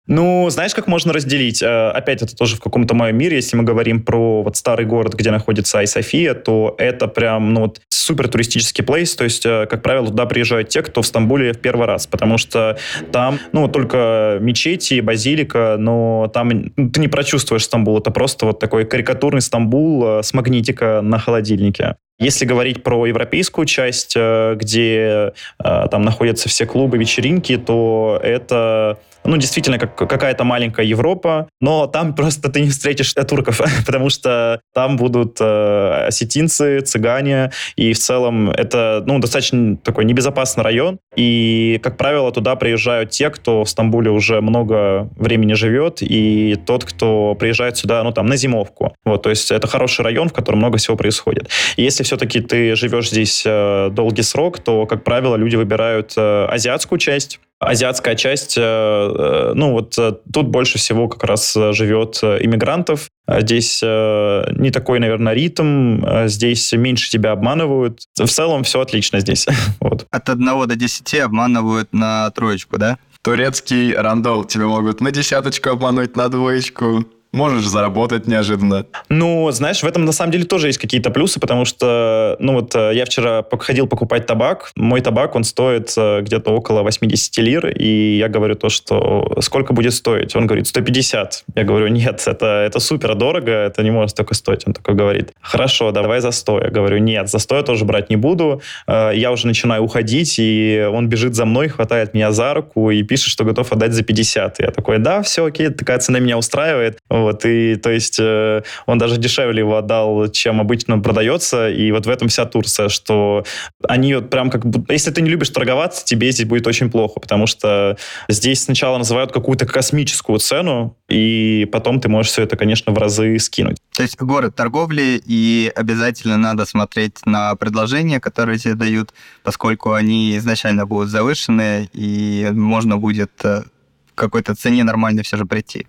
Ну, 0.08 0.50
знаешь, 0.50 0.76
как 0.76 0.88
можно 0.88 1.14
разделить? 1.14 1.64
Э, 1.64 1.90
опять 1.90 2.22
это 2.22 2.36
тоже 2.36 2.58
в 2.58 2.60
каком-то 2.60 2.94
моем 2.94 3.18
мире. 3.18 3.38
Если 3.38 3.56
мы 3.56 3.64
говорим 3.64 4.04
про 4.04 4.44
вот 4.44 4.58
старый 4.58 4.86
город, 4.86 5.14
где 5.14 5.32
находится 5.32 5.80
Айсофия, 5.80 6.34
то 6.34 6.76
это 6.78 7.08
прям, 7.08 7.54
ну, 7.54 7.62
вот 7.62 7.80
супер 7.88 8.28
туристический 8.28 8.84
плейс. 8.84 9.16
То 9.16 9.24
есть, 9.24 9.46
э, 9.46 9.66
как 9.66 9.82
правило, 9.82 10.08
туда 10.08 10.26
приезжают 10.26 10.68
те, 10.68 10.82
кто 10.82 11.02
в 11.02 11.08
Стамбуле 11.08 11.54
в 11.54 11.60
первый 11.60 11.88
раз, 11.88 12.06
потому 12.06 12.38
что 12.38 12.78
там, 13.14 13.40
ну, 13.54 13.70
только 13.70 14.40
мечети, 14.42 15.00
базилика, 15.00 15.78
но 15.80 16.30
там 16.34 16.50
ну, 16.76 16.90
ты 16.90 17.00
не 17.00 17.08
прочувствуешь 17.08 17.64
Стамбул. 17.64 17.98
Это 17.98 18.12
просто 18.12 18.46
вот 18.46 18.60
такой 18.60 18.84
карикатурный 18.84 19.42
Стамбул 19.42 20.20
э, 20.20 20.24
с 20.24 20.34
магнитика 20.34 21.00
на 21.02 21.18
холодильнике. 21.18 21.96
Если 22.20 22.46
говорить 22.46 22.84
про 22.84 23.06
европейскую 23.08 23.66
часть, 23.66 24.16
где 24.16 25.34
там 25.58 26.04
находятся 26.04 26.48
все 26.48 26.68
клубы, 26.68 26.98
вечеринки, 26.98 27.58
то 27.58 28.20
это 28.24 29.00
ну, 29.26 29.38
действительно, 29.38 29.80
как 29.80 29.96
какая-то 29.96 30.44
маленькая 30.44 30.86
Европа, 30.86 31.48
но 31.62 31.88
там 31.88 32.14
просто 32.14 32.50
ты 32.50 32.62
не 32.62 32.70
встретишь 32.70 33.14
турков, 33.14 33.62
потому 33.86 34.10
что 34.10 34.62
там 34.74 34.98
будут 34.98 35.38
э, 35.40 36.06
осетинцы, 36.08 36.82
цыгане, 36.82 37.52
и 37.76 37.94
в 37.94 38.00
целом 38.00 38.50
это, 38.50 39.04
ну, 39.06 39.20
достаточно 39.20 39.78
такой 39.78 40.06
небезопасный 40.06 40.64
район, 40.64 41.00
и, 41.16 41.80
как 41.84 41.98
правило, 41.98 42.32
туда 42.32 42.56
приезжают 42.56 43.12
те, 43.12 43.30
кто 43.30 43.64
в 43.64 43.70
Стамбуле 43.70 44.12
уже 44.12 44.42
много 44.42 45.10
времени 45.16 45.54
живет, 45.54 45.98
и 46.02 46.56
тот, 46.66 46.86
кто 46.86 47.36
приезжает 47.36 47.78
сюда, 47.78 48.04
ну, 48.04 48.12
там, 48.12 48.26
на 48.26 48.36
зимовку. 48.36 48.96
Вот, 49.06 49.24
то 49.24 49.30
есть 49.30 49.52
это 49.52 49.68
хороший 49.68 50.04
район, 50.04 50.30
в 50.30 50.34
котором 50.34 50.60
много 50.60 50.78
всего 50.78 50.98
происходит. 50.98 51.50
И 51.76 51.84
если 51.84 52.04
все-таки 52.04 52.42
ты 52.42 52.76
живешь 52.76 53.10
здесь 53.10 53.44
э, 53.46 53.90
долгий 53.92 54.24
срок, 54.24 54.60
то, 54.60 54.86
как 54.86 55.04
правило, 55.04 55.36
люди 55.36 55.56
выбирают 55.56 56.14
э, 56.18 56.46
азиатскую 56.46 57.00
часть, 57.00 57.40
азиатская 57.64 58.16
часть, 58.16 58.58
э, 58.58 58.62
э, 58.62 59.52
ну 59.56 59.72
вот 59.72 59.98
э, 59.98 60.14
тут 60.32 60.48
больше 60.48 60.78
всего 60.78 61.08
как 61.08 61.24
раз 61.24 61.54
живет 61.54 62.24
иммигрантов. 62.24 63.10
Здесь 63.28 63.82
не 63.82 64.70
такой, 64.72 65.00
наверное, 65.00 65.34
ритм, 65.34 66.04
здесь 66.28 66.74
меньше 66.74 67.10
тебя 67.10 67.32
обманывают. 67.32 68.02
В 68.18 68.28
целом 68.28 68.64
все 68.64 68.82
отлично 68.82 69.22
здесь. 69.22 69.48
вот. 69.80 70.06
От 70.12 70.30
одного 70.30 70.66
до 70.66 70.76
десяти 70.76 71.20
обманывают 71.20 71.94
на 71.94 72.30
троечку, 72.32 72.78
да? 72.78 72.98
Турецкий 73.22 73.94
рандол 73.96 74.44
тебя 74.44 74.66
могут 74.66 75.00
на 75.00 75.12
десяточку 75.12 75.70
обмануть, 75.70 76.18
на 76.18 76.28
двоечку. 76.28 77.06
Можешь 77.34 77.66
заработать 77.66 78.28
неожиданно. 78.28 78.86
Ну, 79.10 79.50
знаешь, 79.50 79.82
в 79.82 79.88
этом 79.88 80.06
на 80.06 80.12
самом 80.12 80.32
деле 80.32 80.46
тоже 80.46 80.68
есть 80.68 80.78
какие-то 80.78 81.10
плюсы, 81.10 81.40
потому 81.40 81.66
что, 81.66 82.36
ну 82.40 82.54
вот, 82.54 82.76
э, 82.76 82.92
я 82.94 83.06
вчера 83.06 83.44
ходил 83.60 83.88
покупать 83.88 84.28
табак. 84.28 84.72
Мой 84.76 85.02
табак, 85.02 85.36
он 85.36 85.44
стоит 85.44 85.92
э, 85.98 86.22
где-то 86.22 86.52
около 86.52 86.84
80 86.84 87.38
лир, 87.38 87.68
и 87.68 88.18
я 88.18 88.30
говорю 88.30 88.54
то, 88.54 88.70
что 88.70 89.36
сколько 89.42 89.74
будет 89.74 89.96
стоить? 89.96 90.36
Он 90.36 90.46
говорит, 90.46 90.68
150. 90.68 91.46
Я 91.56 91.64
говорю, 91.64 91.88
нет, 91.88 92.22
это, 92.28 92.46
это 92.46 92.80
супер 92.80 93.16
дорого, 93.16 93.52
это 93.52 93.82
не 93.82 93.90
может 93.90 94.12
столько 94.12 94.36
стоить. 94.36 94.68
Он 94.68 94.74
такой 94.74 94.94
говорит, 94.94 95.32
хорошо, 95.42 95.92
давай 95.92 96.22
за 96.22 96.30
100. 96.30 96.60
Я 96.62 96.70
говорю, 96.70 97.00
нет, 97.00 97.30
за 97.30 97.40
100 97.40 97.56
я 97.56 97.64
тоже 97.64 97.84
брать 97.84 98.12
не 98.12 98.16
буду. 98.16 98.62
Э, 98.86 99.12
Я 99.16 99.32
уже 99.32 99.48
начинаю 99.48 99.82
уходить, 99.82 100.36
и 100.38 100.88
он 100.94 101.10
бежит 101.10 101.34
за 101.34 101.46
мной, 101.46 101.68
хватает 101.68 102.14
меня 102.14 102.32
за 102.32 102.54
руку 102.54 102.92
и 102.92 103.02
пишет, 103.02 103.30
что 103.30 103.44
готов 103.44 103.72
отдать 103.72 103.94
за 103.94 104.04
50. 104.04 104.60
Я 104.60 104.70
такой, 104.70 105.00
да, 105.00 105.24
все 105.24 105.46
окей, 105.46 105.70
такая 105.70 105.98
цена 105.98 106.20
меня 106.20 106.38
устраивает. 106.38 107.00
Вот, 107.24 107.46
и 107.46 107.76
то 107.76 107.90
есть 107.90 108.20
э, 108.20 108.64
он 108.86 108.98
даже 108.98 109.18
дешевле 109.18 109.60
его 109.60 109.78
отдал, 109.78 110.28
чем 110.30 110.60
обычно 110.60 111.00
продается, 111.00 111.70
и 111.70 111.92
вот 111.92 112.06
в 112.06 112.10
этом 112.10 112.28
вся 112.28 112.46
Турция, 112.46 112.90
что 112.90 113.46
они 113.88 114.16
вот 114.16 114.30
прям 114.30 114.50
как 114.50 114.66
будто... 114.66 114.92
Если 114.92 115.12
ты 115.12 115.22
не 115.22 115.30
любишь 115.30 115.50
торговаться, 115.50 116.06
тебе 116.06 116.32
здесь 116.32 116.46
будет 116.46 116.68
очень 116.68 116.92
плохо, 116.92 117.20
потому 117.20 117.48
что 117.48 117.98
здесь 118.28 118.64
сначала 118.64 118.98
называют 118.98 119.32
какую-то 119.32 119.66
космическую 119.66 120.40
цену, 120.40 120.98
и 121.10 121.68
потом 121.72 122.02
ты 122.02 122.10
можешь 122.10 122.32
все 122.32 122.44
это, 122.44 122.58
конечно, 122.58 122.92
в 122.92 122.98
разы 122.98 123.40
скинуть. 123.40 123.78
То 123.96 124.04
есть 124.04 124.20
город 124.20 124.56
торговли, 124.56 125.22
и 125.26 125.72
обязательно 125.76 126.38
надо 126.38 126.66
смотреть 126.66 127.26
на 127.26 127.56
предложения, 127.56 128.20
которые 128.20 128.58
тебе 128.58 128.74
дают, 128.76 129.14
поскольку 129.44 129.94
они 129.94 130.36
изначально 130.38 130.86
будут 130.86 131.10
завышенные, 131.10 131.90
и 131.94 132.50
можно 132.52 132.98
будет 132.98 133.32
э, 133.44 133.64
в 134.12 134.16
какой-то 134.16 134.56
цене 134.56 134.84
нормально 134.84 135.24
все 135.24 135.38
же 135.38 135.46
прийти. 135.46 135.88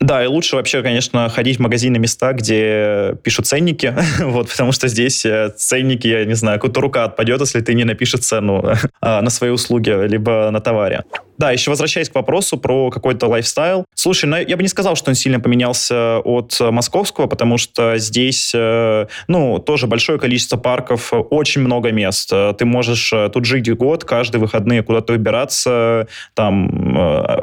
Да, 0.00 0.22
и 0.24 0.26
лучше 0.26 0.56
вообще, 0.56 0.82
конечно, 0.82 1.28
ходить 1.28 1.58
в 1.58 1.60
магазины 1.60 1.98
места, 1.98 2.32
где 2.32 3.14
пишут 3.22 3.46
ценники, 3.46 3.94
вот, 4.20 4.48
потому 4.48 4.72
что 4.72 4.88
здесь 4.88 5.24
э, 5.24 5.52
ценники, 5.56 6.08
я 6.08 6.24
не 6.24 6.34
знаю, 6.34 6.58
какая-то 6.58 6.80
рука 6.80 7.04
отпадет, 7.04 7.40
если 7.40 7.60
ты 7.60 7.74
не 7.74 7.84
напишешь 7.84 8.20
цену 8.20 8.74
а, 9.00 9.22
на 9.22 9.30
свои 9.30 9.50
услуги, 9.50 9.90
либо 10.08 10.50
на 10.50 10.60
товаре. 10.60 11.04
Да, 11.38 11.50
еще 11.50 11.70
возвращаясь 11.70 12.08
к 12.08 12.14
вопросу 12.14 12.58
про 12.58 12.90
какой-то 12.90 13.26
лайфстайл. 13.26 13.84
Слушай, 13.94 14.26
ну, 14.26 14.36
я 14.36 14.56
бы 14.56 14.62
не 14.62 14.68
сказал, 14.68 14.96
что 14.96 15.10
он 15.10 15.14
сильно 15.14 15.40
поменялся 15.40 16.18
от 16.18 16.56
э, 16.60 16.70
московского, 16.70 17.26
потому 17.26 17.58
что 17.58 17.98
здесь, 17.98 18.52
э, 18.54 19.06
ну, 19.28 19.58
тоже 19.58 19.86
большое 19.86 20.18
количество 20.18 20.56
парков, 20.56 21.12
очень 21.12 21.62
много 21.62 21.90
мест. 21.90 22.30
Э, 22.32 22.52
Ты 22.56 22.64
можешь 22.64 23.12
тут 23.32 23.44
жить 23.44 23.70
год, 23.76 24.04
каждые 24.04 24.40
выходные 24.40 24.82
куда-то 24.82 25.12
выбираться, 25.12 26.08
там, 26.34 26.68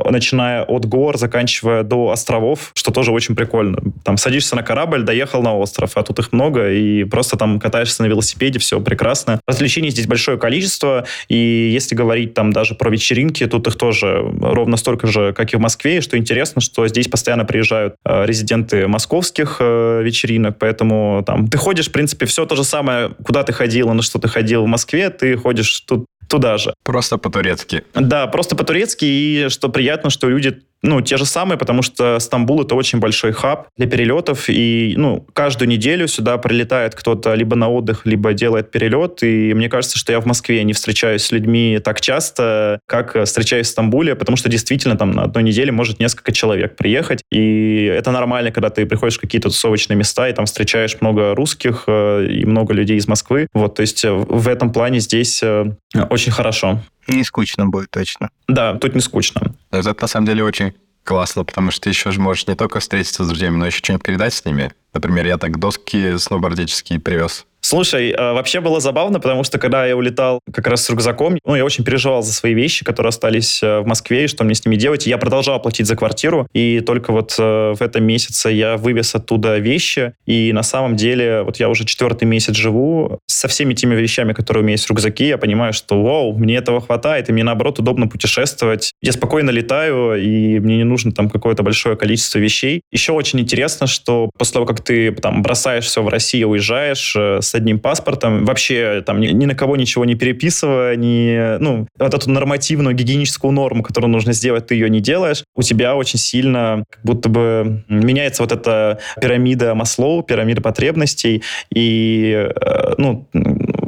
начиная 0.09 0.63
от 0.63 0.85
гор, 0.85 1.17
заканчивая 1.17 1.83
до 1.83 2.09
островов, 2.11 2.71
что 2.73 2.91
тоже 2.91 3.11
очень 3.11 3.35
прикольно. 3.35 3.79
Там 4.03 4.17
садишься 4.17 4.55
на 4.55 4.63
корабль, 4.63 5.03
доехал 5.03 5.41
на 5.41 5.55
остров, 5.55 5.91
а 5.95 6.03
тут 6.03 6.19
их 6.19 6.31
много, 6.31 6.71
и 6.71 7.03
просто 7.05 7.37
там 7.37 7.59
катаешься 7.59 8.03
на 8.03 8.07
велосипеде, 8.07 8.59
все 8.59 8.79
прекрасно. 8.79 9.39
Развлечений 9.47 9.89
здесь 9.89 10.07
большое 10.07 10.37
количество, 10.37 11.05
и 11.27 11.69
если 11.73 11.95
говорить 11.95 12.33
там 12.33 12.51
даже 12.51 12.75
про 12.75 12.89
вечеринки, 12.89 13.45
тут 13.47 13.67
их 13.67 13.77
тоже 13.79 14.23
ровно 14.41 14.77
столько 14.77 15.07
же, 15.07 15.33
как 15.33 15.53
и 15.53 15.57
в 15.57 15.59
Москве. 15.59 15.97
И 15.97 16.01
что 16.01 16.17
интересно, 16.17 16.61
что 16.61 16.87
здесь 16.87 17.07
постоянно 17.07 17.45
приезжают 17.45 17.95
э, 18.05 18.25
резиденты 18.25 18.87
московских 18.87 19.57
э, 19.59 20.01
вечеринок, 20.03 20.57
поэтому 20.59 21.23
там 21.25 21.47
ты 21.47 21.57
ходишь, 21.57 21.87
в 21.87 21.91
принципе, 21.91 22.25
все 22.25 22.45
то 22.45 22.55
же 22.55 22.63
самое, 22.63 23.09
куда 23.23 23.43
ты 23.43 23.53
ходил, 23.53 23.89
и 23.89 23.93
на 23.93 24.01
что 24.01 24.19
ты 24.19 24.27
ходил 24.27 24.63
в 24.63 24.67
Москве, 24.67 25.09
ты 25.09 25.35
ходишь 25.37 25.79
тут 25.81 26.05
туда 26.27 26.57
же. 26.57 26.73
Просто 26.83 27.17
по-турецки. 27.17 27.83
Да, 27.95 28.27
просто 28.27 28.55
по-турецки, 28.55 29.05
и 29.05 29.47
что 29.49 29.69
приятно, 29.69 30.09
что 30.09 30.29
люди 30.29 30.61
ну, 30.81 31.01
те 31.01 31.17
же 31.17 31.25
самые, 31.25 31.57
потому 31.57 31.81
что 31.81 32.19
Стамбул 32.19 32.63
это 32.63 32.75
очень 32.75 32.99
большой 32.99 33.31
хаб 33.31 33.67
для 33.77 33.87
перелетов, 33.87 34.49
и, 34.49 34.93
ну, 34.97 35.25
каждую 35.33 35.67
неделю 35.67 36.07
сюда 36.07 36.37
прилетает 36.37 36.95
кто-то 36.95 37.33
либо 37.33 37.55
на 37.55 37.69
отдых, 37.69 38.05
либо 38.05 38.33
делает 38.33 38.71
перелет, 38.71 39.21
и 39.23 39.53
мне 39.53 39.69
кажется, 39.69 39.97
что 39.97 40.11
я 40.11 40.19
в 40.19 40.25
Москве 40.25 40.63
не 40.63 40.73
встречаюсь 40.73 41.23
с 41.23 41.31
людьми 41.31 41.79
так 41.83 42.01
часто, 42.01 42.79
как 42.85 43.15
встречаюсь 43.25 43.67
в 43.67 43.71
Стамбуле, 43.71 44.15
потому 44.15 44.37
что 44.37 44.49
действительно 44.49 44.97
там 44.97 45.11
на 45.11 45.23
одной 45.23 45.43
неделе 45.43 45.71
может 45.71 45.99
несколько 45.99 46.31
человек 46.31 46.75
приехать, 46.75 47.21
и 47.31 47.83
это 47.83 48.11
нормально, 48.11 48.51
когда 48.51 48.69
ты 48.69 48.85
приходишь 48.85 49.17
в 49.17 49.21
какие-то 49.21 49.49
тусовочные 49.49 49.97
места, 49.97 50.29
и 50.29 50.33
там 50.33 50.45
встречаешь 50.45 50.97
много 51.01 51.35
русских 51.35 51.83
э, 51.87 52.25
и 52.29 52.45
много 52.45 52.73
людей 52.73 52.97
из 52.97 53.07
Москвы, 53.07 53.47
вот, 53.53 53.75
то 53.75 53.81
есть 53.81 54.03
э, 54.05 54.11
в 54.11 54.47
этом 54.47 54.71
плане 54.71 54.99
здесь 54.99 55.41
э, 55.43 55.65
очень 56.09 56.31
хорошо. 56.31 56.79
Не 57.09 57.23
скучно 57.23 57.65
будет 57.65 57.91
точно. 57.91 58.29
Да, 58.47 58.75
тут 58.75 58.95
не 58.95 59.01
скучно. 59.01 59.55
Это 59.71 59.95
на 59.99 60.07
самом 60.07 60.27
деле 60.27 60.43
очень 60.43 60.73
классно, 61.03 61.43
потому 61.43 61.71
что 61.71 61.81
ты 61.81 61.89
еще 61.89 62.11
же 62.11 62.19
можешь 62.19 62.47
не 62.47 62.55
только 62.55 62.79
встретиться 62.79 63.23
с 63.23 63.27
друзьями, 63.27 63.57
но 63.57 63.65
еще 63.65 63.79
что-нибудь 63.79 64.05
передать 64.05 64.33
с 64.33 64.45
ними. 64.45 64.71
Например, 64.93 65.25
я 65.25 65.37
так 65.37 65.57
доски 65.59 66.17
сноубордические 66.17 66.99
привез. 66.99 67.45
Слушай, 67.61 68.11
э, 68.11 68.33
вообще 68.33 68.61
было 68.61 68.79
забавно, 68.79 69.19
потому 69.19 69.43
что 69.43 69.59
когда 69.59 69.85
я 69.85 69.95
улетал 69.95 70.39
как 70.51 70.67
раз 70.67 70.83
с 70.83 70.89
рюкзаком, 70.89 71.37
ну, 71.45 71.55
я 71.55 71.65
очень 71.65 71.83
переживал 71.83 72.21
за 72.21 72.33
свои 72.33 72.53
вещи, 72.53 72.85
которые 72.85 73.09
остались 73.09 73.61
э, 73.61 73.79
в 73.79 73.85
Москве, 73.85 74.25
и 74.25 74.27
что 74.27 74.43
мне 74.43 74.55
с 74.55 74.65
ними 74.65 74.75
делать. 74.75 75.05
Я 75.05 75.17
продолжал 75.17 75.61
платить 75.61 75.87
за 75.87 75.95
квартиру, 75.95 76.47
и 76.53 76.79
только 76.79 77.11
вот 77.11 77.35
э, 77.37 77.73
в 77.77 77.81
этом 77.81 78.05
месяце 78.05 78.49
я 78.49 78.77
вывез 78.77 79.13
оттуда 79.13 79.57
вещи, 79.57 80.13
и 80.25 80.53
на 80.53 80.63
самом 80.63 80.95
деле 80.95 81.43
вот 81.43 81.57
я 81.57 81.69
уже 81.69 81.85
четвертый 81.85 82.25
месяц 82.25 82.55
живу 82.55 83.19
со 83.27 83.47
всеми 83.47 83.73
теми 83.73 83.95
вещами, 83.95 84.33
которые 84.33 84.61
у 84.61 84.63
меня 84.63 84.73
есть 84.73 84.85
в 84.85 84.89
рюкзаке, 84.89 85.27
я 85.27 85.37
понимаю, 85.37 85.73
что 85.73 86.01
вау, 86.01 86.33
мне 86.33 86.55
этого 86.55 86.81
хватает, 86.81 87.29
и 87.29 87.33
мне 87.33 87.43
наоборот 87.43 87.79
удобно 87.79 88.07
путешествовать. 88.07 88.93
Я 89.01 89.11
спокойно 89.11 89.49
летаю, 89.49 90.15
и 90.15 90.59
мне 90.59 90.77
не 90.77 90.83
нужно 90.83 91.11
там 91.11 91.29
какое-то 91.29 91.63
большое 91.63 91.97
количество 91.97 92.39
вещей. 92.39 92.81
Еще 92.91 93.11
очень 93.11 93.39
интересно, 93.39 93.87
что 93.87 94.29
после 94.37 94.53
того, 94.53 94.65
как 94.65 94.81
ты 94.81 95.11
там 95.11 95.41
бросаешь 95.41 95.85
все 95.85 96.01
в 96.01 96.07
России, 96.07 96.43
уезжаешь 96.43 97.15
с 97.49 97.55
одним 97.55 97.79
паспортом, 97.79 98.45
вообще 98.45 99.03
там 99.05 99.19
ни, 99.19 99.27
ни 99.27 99.45
на 99.45 99.55
кого 99.55 99.75
ничего 99.75 100.05
не 100.05 100.15
переписывая, 100.15 100.95
ни, 100.95 101.57
ну, 101.59 101.87
вот 101.97 102.13
эту 102.13 102.29
нормативную 102.29 102.95
гигиеническую 102.95 103.51
норму, 103.51 103.83
которую 103.83 104.11
нужно 104.11 104.33
сделать, 104.33 104.67
ты 104.67 104.75
ее 104.75 104.89
не 104.89 104.99
делаешь, 104.99 105.43
у 105.55 105.63
тебя 105.63 105.95
очень 105.95 106.19
сильно 106.19 106.83
как 106.89 107.03
будто 107.03 107.29
бы 107.29 107.83
меняется 107.89 108.43
вот 108.43 108.51
эта 108.51 108.99
пирамида 109.19 109.75
Маслоу, 109.75 110.23
пирамида 110.23 110.61
потребностей, 110.61 111.43
и, 111.73 112.49
э, 112.55 112.93
ну, 112.97 113.27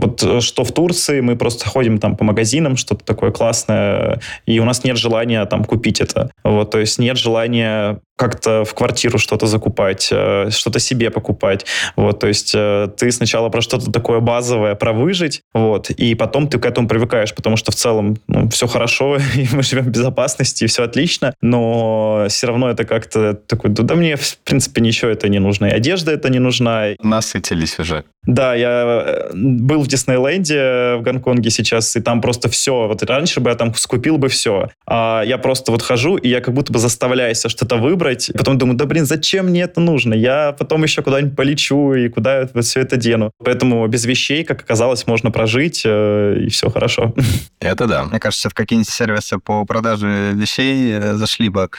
вот 0.02 0.24
э, 0.24 0.41
что 0.41 0.63
в 0.63 0.71
Турции 0.71 1.21
мы 1.21 1.36
просто 1.36 1.67
ходим 1.67 2.00
там 2.00 2.15
по 2.15 2.24
магазинам, 2.24 2.76
что-то 2.76 3.06
такое 3.06 3.32
классное, 3.32 4.19
и 4.45 4.60
у 4.60 4.65
нас 4.65 4.84
нет 4.84 4.97
желания 4.97 5.45
там 5.45 5.63
купить 5.63 6.02
это. 6.02 6.32
Вот, 6.43 6.71
то 6.71 6.80
есть 6.80 7.00
нет 7.00 7.17
желания 7.17 8.00
как-то 8.22 8.64
в 8.66 8.76
квартиру 8.76 9.18
что-то 9.18 9.48
закупать, 9.48 10.10
э, 10.12 10.52
что-то 10.52 10.80
себе 10.80 11.10
покупать. 11.10 11.66
Вот, 11.96 12.20
то 12.20 12.28
есть 12.28 12.54
э, 12.54 12.88
ты 12.96 13.12
сначала 13.12 13.50
про 13.50 13.62
что-то 13.62 13.92
такое 13.92 14.20
базовое, 14.20 14.76
про 14.76 14.94
выжить, 14.94 15.42
вот, 15.56 15.90
и 15.90 16.14
потом 16.14 16.48
ты 16.48 16.60
к 16.60 16.66
этому 16.68 16.88
привыкаешь, 16.88 17.34
потому 17.34 17.58
что 17.58 17.72
в 17.72 17.76
целом 17.76 18.18
ну, 18.28 18.48
все 18.50 18.68
хорошо, 18.68 19.18
и 19.36 19.48
мы 19.52 19.64
живем 19.64 19.86
в 19.86 19.90
безопасности, 19.90 20.66
и 20.66 20.68
все 20.68 20.84
отлично, 20.84 21.34
но 21.42 22.28
все 22.30 22.46
равно 22.46 22.70
это 22.70 22.86
как-то 22.86 23.34
такой, 23.34 23.72
да, 23.72 23.82
да 23.82 23.96
мне, 23.96 24.16
в 24.16 24.38
принципе, 24.44 24.82
ничего 24.82 25.10
это 25.10 25.28
не 25.28 25.40
нужно, 25.40 25.66
и 25.66 25.72
одежда 25.72 26.12
это 26.12 26.30
не 26.30 26.40
нужна. 26.40 26.90
Насытились 27.02 27.80
уже. 27.80 28.04
Да, 28.28 28.54
я 28.54 29.04
э, 29.04 29.32
был 29.34 29.82
в 29.82 29.88
Диснейленде 29.88 30.98
в 30.98 31.02
Гонконге 31.02 31.50
сейчас, 31.50 31.96
и 31.96 32.02
там 32.02 32.22
просто 32.22 32.50
все. 32.50 32.88
Вот 32.88 33.02
раньше 33.02 33.40
бы 33.40 33.50
я 33.50 33.56
там 33.56 33.74
скупил 33.74 34.20
бы 34.20 34.28
все. 34.28 34.70
А 34.86 35.24
я 35.26 35.40
просто 35.40 35.72
вот 35.72 35.82
хожу, 35.82 36.18
и 36.18 36.30
я 36.30 36.40
как 36.40 36.54
будто 36.54 36.72
бы 36.72 36.78
заставляюсь 36.78 37.44
что-то 37.48 37.78
выбрать. 37.78 38.11
И 38.30 38.38
потом 38.38 38.58
думаю, 38.58 38.78
да 38.78 38.86
блин, 38.86 39.06
зачем 39.06 39.47
мне 39.47 39.62
это 39.62 39.80
нужно? 39.80 40.13
Я 40.13 40.54
потом 40.58 40.84
еще 40.84 41.02
куда-нибудь 41.02 41.36
полечу, 41.36 41.93
и 41.93 42.10
куда 42.10 42.39
я 42.39 42.50
вот 42.54 42.65
все 42.65 42.82
это 42.82 42.97
дену. 42.97 43.32
Поэтому 43.43 43.88
без 43.88 44.06
вещей, 44.06 44.43
как 44.43 44.62
оказалось, 44.62 45.08
можно 45.08 45.32
прожить, 45.32 45.84
э, 45.86 46.38
и 46.45 46.50
все 46.50 46.69
хорошо. 46.69 47.13
Это 47.60 47.88
да. 47.88 48.06
Мне 48.06 48.19
кажется, 48.19 48.50
в 48.50 48.54
какие-нибудь 48.54 48.89
сервисы 48.89 49.38
по 49.39 49.65
продаже 49.65 50.32
вещей 50.34 50.91
э, 50.93 51.13
зашли 51.13 51.50
бы, 51.50 51.69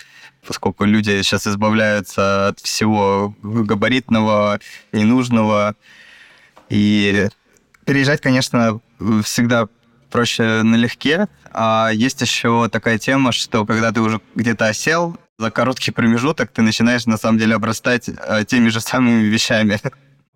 поскольку 0.46 0.84
люди 0.84 1.22
сейчас 1.22 1.46
избавляются 1.46 2.48
от 2.48 2.60
всего 2.60 3.34
габаритного, 3.42 4.60
ненужного. 4.92 5.74
И 6.68 7.28
переезжать, 7.84 8.20
конечно, 8.20 8.80
всегда 9.24 9.68
проще 10.10 10.62
налегке. 10.62 11.26
А 11.52 11.90
есть 11.92 12.20
еще 12.20 12.68
такая 12.70 12.98
тема, 12.98 13.32
что 13.32 13.66
когда 13.66 13.90
ты 13.90 14.00
уже 14.00 14.20
где-то 14.34 14.66
осел, 14.66 15.16
за 15.42 15.50
короткий 15.50 15.90
промежуток 15.90 16.52
ты 16.52 16.62
начинаешь 16.62 17.06
на 17.06 17.16
самом 17.16 17.38
деле 17.38 17.56
обрастать 17.56 18.08
э, 18.08 18.44
теми 18.46 18.68
же 18.68 18.80
самыми 18.80 19.24
вещами. 19.24 19.80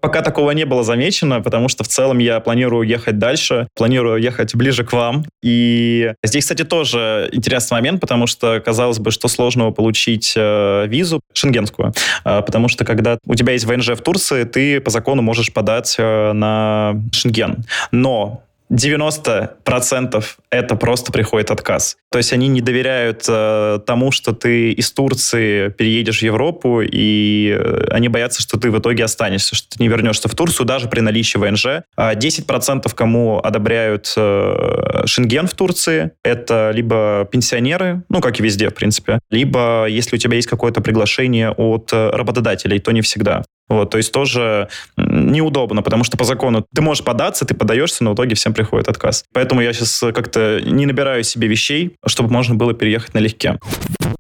Пока 0.01 0.21
такого 0.21 0.51
не 0.51 0.64
было 0.66 0.83
замечено, 0.83 1.40
потому 1.40 1.69
что 1.69 1.83
в 1.83 1.88
целом 1.88 2.19
я 2.19 2.40
планирую 2.40 2.87
ехать 2.87 3.19
дальше, 3.19 3.69
планирую 3.75 4.21
ехать 4.21 4.55
ближе 4.55 4.85
к 4.85 4.92
вам. 4.92 5.25
И 5.42 6.12
здесь, 6.23 6.45
кстати, 6.45 6.64
тоже 6.64 7.29
интересный 7.33 7.77
момент, 7.77 8.01
потому 8.01 8.27
что 8.27 8.61
казалось 8.61 8.99
бы, 8.99 9.11
что 9.11 9.29
сложного 9.29 9.71
получить 9.71 10.35
э, 10.37 10.87
визу 10.87 11.21
шенгенскую, 11.33 11.92
э, 12.25 12.42
потому 12.42 12.69
что 12.69 12.85
когда 12.85 13.19
у 13.25 13.35
тебя 13.35 13.53
есть 13.55 13.64
ВНЖ 13.64 13.90
в 13.90 14.03
Турции, 14.03 14.45
ты 14.45 14.81
по 14.81 14.90
закону 14.90 15.23
можешь 15.23 15.53
подать 15.53 15.97
э, 15.99 16.33
на 16.33 17.01
Шенген. 17.12 17.64
Но 17.90 18.42
90% 18.72 20.24
это 20.50 20.76
просто 20.76 21.12
приходит 21.12 21.50
отказ. 21.50 21.96
То 22.11 22.18
есть 22.18 22.33
они 22.33 22.48
не 22.48 22.61
доверяют 22.61 23.24
э, 23.29 23.79
тому, 23.87 24.11
что 24.11 24.33
ты 24.33 24.72
из 24.72 24.90
Турции 24.92 25.68
переедешь 25.68 26.20
в 26.20 26.22
Европу, 26.22 26.81
и 26.83 27.57
э, 27.59 27.88
они 27.90 28.09
боятся, 28.09 28.42
что 28.42 28.59
ты 28.59 28.70
в 28.70 28.79
итоге 28.79 29.05
останешься, 29.05 29.55
что 29.55 29.68
ты 29.70 29.83
не 29.83 29.88
вернешься 29.88 30.29
в 30.29 30.35
Турцию 30.35 30.66
даже 30.66 30.88
при 30.88 31.00
наличии 31.00 31.38
ВНЖ. 31.38 31.83
А 31.96 32.14
10% 32.14 32.92
кому 32.94 33.38
одобряют 33.38 34.12
э, 34.16 35.02
Шенген 35.07 35.46
в 35.46 35.55
Турции, 35.55 36.12
это 36.22 36.70
либо 36.74 37.29
пенсионеры, 37.31 38.02
ну, 38.09 38.20
как 38.20 38.40
и 38.40 38.42
везде, 38.42 38.70
в 38.70 38.74
принципе, 38.74 39.20
либо 39.31 39.87
если 39.87 40.16
у 40.16 40.18
тебя 40.18 40.37
есть 40.37 40.48
какое-то 40.48 40.81
приглашение 40.81 41.50
от 41.50 41.90
э, 41.92 42.11
работодателей, 42.11 42.79
то 42.79 42.92
не 42.92 43.02
всегда. 43.02 43.42
Вот, 43.68 43.90
то 43.90 43.96
есть 43.96 44.12
тоже 44.12 44.68
неудобно, 44.96 45.83
потому 45.83 46.05
что 46.05 46.16
по 46.16 46.24
закону 46.24 46.64
ты 46.74 46.83
можешь 46.83 47.05
податься, 47.05 47.44
ты 47.44 47.55
подаешься, 47.55 48.04
но 48.04 48.12
в 48.12 48.14
итоге 48.14 48.35
всем 48.35 48.54
приходит 48.54 48.88
отказ. 48.88 49.25
Поэтому 49.33 49.60
я 49.60 49.73
сейчас 49.73 50.04
как-то 50.14 50.60
не 50.62 50.87
набираю 50.87 51.25
себе 51.25 51.48
вещей, 51.48 51.96
чтобы 52.06 52.33
можно 52.33 52.54
было 52.54 52.75
переехать 52.75 53.14
налегке. 53.14 53.58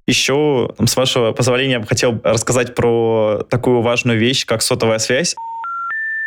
Еще, 0.06 0.70
с 0.84 0.96
вашего 0.96 1.32
позволения, 1.32 1.74
я 1.74 1.80
бы 1.80 1.86
хотел 1.86 2.20
рассказать 2.22 2.74
про 2.74 3.44
такую 3.50 3.82
важную 3.82 4.18
вещь, 4.18 4.46
как 4.46 4.62
сотовая 4.62 4.98
связь. 4.98 5.34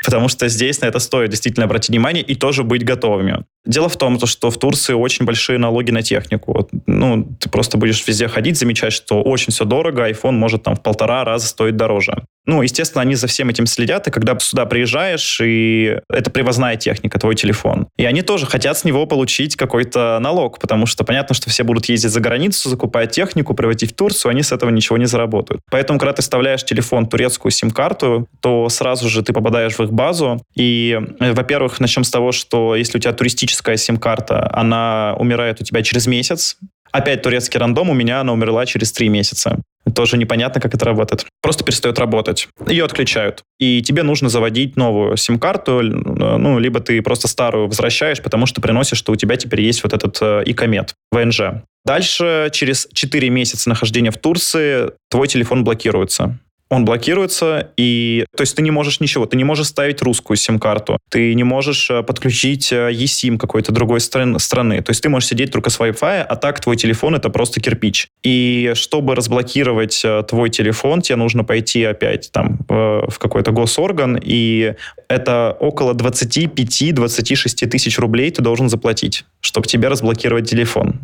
Потому 0.04 0.28
что 0.28 0.47
здесь 0.47 0.82
на 0.82 0.86
это 0.86 1.00
стоит 1.00 1.30
действительно 1.30 1.66
обратить 1.66 1.89
внимание 1.89 2.24
и 2.24 2.36
тоже 2.36 2.64
быть 2.64 2.84
готовыми. 2.84 3.43
Дело 3.66 3.89
в 3.89 3.97
том, 3.97 4.20
что 4.26 4.50
в 4.50 4.58
Турции 4.58 4.93
очень 4.93 5.26
большие 5.26 5.60
налоги 5.60 5.91
на 5.91 6.02
технику. 6.02 6.68
Ну, 6.86 7.28
ты 7.39 7.50
просто 7.50 7.78
будешь 7.78 8.06
везде 8.08 8.28
ходить, 8.28 8.58
замечать, 8.58 8.93
что 8.93 9.22
очень 9.22 9.52
все 9.52 9.66
дорого, 9.66 10.10
iPhone 10.10 10.32
может 10.32 10.64
там 10.64 10.76
в 10.76 10.82
полтора 10.82 11.24
раза 11.24 11.47
стоить 11.47 11.76
дороже. 11.76 12.24
Ну, 12.45 12.64
естественно, 12.64 13.04
они 13.04 13.14
за 13.14 13.28
всем 13.28 13.50
этим 13.50 13.68
следят, 13.68 14.08
и 14.08 14.12
когда 14.12 14.38
сюда 14.39 14.66
приезжаешь, 14.66 15.39
и 15.39 16.00
это 16.10 16.32
привозная 16.32 16.78
техника, 16.78 17.20
твой 17.20 17.36
телефон. 17.36 17.88
И 17.95 18.06
они 18.06 18.24
тоже 18.24 18.47
хотят 18.47 18.76
с 18.78 18.86
него 18.86 19.06
получить 19.06 19.56
какой-то 19.56 20.18
налог, 20.20 20.58
потому 20.60 20.88
что 20.88 21.04
понятно, 21.04 21.36
что 21.36 21.50
все 21.52 21.64
будут 21.64 21.86
ездить 21.86 22.12
за 22.12 22.20
границу, 22.20 22.70
закупать 22.70 23.12
технику, 23.12 23.54
приводить 23.54 23.91
в 23.91 23.95
Турцию, 23.95 24.32
они 24.32 24.41
с 24.41 24.52
этого 24.52 24.72
ничего 24.72 24.97
не 24.97 25.06
заработают. 25.06 25.62
Поэтому, 25.70 26.00
когда 26.00 26.14
ты 26.14 26.24
вставляешь 26.24 26.64
телефон 26.64 27.06
турецкую 27.06 27.52
сим-карту, 27.52 28.28
то 28.39 28.68
сразу 28.70 29.10
же 29.10 29.22
ты 29.22 29.32
попадаешь 29.32 29.78
в 29.78 29.80
их 29.89 29.93
базу. 29.93 30.41
И, 30.55 30.99
э, 31.19 31.33
во-первых, 31.33 31.79
начнем 31.79 32.03
с 32.03 32.11
того, 32.11 32.31
что 32.31 32.75
если 32.75 32.97
у 32.97 33.01
тебя 33.01 33.13
туристическая 33.13 33.77
сим-карта, 33.77 34.49
она 34.53 35.15
умирает 35.17 35.61
у 35.61 35.63
тебя 35.63 35.81
через 35.83 36.07
месяц, 36.07 36.57
Опять 36.91 37.21
турецкий 37.21 37.59
рандом, 37.59 37.89
у 37.89 37.93
меня 37.93 38.21
она 38.21 38.33
умерла 38.33 38.65
через 38.65 38.91
три 38.91 39.09
месяца. 39.09 39.59
Тоже 39.93 40.17
непонятно, 40.17 40.59
как 40.59 40.73
это 40.73 40.85
работает. 40.85 41.25
Просто 41.41 41.63
перестает 41.63 41.99
работать. 41.99 42.47
Ее 42.67 42.85
отключают. 42.85 43.43
И 43.59 43.81
тебе 43.81 44.03
нужно 44.03 44.29
заводить 44.29 44.75
новую 44.75 45.17
сим-карту, 45.17 45.81
ну, 45.81 46.59
либо 46.59 46.79
ты 46.79 47.01
просто 47.01 47.27
старую 47.27 47.67
возвращаешь, 47.67 48.21
потому 48.21 48.45
что 48.45 48.61
приносишь, 48.61 48.97
что 48.97 49.11
у 49.11 49.15
тебя 49.15 49.35
теперь 49.35 49.61
есть 49.61 49.83
вот 49.83 49.93
этот 49.93 50.17
э, 50.21 50.43
икомет, 50.45 50.93
ВНЖ. 51.11 51.63
Дальше, 51.85 52.49
через 52.51 52.87
4 52.93 53.29
месяца 53.29 53.69
нахождения 53.69 54.11
в 54.11 54.17
Турции, 54.17 54.91
твой 55.09 55.27
телефон 55.27 55.63
блокируется 55.63 56.39
он 56.70 56.86
блокируется, 56.86 57.72
и 57.78 58.26
то 58.36 58.41
есть 58.41 58.55
ты 58.55 58.61
не 58.61 58.72
можешь 58.72 58.99
ничего, 58.99 59.26
ты 59.26 59.38
не 59.38 59.43
можешь 59.43 59.67
ставить 59.67 60.01
русскую 60.01 60.38
сим-карту, 60.38 60.99
ты 61.09 61.34
не 61.34 61.43
можешь 61.43 61.89
э, 61.89 62.03
подключить 62.03 62.72
э, 62.72 62.91
eSIM 62.91 63.38
какой-то 63.38 63.72
другой 63.72 63.99
стран, 63.99 64.38
страны, 64.39 64.82
то 64.82 64.91
есть 64.91 65.01
ты 65.01 65.09
можешь 65.09 65.30
сидеть 65.30 65.51
только 65.51 65.70
с 65.72 65.80
Wi-Fi, 65.80 66.22
а 66.22 66.36
так 66.36 66.59
твой 66.59 66.78
телефон 66.78 67.15
это 67.15 67.30
просто 67.30 67.59
кирпич. 67.59 68.07
И 68.24 68.74
чтобы 68.76 69.15
разблокировать 69.15 70.01
э, 70.03 70.24
твой 70.28 70.49
телефон, 70.51 71.01
тебе 71.01 71.15
нужно 71.15 71.43
пойти 71.43 71.84
опять 71.84 72.32
там 72.32 72.59
в 72.67 73.17
какой-то 73.17 73.51
госорган, 73.51 74.20
и 74.22 74.76
это 75.07 75.57
около 75.59 75.93
25-26 75.93 77.67
тысяч 77.67 77.97
рублей 77.97 78.30
ты 78.32 78.41
должен 78.41 78.70
заплатить, 78.70 79.26
чтобы 79.41 79.67
тебе 79.67 79.88
разблокировать 79.88 80.49
телефон. 80.49 80.99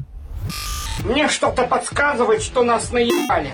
Мне 1.04 1.28
что-то 1.28 1.64
подсказывает, 1.64 2.42
что 2.44 2.64
нас 2.64 2.92
наебали. 2.92 3.54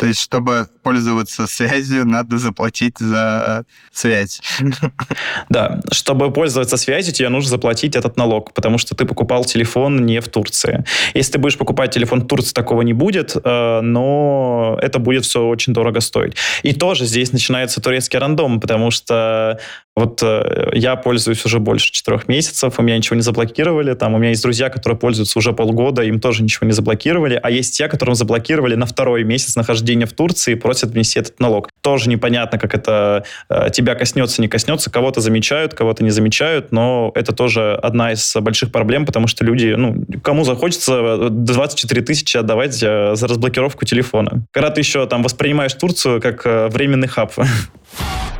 То 0.00 0.06
есть, 0.06 0.20
чтобы 0.20 0.66
пользоваться 0.82 1.46
связью, 1.46 2.06
надо 2.06 2.38
заплатить 2.38 2.98
за 2.98 3.66
связь. 3.92 4.40
Да, 5.48 5.80
чтобы 5.90 6.32
пользоваться 6.32 6.76
связью, 6.76 7.12
тебе 7.12 7.28
нужно 7.28 7.50
заплатить 7.50 7.96
этот 7.96 8.16
налог, 8.16 8.54
потому 8.54 8.78
что 8.78 8.94
ты 8.94 9.04
покупал 9.04 9.44
телефон 9.44 10.06
не 10.06 10.20
в 10.20 10.28
Турции. 10.28 10.84
Если 11.12 11.32
ты 11.32 11.38
будешь 11.38 11.58
покупать 11.58 11.90
телефон 11.92 12.20
в 12.20 12.26
Турции, 12.26 12.52
такого 12.52 12.82
не 12.82 12.92
будет, 12.92 13.36
э, 13.36 13.80
но 13.80 14.78
это 14.80 15.00
будет 15.00 15.24
все 15.24 15.44
очень 15.44 15.72
дорого 15.72 16.00
стоить. 16.00 16.34
И 16.62 16.72
тоже 16.72 17.04
здесь 17.04 17.32
начинается 17.32 17.80
турецкий 17.80 18.18
рандом, 18.18 18.60
потому 18.60 18.90
что 18.90 19.58
вот 19.96 20.22
э, 20.22 20.70
я 20.74 20.96
пользуюсь 20.96 21.44
уже 21.44 21.58
больше 21.58 21.92
четырех 21.92 22.28
месяцев, 22.28 22.78
у 22.78 22.82
меня 22.82 22.96
ничего 22.96 23.16
не 23.16 23.22
заблокировали, 23.22 23.94
там 23.94 24.14
у 24.14 24.18
меня 24.18 24.30
есть 24.30 24.42
друзья, 24.42 24.70
которые 24.70 24.98
пользуются 24.98 25.38
уже 25.38 25.52
полгода, 25.52 26.02
им 26.02 26.20
тоже 26.20 26.42
ничего 26.42 26.66
не 26.66 26.72
заблокировали, 26.72 27.38
а 27.42 27.50
есть 27.50 27.76
те, 27.76 27.88
которым 27.88 28.14
заблокировали 28.14 28.76
на 28.76 28.86
второй 28.86 29.24
месяц 29.24 29.56
нахождения 29.56 29.89
в 30.06 30.12
Турции 30.12 30.52
и 30.52 30.54
просят 30.54 30.90
внести 30.90 31.18
этот 31.18 31.38
налог. 31.40 31.68
Тоже 31.80 32.08
непонятно, 32.08 32.58
как 32.58 32.74
это 32.74 33.24
э, 33.48 33.68
тебя 33.72 33.94
коснется, 33.94 34.42
не 34.42 34.48
коснется, 34.48 34.90
кого-то 34.90 35.20
замечают, 35.20 35.74
кого-то 35.74 36.04
не 36.04 36.10
замечают, 36.10 36.72
но 36.72 37.12
это 37.14 37.32
тоже 37.32 37.74
одна 37.74 38.12
из 38.12 38.34
больших 38.36 38.72
проблем, 38.72 39.06
потому 39.06 39.26
что 39.26 39.44
люди, 39.44 39.74
ну, 39.76 40.04
кому 40.22 40.44
захочется 40.44 41.28
24 41.30 42.02
тысячи 42.02 42.36
отдавать 42.36 42.82
э, 42.82 43.14
за 43.14 43.26
разблокировку 43.26 43.84
телефона. 43.84 44.44
Когда 44.52 44.70
ты 44.70 44.80
еще 44.80 45.06
там 45.06 45.22
воспринимаешь 45.22 45.74
Турцию 45.74 46.20
как 46.20 46.46
э, 46.46 46.68
временный 46.68 47.08
хаб. 47.08 47.32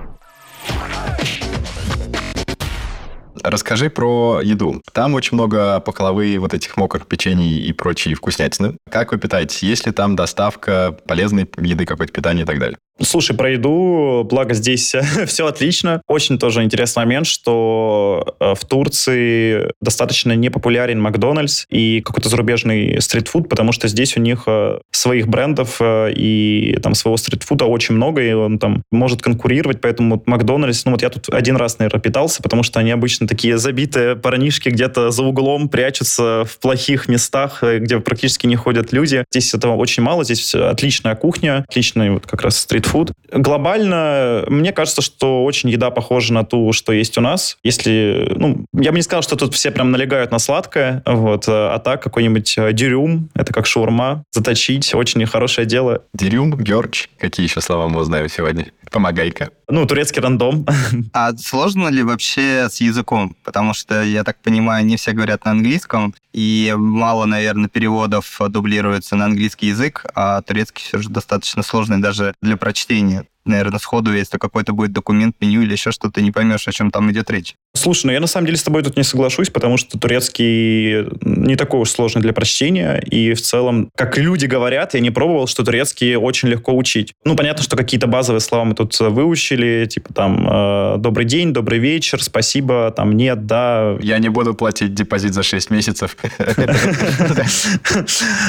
Расскажи 3.42 3.90
про 3.90 4.40
еду. 4.42 4.82
Там 4.92 5.14
очень 5.14 5.34
много 5.34 5.80
пахлавы, 5.80 6.38
вот 6.38 6.54
этих 6.54 6.76
мокрых 6.76 7.06
печений 7.06 7.58
и 7.58 7.72
прочие 7.72 8.14
вкуснятины. 8.14 8.76
Как 8.90 9.12
вы 9.12 9.18
питаетесь? 9.18 9.62
Есть 9.62 9.86
ли 9.86 9.92
там 9.92 10.16
доставка 10.16 10.96
полезной 11.06 11.48
еды, 11.58 11.86
какое-то 11.86 12.12
питание 12.12 12.44
и 12.44 12.46
так 12.46 12.58
далее? 12.58 12.78
Слушай, 13.02 13.34
про 13.34 13.52
еду, 13.52 14.26
благо 14.28 14.52
здесь 14.52 14.94
все 15.26 15.46
отлично. 15.46 16.02
Очень 16.06 16.38
тоже 16.38 16.62
интересный 16.62 17.04
момент, 17.04 17.26
что 17.26 18.36
э, 18.38 18.54
в 18.54 18.64
Турции 18.66 19.72
достаточно 19.80 20.32
непопулярен 20.36 21.00
Макдональдс 21.00 21.64
и 21.70 22.02
какой-то 22.02 22.28
зарубежный 22.28 23.00
стритфуд, 23.00 23.48
потому 23.48 23.72
что 23.72 23.88
здесь 23.88 24.18
у 24.18 24.20
них 24.20 24.42
э, 24.46 24.80
своих 24.90 25.28
брендов 25.28 25.78
э, 25.80 26.12
и 26.14 26.78
там 26.82 26.94
своего 26.94 27.16
стритфуда 27.16 27.64
очень 27.64 27.94
много, 27.94 28.22
и 28.22 28.32
он 28.32 28.58
там 28.58 28.82
может 28.90 29.22
конкурировать, 29.22 29.80
поэтому 29.80 30.22
Макдональдс, 30.26 30.84
ну 30.84 30.92
вот 30.92 31.02
я 31.02 31.08
тут 31.08 31.30
один 31.30 31.56
раз, 31.56 31.78
наверное, 31.78 32.00
питался, 32.00 32.42
потому 32.42 32.62
что 32.62 32.80
они 32.80 32.90
обычно 32.90 33.26
такие 33.26 33.56
забитые 33.56 34.14
парнишки 34.14 34.68
где-то 34.68 35.10
за 35.10 35.22
углом 35.22 35.70
прячутся 35.70 36.44
в 36.44 36.58
плохих 36.58 37.08
местах, 37.08 37.62
где 37.62 37.98
практически 38.00 38.46
не 38.46 38.56
ходят 38.56 38.92
люди. 38.92 39.24
Здесь 39.30 39.54
этого 39.54 39.74
очень 39.76 40.02
мало, 40.02 40.22
здесь 40.24 40.54
отличная 40.54 41.14
кухня, 41.14 41.64
отличный 41.66 42.10
вот 42.10 42.26
как 42.26 42.42
раз 42.42 42.58
стритфуд, 42.58 42.89
фуд. 42.90 43.12
Глобально, 43.32 44.44
мне 44.48 44.72
кажется, 44.72 45.00
что 45.00 45.44
очень 45.44 45.70
еда 45.70 45.90
похожа 45.90 46.32
на 46.34 46.44
ту, 46.44 46.72
что 46.72 46.92
есть 46.92 47.16
у 47.18 47.20
нас. 47.20 47.56
Если, 47.62 48.32
ну, 48.34 48.64
я 48.74 48.90
бы 48.90 48.96
не 48.96 49.02
сказал, 49.02 49.22
что 49.22 49.36
тут 49.36 49.54
все 49.54 49.70
прям 49.70 49.92
налегают 49.92 50.30
на 50.30 50.38
сладкое, 50.38 51.02
вот, 51.06 51.44
а 51.46 51.78
так 51.78 52.02
какой-нибудь 52.02 52.58
э, 52.58 52.72
дюрюм, 52.72 53.30
это 53.34 53.52
как 53.52 53.66
шаурма, 53.66 54.24
заточить, 54.32 54.94
очень 54.94 55.24
хорошее 55.26 55.66
дело. 55.66 56.02
Дюрюм, 56.14 56.56
герч, 56.58 57.08
какие 57.18 57.46
еще 57.46 57.60
слова 57.60 57.88
мы 57.88 58.00
узнаем 58.00 58.28
сегодня? 58.28 58.66
Помогай-ка. 58.90 59.50
Ну, 59.68 59.86
турецкий 59.86 60.20
рандом. 60.20 60.66
А 61.12 61.36
сложно 61.36 61.88
ли 61.88 62.02
вообще 62.02 62.68
с 62.68 62.80
языком? 62.80 63.36
Потому 63.44 63.74
что, 63.74 64.02
я 64.02 64.24
так 64.24 64.42
понимаю, 64.42 64.84
не 64.84 64.96
все 64.96 65.12
говорят 65.12 65.44
на 65.44 65.52
английском, 65.52 66.14
и 66.32 66.74
мало, 66.76 67.24
наверное, 67.26 67.68
переводов 67.68 68.40
дублируется 68.48 69.16
на 69.16 69.26
английский 69.26 69.68
язык, 69.68 70.04
а 70.14 70.42
турецкий 70.42 70.84
все 70.84 70.98
же 70.98 71.08
достаточно 71.08 71.62
сложный 71.62 71.98
даже 71.98 72.34
для 72.42 72.56
прочтения 72.56 73.26
наверное, 73.50 73.78
сходу, 73.78 74.12
если 74.12 74.38
какой-то 74.38 74.72
будет 74.72 74.92
документ, 74.92 75.36
меню 75.40 75.62
или 75.62 75.72
еще 75.72 75.90
что-то, 75.92 76.20
не 76.22 76.30
поймешь, 76.30 76.66
о 76.66 76.72
чем 76.72 76.90
там 76.90 77.10
идет 77.10 77.30
речь. 77.30 77.56
Слушай, 77.74 78.06
ну 78.06 78.12
я 78.12 78.20
на 78.20 78.26
самом 78.26 78.46
деле 78.46 78.58
с 78.58 78.62
тобой 78.62 78.82
тут 78.82 78.96
не 78.96 79.04
соглашусь, 79.04 79.50
потому 79.50 79.76
что 79.76 79.98
турецкий 79.98 81.06
не 81.22 81.56
такой 81.56 81.80
уж 81.80 81.90
сложный 81.90 82.22
для 82.22 82.32
прочтения, 82.32 82.96
и 82.98 83.34
в 83.34 83.42
целом, 83.42 83.90
как 83.96 84.18
люди 84.18 84.46
говорят, 84.46 84.94
я 84.94 85.00
не 85.00 85.10
пробовал, 85.10 85.46
что 85.46 85.64
турецкий 85.64 86.16
очень 86.16 86.48
легко 86.48 86.76
учить. 86.76 87.12
Ну, 87.24 87.36
понятно, 87.36 87.62
что 87.62 87.76
какие-то 87.76 88.06
базовые 88.06 88.40
слова 88.40 88.64
мы 88.64 88.74
тут 88.74 88.98
выучили, 88.98 89.86
типа 89.86 90.12
там 90.12 90.48
э, 90.48 90.96
«добрый 90.98 91.26
день», 91.26 91.52
«добрый 91.52 91.78
вечер», 91.78 92.22
«спасибо», 92.22 92.90
там 92.90 93.12
«нет», 93.16 93.46
«да». 93.46 93.96
Я 94.00 94.18
не 94.18 94.28
буду 94.28 94.54
платить 94.54 94.94
депозит 94.94 95.34
за 95.34 95.42
6 95.42 95.70
месяцев. 95.70 96.16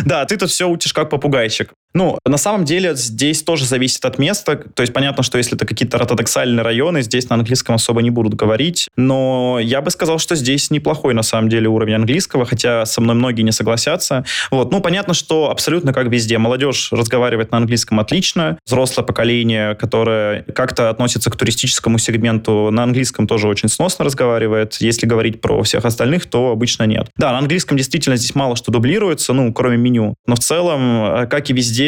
Да, 0.06 0.26
ты 0.26 0.38
тут 0.38 0.50
все 0.50 0.68
учишь 0.68 0.94
как 0.94 1.10
попугайчик. 1.10 1.74
Ну, 1.94 2.18
на 2.26 2.38
самом 2.38 2.66
деле 2.66 2.96
здесь 2.96 3.44
тоже 3.44 3.66
зависит 3.66 4.04
от 4.06 4.18
места. 4.18 4.56
То 4.74 4.82
есть 4.82 4.94
понятно, 4.94 5.24
что 5.24 5.38
если 5.38 5.56
это 5.56 5.66
какие-то 5.66 5.98
ортодоксальные 5.98 6.64
районы, 6.64 7.02
здесь 7.02 7.30
на 7.30 7.36
английском 7.36 7.76
особо 7.76 8.02
не 8.02 8.10
будут 8.10 8.34
говорить. 8.36 8.88
Но 8.96 9.60
я 9.60 9.82
бы 9.82 9.92
сказал, 9.92 10.20
что 10.20 10.36
здесь 10.36 10.72
неплохой 10.72 11.14
на 11.14 11.24
самом 11.24 11.50
деле 11.50 11.68
уровень 11.68 11.96
английского, 11.96 12.46
хотя 12.46 12.86
со 12.86 13.02
мной 13.02 13.16
многие 13.16 13.42
не 13.42 13.52
согласятся. 13.52 14.26
Вот. 14.50 14.72
Ну, 14.72 14.82
понятно, 14.82 15.14
что 15.14 15.50
абсолютно 15.50 15.94
как 15.94 16.08
везде. 16.08 16.38
Молодежь 16.38 16.92
разговаривает 16.92 17.52
на 17.52 17.58
английском 17.58 18.00
отлично. 18.00 18.58
Взрослое 18.66 19.06
поколение, 19.06 19.76
которое 19.76 20.44
как-то 20.44 20.90
относится 20.90 21.30
к 21.30 21.36
туристическому 21.36 21.98
сегменту, 21.98 22.70
на 22.72 22.84
английском 22.84 23.28
тоже 23.28 23.48
очень 23.48 23.70
сносно 23.70 24.06
разговаривает. 24.06 24.78
Если 24.80 25.06
говорить 25.06 25.42
про 25.42 25.62
всех 25.64 25.86
остальных, 25.86 26.26
то 26.26 26.52
обычно 26.52 26.84
нет. 26.84 27.10
Да, 27.18 27.32
на 27.32 27.40
английском 27.40 27.78
действительно 27.78 28.16
здесь 28.16 28.36
мало 28.36 28.56
что 28.56 28.72
дублируется, 28.72 29.34
ну, 29.34 29.52
кроме 29.54 29.78
меню. 29.78 30.16
Но 30.26 30.36
в 30.36 30.40
целом, 30.40 31.28
как 31.28 31.50
и 31.50 31.54
везде, 31.54 31.81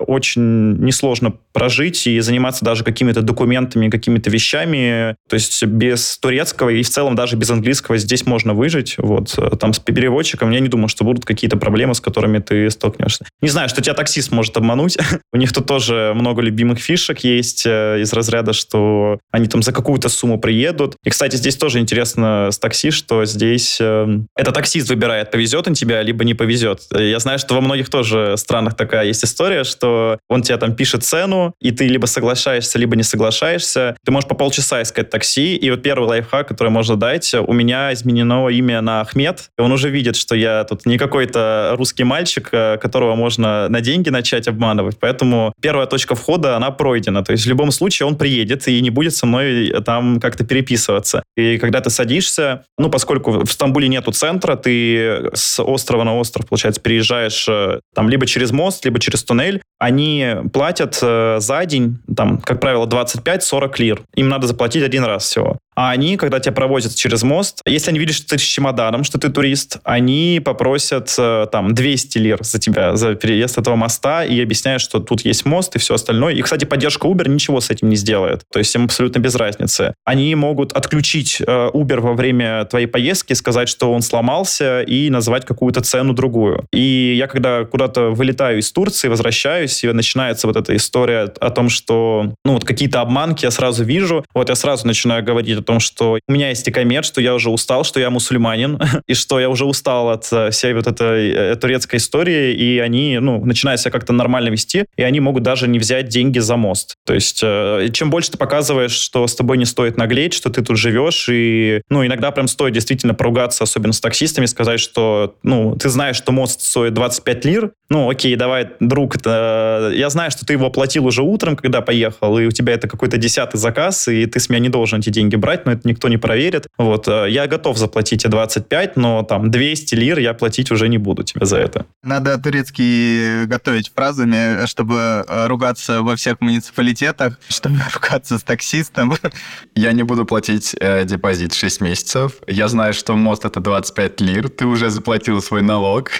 очень 0.00 0.76
несложно 0.78 1.34
прожить 1.52 2.06
и 2.06 2.20
заниматься 2.20 2.64
даже 2.64 2.84
какими-то 2.84 3.22
документами, 3.22 3.88
какими-то 3.88 4.30
вещами. 4.30 5.16
То 5.28 5.34
есть 5.34 5.64
без 5.64 6.18
турецкого 6.18 6.70
и 6.70 6.82
в 6.82 6.88
целом 6.88 7.14
даже 7.14 7.36
без 7.36 7.50
английского 7.50 7.98
здесь 7.98 8.26
можно 8.26 8.54
выжить. 8.54 8.94
Вот. 8.98 9.36
Там 9.58 9.72
с 9.72 9.78
переводчиком 9.78 10.50
я 10.50 10.60
не 10.60 10.68
думаю, 10.68 10.88
что 10.88 11.04
будут 11.04 11.24
какие-то 11.24 11.56
проблемы, 11.56 11.94
с 11.94 12.00
которыми 12.00 12.38
ты 12.38 12.70
столкнешься. 12.70 13.24
Не 13.40 13.48
знаю, 13.48 13.68
что 13.68 13.82
тебя 13.82 13.94
таксист 13.94 14.30
может 14.30 14.56
обмануть. 14.56 14.98
У 15.32 15.36
них 15.36 15.52
тут 15.52 15.66
тоже 15.66 16.12
много 16.14 16.42
любимых 16.42 16.78
фишек 16.78 17.20
есть 17.20 17.64
э, 17.66 18.00
из 18.00 18.12
разряда, 18.12 18.52
что 18.52 19.18
они 19.32 19.48
там 19.48 19.62
за 19.62 19.72
какую-то 19.72 20.08
сумму 20.08 20.38
приедут. 20.38 20.96
И, 21.04 21.10
кстати, 21.10 21.36
здесь 21.36 21.56
тоже 21.56 21.78
интересно 21.80 22.48
с 22.50 22.58
такси, 22.58 22.90
что 22.90 23.24
здесь 23.24 23.78
э, 23.80 24.06
это 24.36 24.52
таксист 24.52 24.88
выбирает, 24.88 25.30
повезет 25.30 25.66
он 25.66 25.74
тебя, 25.74 26.02
либо 26.02 26.24
не 26.24 26.34
повезет. 26.34 26.82
Я 26.92 27.18
знаю, 27.18 27.38
что 27.38 27.54
во 27.54 27.60
многих 27.60 27.88
тоже 27.90 28.36
странах 28.36 28.76
такая 28.76 29.06
есть 29.06 29.24
история, 29.24 29.37
что 29.64 30.18
он 30.28 30.42
тебе 30.42 30.56
там 30.58 30.74
пишет 30.74 31.04
цену, 31.04 31.54
и 31.60 31.70
ты 31.70 31.86
либо 31.86 32.06
соглашаешься, 32.06 32.78
либо 32.78 32.96
не 32.96 33.02
соглашаешься. 33.02 33.96
Ты 34.04 34.12
можешь 34.12 34.28
по 34.28 34.34
полчаса 34.34 34.82
искать 34.82 35.10
такси, 35.10 35.56
и 35.56 35.70
вот 35.70 35.82
первый 35.82 36.08
лайфхак, 36.08 36.48
который 36.48 36.70
можно 36.70 36.96
дать, 36.96 37.34
у 37.34 37.52
меня 37.52 37.92
изменено 37.92 38.48
имя 38.48 38.80
на 38.80 39.00
Ахмед, 39.00 39.50
и 39.58 39.62
он 39.62 39.72
уже 39.72 39.90
видит, 39.90 40.16
что 40.16 40.34
я 40.34 40.64
тут 40.64 40.86
не 40.86 40.98
какой-то 40.98 41.74
русский 41.76 42.04
мальчик, 42.04 42.48
э, 42.52 42.78
которого 42.78 43.14
можно 43.14 43.68
на 43.68 43.80
деньги 43.80 44.08
начать 44.08 44.48
обманывать, 44.48 44.96
поэтому 44.98 45.52
первая 45.60 45.86
точка 45.86 46.14
входа, 46.14 46.56
она 46.56 46.70
пройдена, 46.70 47.24
то 47.24 47.32
есть 47.32 47.44
в 47.44 47.48
любом 47.48 47.70
случае 47.70 48.06
он 48.06 48.16
приедет 48.16 48.66
и 48.68 48.80
не 48.80 48.90
будет 48.90 49.14
со 49.14 49.26
мной 49.26 49.72
там 49.84 50.20
как-то 50.20 50.44
переписываться. 50.44 51.22
И 51.36 51.58
когда 51.58 51.80
ты 51.80 51.90
садишься, 51.90 52.64
ну, 52.78 52.90
поскольку 52.90 53.44
в 53.44 53.50
Стамбуле 53.50 53.88
нету 53.88 54.12
центра, 54.12 54.56
ты 54.56 55.30
с 55.34 55.62
острова 55.62 56.04
на 56.04 56.16
остров, 56.16 56.46
получается, 56.46 56.80
переезжаешь 56.80 57.46
э, 57.48 57.80
там 57.94 58.08
либо 58.08 58.26
через 58.26 58.50
мост, 58.50 58.84
либо 58.84 58.98
через 58.98 59.22
Stonail, 59.28 59.60
они 59.78 60.26
платят 60.52 60.98
э, 61.02 61.36
за 61.40 61.64
день, 61.66 61.98
там, 62.16 62.38
как 62.38 62.60
правило, 62.60 62.86
25-40 62.86 63.74
лир. 63.78 64.02
Им 64.14 64.28
надо 64.28 64.46
заплатить 64.46 64.82
один 64.82 65.04
раз 65.04 65.24
всего. 65.24 65.58
А 65.78 65.90
они, 65.90 66.16
когда 66.16 66.40
тебя 66.40 66.50
проводят 66.50 66.96
через 66.96 67.22
мост, 67.22 67.60
если 67.64 67.90
они 67.90 68.00
видят, 68.00 68.16
что 68.16 68.30
ты 68.30 68.38
с 68.38 68.42
чемоданом, 68.42 69.04
что 69.04 69.16
ты 69.16 69.28
турист, 69.28 69.78
они 69.84 70.42
попросят 70.44 71.14
э, 71.16 71.46
там 71.52 71.72
200 71.72 72.18
лир 72.18 72.38
за 72.42 72.58
тебя, 72.58 72.96
за 72.96 73.14
переезд 73.14 73.58
этого 73.58 73.76
моста 73.76 74.24
и 74.24 74.42
объясняют, 74.42 74.82
что 74.82 74.98
тут 74.98 75.20
есть 75.20 75.44
мост 75.46 75.76
и 75.76 75.78
все 75.78 75.94
остальное. 75.94 76.34
И, 76.34 76.42
кстати, 76.42 76.64
поддержка 76.64 77.06
Uber 77.06 77.28
ничего 77.28 77.60
с 77.60 77.70
этим 77.70 77.90
не 77.90 77.94
сделает. 77.94 78.42
То 78.52 78.58
есть 78.58 78.74
им 78.74 78.86
абсолютно 78.86 79.20
без 79.20 79.36
разницы. 79.36 79.94
Они 80.04 80.34
могут 80.34 80.72
отключить 80.72 81.40
э, 81.40 81.44
Uber 81.72 82.00
во 82.00 82.14
время 82.14 82.64
твоей 82.64 82.88
поездки, 82.88 83.34
сказать, 83.34 83.68
что 83.68 83.92
он 83.92 84.02
сломался 84.02 84.82
и 84.82 85.10
назвать 85.10 85.44
какую-то 85.44 85.80
цену 85.82 86.12
другую. 86.12 86.66
И 86.72 87.14
я, 87.16 87.28
когда 87.28 87.64
куда-то 87.64 88.10
вылетаю 88.10 88.58
из 88.58 88.72
Турции, 88.72 89.06
возвращаюсь, 89.06 89.67
и 89.84 89.92
начинается 89.92 90.46
вот 90.46 90.56
эта 90.56 90.74
история 90.74 91.32
о 91.40 91.50
том, 91.50 91.68
что 91.68 92.34
ну 92.44 92.54
вот 92.54 92.64
какие-то 92.64 93.00
обманки 93.00 93.44
я 93.44 93.50
сразу 93.50 93.84
вижу, 93.84 94.24
вот 94.34 94.48
я 94.48 94.54
сразу 94.54 94.86
начинаю 94.86 95.22
говорить 95.22 95.58
том, 95.68 95.80
что 95.80 96.18
у 96.26 96.32
меня 96.32 96.48
есть 96.48 96.66
икомет, 96.66 97.04
что 97.04 97.20
я 97.20 97.34
уже 97.34 97.50
устал, 97.50 97.84
что 97.84 98.00
я 98.00 98.08
мусульманин, 98.08 98.80
и 99.06 99.12
что 99.12 99.38
я 99.38 99.50
уже 99.50 99.66
устал 99.66 100.08
от 100.08 100.26
э, 100.32 100.50
всей 100.50 100.72
вот 100.72 100.86
этой 100.86 101.30
э, 101.30 101.56
турецкой 101.56 101.96
истории, 101.96 102.54
и 102.54 102.78
они, 102.78 103.18
ну, 103.18 103.44
начинают 103.44 103.82
себя 103.82 103.90
как-то 103.90 104.14
нормально 104.14 104.48
вести, 104.48 104.86
и 104.96 105.02
они 105.02 105.20
могут 105.20 105.42
даже 105.42 105.68
не 105.68 105.78
взять 105.78 106.08
деньги 106.08 106.38
за 106.38 106.56
мост. 106.56 106.94
То 107.04 107.12
есть, 107.12 107.40
э, 107.42 107.88
чем 107.92 108.08
больше 108.08 108.30
ты 108.30 108.38
показываешь, 108.38 108.92
что 108.92 109.26
с 109.26 109.34
тобой 109.34 109.58
не 109.58 109.66
стоит 109.66 109.98
наглеть, 109.98 110.32
что 110.32 110.48
ты 110.48 110.62
тут 110.62 110.78
живешь, 110.78 111.28
и, 111.30 111.82
ну, 111.90 112.06
иногда 112.06 112.30
прям 112.30 112.48
стоит 112.48 112.72
действительно 112.72 113.12
поругаться, 113.12 113.64
особенно 113.64 113.92
с 113.92 114.00
таксистами, 114.00 114.46
сказать, 114.46 114.80
что, 114.80 115.36
ну, 115.42 115.76
ты 115.76 115.90
знаешь, 115.90 116.16
что 116.16 116.32
мост 116.32 116.62
стоит 116.62 116.94
25 116.94 117.44
лир, 117.44 117.72
ну, 117.90 118.08
окей, 118.08 118.36
давай, 118.36 118.70
друг, 118.80 119.16
это, 119.16 119.57
я 119.94 120.10
знаю, 120.10 120.30
что 120.30 120.44
ты 120.44 120.54
его 120.54 120.66
оплатил 120.66 121.06
уже 121.06 121.22
утром, 121.22 121.56
когда 121.56 121.80
поехал, 121.80 122.38
и 122.38 122.46
у 122.46 122.50
тебя 122.50 122.74
это 122.74 122.88
какой-то 122.88 123.16
десятый 123.16 123.58
заказ, 123.58 124.08
и 124.08 124.26
ты 124.26 124.40
с 124.40 124.48
меня 124.48 124.60
не 124.60 124.68
должен 124.68 125.00
эти 125.00 125.10
деньги 125.10 125.36
брать, 125.36 125.66
но 125.66 125.72
это 125.72 125.86
никто 125.88 126.08
не 126.08 126.16
проверит. 126.16 126.66
Вот, 126.78 127.08
э, 127.08 127.26
я 127.30 127.46
готов 127.46 127.78
заплатить 127.78 128.22
тебе 128.22 128.30
25, 128.30 128.96
но 128.96 129.22
там 129.22 129.50
200 129.50 129.94
лир 129.94 130.18
я 130.18 130.34
платить 130.34 130.70
уже 130.70 130.88
не 130.88 130.98
буду 130.98 131.22
тебе 131.22 131.46
за 131.46 131.58
это. 131.58 131.86
Надо 132.02 132.38
турецкий 132.38 133.46
готовить 133.46 133.92
фразами, 133.94 134.66
чтобы 134.66 135.24
э, 135.26 135.46
ругаться 135.46 136.02
во 136.02 136.16
всех 136.16 136.40
муниципалитетах, 136.40 137.38
чтобы 137.48 137.76
ругаться 137.94 138.38
с 138.38 138.42
таксистом. 138.42 139.14
Я 139.74 139.92
не 139.92 140.02
буду 140.02 140.24
платить 140.24 140.74
э, 140.80 141.04
депозит 141.04 141.54
6 141.54 141.80
месяцев. 141.80 142.32
Я 142.46 142.68
знаю, 142.68 142.94
что 142.94 143.16
мост 143.16 143.44
это 143.44 143.60
25 143.60 144.20
лир. 144.20 144.48
Ты 144.48 144.66
уже 144.66 144.90
заплатил 144.90 145.40
свой 145.42 145.62
налог. 145.62 146.10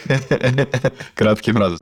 Краткий 1.14 1.52
фразы. 1.52 1.78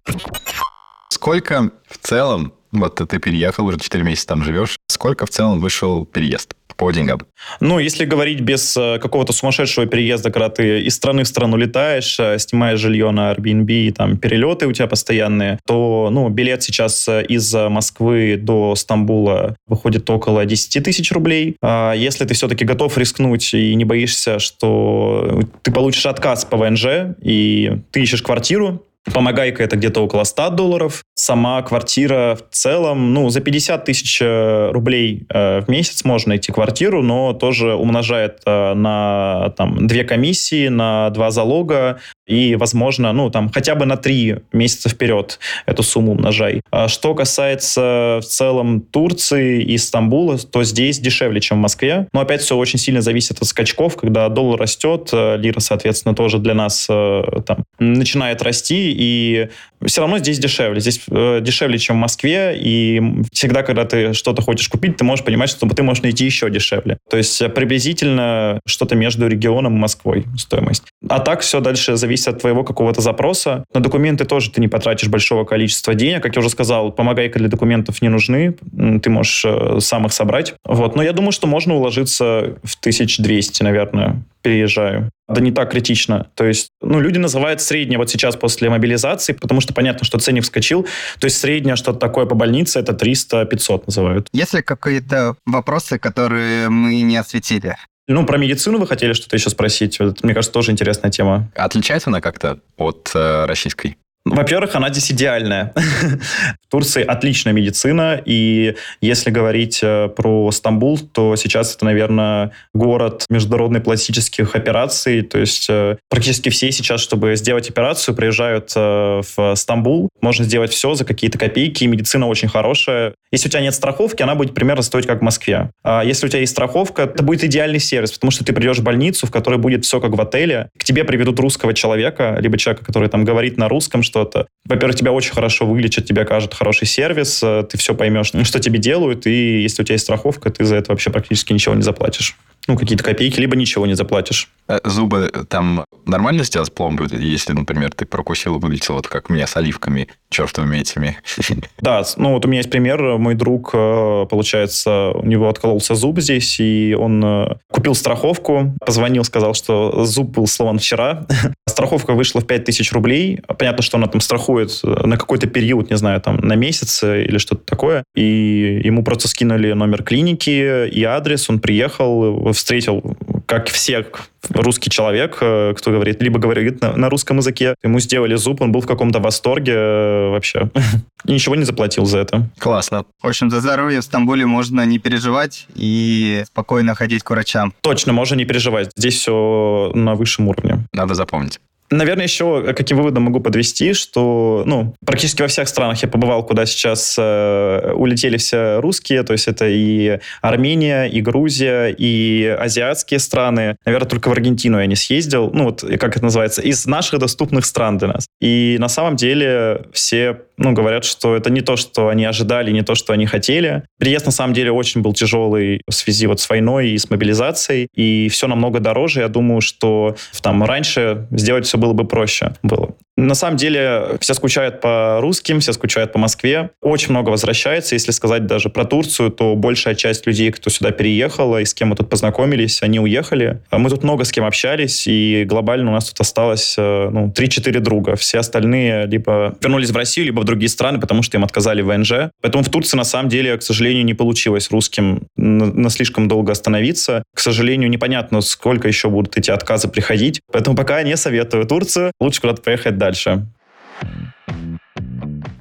Сколько 1.17 1.71
в 1.89 1.97
целом, 1.97 2.53
вот 2.73 2.97
ты 2.97 3.19
переехал, 3.19 3.65
уже 3.65 3.79
4 3.79 4.05
месяца 4.05 4.27
там 4.27 4.45
живешь, 4.45 4.77
сколько 4.87 5.25
в 5.25 5.31
целом 5.31 5.61
вышел 5.61 6.05
переезд? 6.05 6.55
по 6.77 6.91
деньгам? 6.91 7.23
Ну, 7.61 7.79
если 7.79 8.05
говорить 8.05 8.41
без 8.41 8.77
э, 8.77 8.99
какого-то 8.99 9.33
сумасшедшего 9.33 9.87
переезда, 9.87 10.31
когда 10.31 10.51
ты 10.51 10.83
из 10.83 10.95
страны 10.95 11.25
в 11.25 11.27
страну 11.27 11.57
летаешь, 11.57 12.21
э, 12.21 12.39
снимаешь 12.39 12.79
жилье 12.79 13.11
на 13.13 13.33
Airbnb, 13.33 13.93
там 13.93 14.19
перелеты 14.19 14.67
у 14.67 14.73
тебя 14.73 14.87
постоянные, 14.87 15.59
то, 15.67 16.11
ну, 16.13 16.29
билет 16.29 16.63
сейчас 16.63 17.09
э, 17.09 17.25
из 17.25 17.55
Москвы 17.55 18.37
до 18.37 18.75
Стамбула 18.75 19.57
выходит 19.67 20.11
около 20.11 20.45
10 20.45 20.85
тысяч 20.85 21.11
рублей. 21.13 21.57
А 21.63 21.95
если 21.95 22.27
ты 22.27 22.35
все-таки 22.35 22.67
готов 22.67 22.99
рискнуть 22.99 23.55
и 23.55 23.75
не 23.75 23.87
боишься, 23.87 24.39
что 24.39 25.41
ты 25.63 25.73
получишь 25.73 26.05
отказ 26.05 26.45
по 26.45 26.59
ВНЖ, 26.59 27.17
и 27.23 27.81
ты 27.91 28.03
ищешь 28.03 28.21
квартиру, 28.21 28.85
Помогайка 29.13 29.63
это 29.63 29.77
где-то 29.77 30.03
около 30.03 30.25
100 30.25 30.51
долларов. 30.51 31.05
Сама 31.15 31.63
квартира 31.63 32.37
в 32.37 32.55
целом, 32.55 33.15
ну, 33.15 33.29
за 33.31 33.41
50 33.41 33.85
тысяч 33.85 34.21
э, 34.21 34.71
рублей 34.73 35.27
э, 35.33 35.61
в 35.61 35.69
месяц 35.69 36.05
можно 36.05 36.31
найти 36.31 36.53
квартиру, 36.53 37.03
но 37.03 37.33
тоже 37.33 37.75
умножает 37.75 38.41
э, 38.45 38.75
на 38.75 39.55
там, 39.57 39.87
две 39.87 40.05
комиссии, 40.05 40.69
на 40.69 41.11
два 41.11 41.31
залога, 41.31 42.01
и, 42.27 42.57
возможно, 42.57 43.13
ну, 43.13 43.31
там, 43.31 43.51
хотя 43.53 43.75
бы 43.75 43.87
на 43.87 43.97
три 43.97 44.37
месяца 44.53 44.89
вперед 44.89 45.39
эту 45.65 45.83
сумму 45.83 46.13
умножай. 46.13 46.61
А 46.71 46.89
что 46.89 47.15
касается 47.15 48.19
в 48.21 48.25
целом 48.25 48.81
Турции 48.81 49.63
и 49.63 49.79
Стамбула, 49.79 50.39
то 50.39 50.65
здесь 50.65 50.99
дешевле, 50.99 51.41
чем 51.41 51.59
в 51.59 51.61
Москве. 51.61 52.09
Но 52.13 52.21
опять 52.21 52.41
все 52.41 52.57
очень 52.57 52.79
сильно 52.79 53.01
зависит 53.01 53.41
от 53.41 53.47
скачков, 53.47 53.97
когда 53.97 54.29
доллар 54.29 54.61
растет, 54.61 55.11
э, 55.13 55.37
лира, 55.37 55.61
соответственно, 55.61 56.15
тоже 56.15 56.39
для 56.39 56.55
нас 56.55 56.87
э, 56.91 57.23
там, 57.47 57.65
начинает 57.79 58.43
расти, 58.43 58.93
и 58.97 59.49
все 59.85 60.01
равно 60.01 60.19
здесь 60.19 60.39
дешевле. 60.39 60.81
Здесь 60.81 61.01
э, 61.11 61.41
дешевле, 61.43 61.79
чем 61.79 61.97
в 61.97 62.01
Москве, 62.01 62.57
и 62.59 63.01
всегда, 63.33 63.63
когда 63.63 63.85
ты 63.85 64.15
что-то 64.15 64.43
хочешь 64.43 64.69
купить, 64.69 64.97
ты 64.97 65.05
можешь 65.05 65.25
понимать, 65.25 65.51
что 65.51 65.69
ты 65.69 65.83
можешь 65.83 66.03
найти 66.03 66.25
еще 66.25 66.51
дешевле. 66.51 66.99
То 67.09 67.17
есть 67.17 67.41
э, 67.41 67.49
приблизительно 67.49 68.61
что-то 68.67 68.97
между 68.97 69.29
регионом 69.29 69.77
и 69.77 69.79
Москвой 69.79 70.25
стоимость. 70.37 70.85
А 71.09 71.21
так 71.21 71.41
все 71.41 71.61
дальше 71.61 71.97
зависит 71.97 72.16
зависит 72.17 72.29
от 72.29 72.41
твоего 72.41 72.65
какого-то 72.65 73.01
запроса. 73.01 73.65
На 73.75 73.81
документы 73.81 74.25
тоже 74.25 74.51
ты 74.51 74.61
не 74.61 74.69
потратишь 74.69 75.09
большого 75.09 75.45
количества 75.45 75.95
денег. 75.95 76.23
Как 76.23 76.37
я 76.37 76.41
уже 76.41 76.51
сказал, 76.51 76.93
помогайка 76.93 77.39
для 77.39 77.49
документов 77.49 78.03
не 78.03 78.09
нужны. 78.09 78.57
Ты 79.03 79.11
можешь 79.11 79.45
э, 79.45 79.81
сам 79.81 80.07
их 80.07 80.13
собрать. 80.13 80.55
Вот. 80.65 80.97
Но 80.97 81.03
я 81.03 81.13
думаю, 81.13 81.33
что 81.33 81.47
можно 81.47 81.75
уложиться 81.75 82.57
в 82.65 82.77
1200, 82.81 83.63
наверное, 83.63 84.23
переезжаю. 84.43 85.11
Да 85.29 85.41
не 85.41 85.53
так 85.53 85.71
критично. 85.71 86.27
То 86.35 86.45
есть, 86.45 86.69
ну, 86.81 87.01
люди 87.01 87.19
называют 87.19 87.61
среднее 87.61 87.99
вот 87.99 88.11
сейчас 88.11 88.37
после 88.37 88.71
мобилизации, 88.71 89.33
потому 89.33 89.61
что 89.61 89.75
понятно, 89.75 90.05
что 90.05 90.19
ценник 90.19 90.45
вскочил. 90.45 90.87
То 91.19 91.27
есть 91.27 91.39
среднее 91.39 91.77
что-то 91.77 91.99
такое 91.99 92.27
по 92.27 92.35
больнице, 92.35 92.79
это 92.79 92.93
300-500 92.93 93.83
называют. 93.87 94.29
Есть 94.33 94.55
ли 94.55 94.63
какие-то 94.63 95.37
вопросы, 95.47 95.99
которые 95.99 96.69
мы 96.69 97.03
не 97.03 97.17
осветили? 97.17 97.77
Ну, 98.09 98.25
про 98.25 98.39
медицину 98.39 98.79
вы 98.79 98.87
хотели 98.87 99.13
что-то 99.15 99.37
еще 99.37 99.51
спросить? 99.51 99.97
Это, 99.99 100.15
мне 100.23 100.33
кажется, 100.33 100.53
тоже 100.53 100.71
интересная 100.71 101.11
тема. 101.11 101.51
Отличается 101.55 102.11
она 102.11 102.21
как-то 102.21 102.61
от 102.77 103.11
э, 103.15 103.47
российской? 103.47 103.97
Во-первых, 104.27 104.75
она 104.75 104.91
здесь 104.91 105.13
идеальная. 105.13 105.73
В 106.67 106.69
Турции 106.69 107.05
отличная 107.05 107.53
медицина, 107.53 108.21
и 108.25 108.75
если 109.01 109.31
говорить 109.31 109.79
э, 109.83 110.09
про 110.09 110.51
Стамбул, 110.51 110.99
то 110.99 111.37
сейчас 111.37 111.77
это, 111.77 111.85
наверное, 111.85 112.51
город 112.75 113.25
международной 113.31 113.81
пластических 113.81 114.57
операций, 114.57 115.23
то 115.23 115.39
есть 115.39 115.69
э, 115.71 115.97
практически 116.11 116.49
все 116.49 116.73
сейчас, 116.73 117.01
чтобы 117.01 117.37
сделать 117.37 117.71
операцию, 117.71 118.17
приезжают 118.17 118.73
э, 118.75 119.23
в 119.37 119.55
Стамбул, 119.55 120.09
можно 120.21 120.45
сделать 120.45 120.73
все 120.73 120.95
за 120.95 121.05
какие-то 121.05 121.39
копейки, 121.39 121.85
и 121.85 121.87
медицина 121.87 122.27
очень 122.27 122.49
хорошая. 122.49 123.15
Если 123.31 123.47
у 123.47 123.51
тебя 123.51 123.63
нет 123.63 123.77
страховки, 123.77 124.25
она 124.25 124.35
будет 124.35 124.55
примерно 124.55 124.83
стоить 124.83 125.07
как 125.07 125.21
в 125.21 125.23
Москве. 125.23 125.71
А 125.85 126.03
если 126.05 126.27
у 126.27 126.29
тебя 126.29 126.41
есть 126.41 126.53
страховка, 126.53 127.03
это 127.03 127.23
будет 127.23 127.45
идеальный 127.45 127.79
сервис, 127.79 128.11
потому 128.11 128.33
что 128.33 128.45
ты 128.45 128.53
придешь 128.53 128.79
в 128.79 128.83
больницу, 128.83 129.29
в 129.29 129.31
которой 129.31 129.59
будет 129.59 129.85
все 129.85 130.01
как 130.01 130.17
в 130.17 130.21
отеле, 130.21 130.69
к 130.77 130.83
тебе 130.83 131.05
приведут 131.05 131.39
русского 131.39 131.75
человека, 131.75 132.39
либо 132.41 132.59
человека, 132.59 132.85
который 132.85 133.09
там 133.09 133.25
говорит 133.25 133.57
на 133.57 133.69
русском 133.69 134.03
что-то. 134.17 134.47
Во-первых, 134.65 134.97
тебя 134.97 135.13
очень 135.13 135.33
хорошо 135.33 135.67
вылечат, 135.67 136.07
тебе 136.07 136.23
окажут 136.23 136.55
хороший 136.55 136.87
сервис, 136.87 137.43
э, 137.43 137.65
ты 137.71 137.77
все 137.77 137.95
поймешь, 137.95 138.33
что 138.45 138.59
тебе 138.59 138.79
делают, 138.79 139.27
и 139.27 139.63
если 139.63 139.83
у 139.83 139.85
тебя 139.85 139.95
есть 139.95 140.05
страховка, 140.05 140.51
ты 140.51 140.65
за 140.65 140.77
это 140.77 140.91
вообще 140.91 141.11
практически 141.11 141.53
ничего 141.53 141.75
не 141.75 141.83
заплатишь. 141.83 142.37
Ну, 142.67 142.77
какие-то 142.77 143.05
копейки, 143.05 143.39
либо 143.41 143.57
ничего 143.57 143.87
не 143.87 143.95
заплатишь. 143.95 144.49
Э, 144.69 144.81
Зубы 144.85 145.31
там 145.49 145.85
нормально 146.05 146.45
сейчас 146.45 146.71
пломбы, 146.71 147.07
если, 147.11 147.53
например, 147.53 147.93
ты 147.93 148.07
прокусил 148.07 148.57
и 148.57 148.59
вылетел, 148.59 148.95
вот 148.95 149.07
как 149.07 149.31
у 149.31 149.33
меня 149.33 149.47
с 149.47 149.57
оливками, 149.57 150.09
чертовыми 150.31 150.79
этими. 150.79 151.17
Да, 151.79 152.03
ну 152.17 152.33
вот 152.33 152.45
у 152.45 152.49
меня 152.49 152.59
есть 152.61 152.71
пример. 152.71 153.19
Мой 153.19 153.35
друг, 153.35 153.71
э, 153.73 154.27
получается, 154.29 155.11
у 155.11 155.25
него 155.25 155.49
откололся 155.49 155.95
зуб 155.95 156.21
здесь, 156.21 156.59
и 156.59 156.97
он 156.99 157.25
э, 157.25 157.57
купил 157.71 157.95
страховку, 157.95 158.75
позвонил, 158.85 159.25
сказал, 159.25 159.55
что 159.55 160.05
зуб 160.05 160.31
был 160.31 160.47
сломан 160.47 160.79
вчера. 160.79 161.27
Страховка 161.69 162.15
вышла 162.15 162.41
в 162.41 162.47
5000 162.47 162.93
рублей. 162.93 163.41
Понятно, 163.59 163.83
что 163.83 163.99
она 163.99 164.07
там 164.07 164.21
страхует 164.21 164.81
на 164.83 165.17
какой-то 165.17 165.47
период, 165.47 165.91
не 165.91 165.97
знаю, 165.97 166.21
там 166.21 166.39
на 166.39 166.55
месяц 166.55 167.03
или 167.03 167.39
что-то 167.39 167.63
такое. 167.65 168.05
И 168.15 168.81
ему 168.83 169.05
просто 169.05 169.29
скинули 169.29 169.73
номер 169.73 170.03
клиники 170.03 170.89
и 170.89 171.05
адрес. 171.05 171.49
Он 171.51 171.61
приехал, 171.61 172.53
встретил, 172.57 173.03
как 173.47 173.69
все 173.69 174.07
русский 174.51 174.91
человек, 174.91 175.39
э, 175.41 175.75
кто 175.77 175.91
говорит, 175.91 176.23
либо 176.23 176.39
говорит 176.39 176.81
на, 176.81 176.97
на 176.97 177.09
русском 177.09 177.39
языке. 177.39 177.75
Ему 177.83 178.01
сделали 178.01 178.35
зуб, 178.35 178.61
он 178.61 178.73
был 178.73 178.81
в 178.81 178.87
каком-то 178.87 179.21
восторге 179.21 179.73
э, 179.75 180.31
вообще. 180.31 180.71
И 181.25 181.33
ничего 181.33 181.55
не 181.57 181.65
заплатил 181.65 182.07
за 182.07 182.19
это. 182.19 182.49
Классно. 182.59 183.05
В 183.21 183.27
общем, 183.27 183.51
за 183.51 183.61
здоровье 183.61 184.01
в 184.01 184.05
Стамбуле 184.05 184.47
можно 184.47 184.85
не 184.87 184.99
переживать 184.99 185.67
и 185.75 186.45
спокойно 186.47 186.95
ходить 186.95 187.23
к 187.23 187.31
врачам. 187.31 187.73
Точно, 187.81 188.13
можно 188.13 188.37
не 188.37 188.45
переживать. 188.45 188.91
Здесь 188.97 189.15
все 189.15 189.91
на 189.95 190.15
высшем 190.15 190.49
уровне. 190.49 190.85
Надо 190.93 191.15
запомнить. 191.15 191.61
Наверное, 191.91 192.25
еще 192.25 192.75
каким 192.75 192.97
выводом 192.97 193.25
могу 193.25 193.41
подвести, 193.41 193.93
что 193.93 194.63
ну, 194.67 194.95
практически 195.05 195.43
во 195.43 195.49
всех 195.49 195.69
странах 195.69 196.03
я 196.03 196.09
побывал, 196.09 196.45
куда 196.45 196.67
сейчас 196.67 197.17
э, 197.19 197.93
улетели 197.95 198.37
все 198.37 198.81
русские, 198.81 199.23
то 199.23 199.33
есть 199.33 199.49
это 199.49 199.67
и 199.69 200.19
Армения, 200.41 201.05
и 201.05 201.21
Грузия, 201.21 201.89
и 201.89 202.45
азиатские 202.47 203.21
страны. 203.21 203.77
Наверное, 203.85 204.09
только 204.09 204.29
в 204.29 204.33
Аргентину 204.33 204.79
я 204.79 204.87
не 204.87 204.97
съездил, 204.97 205.51
ну 205.53 205.65
вот 205.65 205.85
как 206.01 206.17
это 206.17 206.25
называется, 206.25 206.63
из 206.63 206.87
наших 206.87 207.21
доступных 207.21 207.65
стран 207.65 207.99
для 207.99 208.09
нас. 208.09 208.27
И 208.41 208.77
на 208.81 208.89
самом 208.89 209.17
деле 209.17 209.83
все 209.93 210.41
ну, 210.59 210.73
говорят, 210.73 211.05
что 211.05 211.37
это 211.37 211.51
не 211.51 211.61
то, 211.61 211.77
что 211.77 212.09
они 212.09 212.25
ожидали, 212.25 212.71
не 212.71 212.83
то, 212.83 212.95
что 212.95 213.13
они 213.13 213.27
хотели. 213.27 213.83
Приезд 213.99 214.27
на 214.27 214.33
самом 214.33 214.55
деле 214.55 214.73
очень 214.73 215.03
был 215.03 215.13
тяжелый 215.13 215.83
в 215.87 215.93
связи 215.93 216.27
вот 216.27 216.41
с 216.41 216.49
войной 216.49 216.91
и 216.91 216.99
с 216.99 217.11
мобилизацией, 217.11 217.89
и 217.95 218.29
все 218.31 218.47
намного 218.47 218.81
дороже. 218.81 219.21
Я 219.21 219.29
думаю, 219.29 219.61
что 219.61 220.17
там 220.41 220.65
раньше 220.65 221.27
сделать 221.31 221.67
все 221.67 221.76
было 221.77 221.93
бы 221.93 222.05
проще 222.05 222.55
было. 222.63 222.95
На 223.17 223.35
самом 223.35 223.57
деле 223.57 224.19
все 224.21 224.35
скучают 224.35 224.83
по 224.83 225.21
русским, 225.21 225.61
все 225.61 225.73
скучают 225.73 226.13
по 226.13 226.19
Москве. 226.19 226.71
Очень 226.83 227.11
много 227.11 227.31
возвращается. 227.31 227.95
Если 227.95 228.13
сказать 228.13 228.47
даже 228.47 228.69
про 228.69 228.85
Турцию, 228.85 229.31
то 229.31 229.55
большая 229.55 229.95
часть 229.95 230.27
людей, 230.27 230.53
кто 230.53 230.69
сюда 230.69 230.91
переехала 230.91 231.59
и 231.61 231.65
с 231.65 231.73
кем 231.73 231.89
мы 231.89 231.97
тут 231.97 232.11
познакомились, 232.11 232.83
они 232.83 233.01
уехали. 233.01 233.63
А 233.71 233.79
мы 233.79 233.89
тут 233.89 234.03
много 234.03 234.25
с 234.25 234.33
кем 234.33 234.45
общались, 234.45 235.07
и 235.07 235.45
глобально 235.47 235.91
у 235.93 235.95
нас 235.95 236.11
тут 236.11 236.21
осталось 236.21 236.75
э, 236.77 237.09
ну, 237.11 237.29
3-4 237.29 237.81
друга. 237.81 238.17
Все 238.17 238.39
остальные 238.39 239.07
либо 239.07 239.57
вернулись 239.63 239.91
в 239.91 239.97
Россию, 239.97 240.27
либо 240.27 240.41
в 240.41 240.45
другие 240.45 240.69
страны, 240.69 241.01
потому 241.01 241.23
что 241.23 241.39
им 241.39 241.45
отказали 241.45 241.81
в 241.81 241.87
ВНЖ. 241.87 242.31
Поэтому 242.43 242.65
в 242.65 242.69
Турции, 242.69 242.99
на 242.99 243.05
самом 243.05 243.31
деле, 243.31 243.57
к 243.57 243.63
сожалению, 243.63 244.05
не 244.05 244.15
получилось 244.15 244.71
русским 244.71 245.27
на, 245.37 245.89
слишком 245.89 246.29
долго 246.29 246.53
остановиться. 246.53 247.23
К 247.35 247.41
сожалению, 247.41 247.89
непонятно, 247.89 248.43
сколько 248.43 248.89
еще 248.89 249.09
будут 249.09 249.39
эти 249.39 249.51
отказы 249.51 249.89
приходить. 249.89 250.41
Поэтому 250.53 250.77
пока 250.77 251.03
не 251.03 251.17
советую 251.17 251.65
Турцию. 251.65 252.13
Лучше 252.21 252.43
куда-то 252.43 252.61
поехать 252.61 252.99
дальше. 252.99 253.06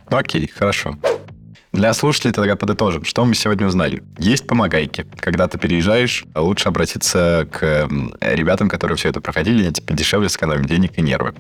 Окей, 0.10 0.48
хорошо. 0.48 0.98
Для 1.72 1.94
слушателей 1.94 2.34
тогда 2.34 2.56
подытожим, 2.56 3.04
что 3.04 3.26
мы 3.26 3.36
сегодня 3.36 3.68
узнали. 3.68 4.02
Есть 4.18 4.48
помогайки. 4.48 5.06
Когда 5.18 5.50
ты 5.50 5.58
переезжаешь, 5.58 6.24
лучше 6.34 6.70
обратиться 6.70 7.48
к 7.52 7.90
ребятам, 8.22 8.70
которые 8.70 8.96
все 8.96 9.10
это 9.10 9.20
проходили, 9.20 9.64
они 9.64 9.74
тебе 9.74 9.94
дешевле 9.94 10.30
сэкономят 10.30 10.68
денег 10.68 10.98
и 10.98 11.02
нервы. 11.02 11.34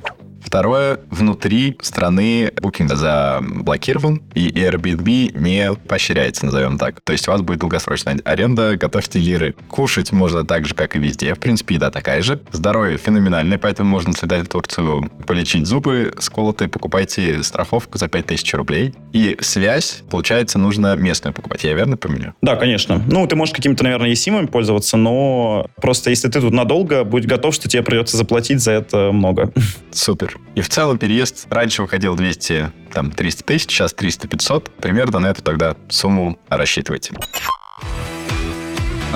Второе, 0.45 0.99
внутри 1.09 1.75
страны 1.81 2.51
букинг 2.61 2.93
заблокирован, 2.93 4.21
и 4.35 4.49
Airbnb 4.49 5.37
не 5.37 5.73
поощряется, 5.73 6.45
назовем 6.45 6.77
так. 6.77 7.01
То 7.01 7.13
есть 7.13 7.27
у 7.27 7.31
вас 7.31 7.41
будет 7.41 7.59
долгосрочная 7.59 8.19
аренда, 8.23 8.77
готовьте 8.77 9.19
лиры. 9.19 9.55
Кушать 9.67 10.11
можно 10.11 10.45
так 10.45 10.65
же, 10.65 10.75
как 10.75 10.95
и 10.95 10.99
везде. 10.99 11.33
В 11.33 11.39
принципе, 11.39 11.75
еда 11.75 11.89
такая 11.89 12.21
же. 12.21 12.39
Здоровье 12.51 12.97
феноменальное, 12.97 13.57
поэтому 13.57 13.89
можно 13.89 14.13
слетать 14.13 14.45
в 14.45 14.47
Турцию, 14.47 15.09
полечить 15.25 15.65
зубы 15.65 16.13
сколотые, 16.19 16.69
покупайте 16.69 17.41
страховку 17.41 17.97
за 17.97 18.07
5000 18.07 18.53
рублей. 18.53 18.93
И 19.13 19.37
связь, 19.41 20.03
получается, 20.09 20.59
нужно 20.59 20.95
местную 20.95 21.33
покупать. 21.33 21.63
Я 21.63 21.73
верно 21.73 21.97
помню? 21.97 22.35
Да, 22.41 22.55
конечно. 22.55 23.01
Ну, 23.07 23.25
ты 23.27 23.35
можешь 23.35 23.55
какими-то, 23.55 23.83
наверное, 23.83 24.09
есимами 24.09 24.45
пользоваться, 24.45 24.95
но 24.95 25.67
просто 25.81 26.11
если 26.11 26.29
ты 26.29 26.39
тут 26.39 26.53
надолго, 26.53 27.03
будь 27.03 27.25
готов, 27.25 27.55
что 27.55 27.67
тебе 27.67 27.81
придется 27.81 28.15
заплатить 28.15 28.61
за 28.61 28.71
это 28.71 29.11
много. 29.11 29.51
Супер. 29.91 30.34
И 30.55 30.61
в 30.61 30.69
целом 30.69 30.97
переезд 30.97 31.47
раньше 31.49 31.81
выходил 31.81 32.15
200, 32.15 32.71
там, 32.93 33.11
300 33.11 33.43
тысяч, 33.43 33.69
сейчас 33.71 33.93
300-500. 33.93 34.71
Примерно 34.81 35.19
на 35.19 35.27
эту 35.27 35.41
тогда 35.41 35.75
сумму 35.89 36.39
рассчитывайте. 36.49 37.13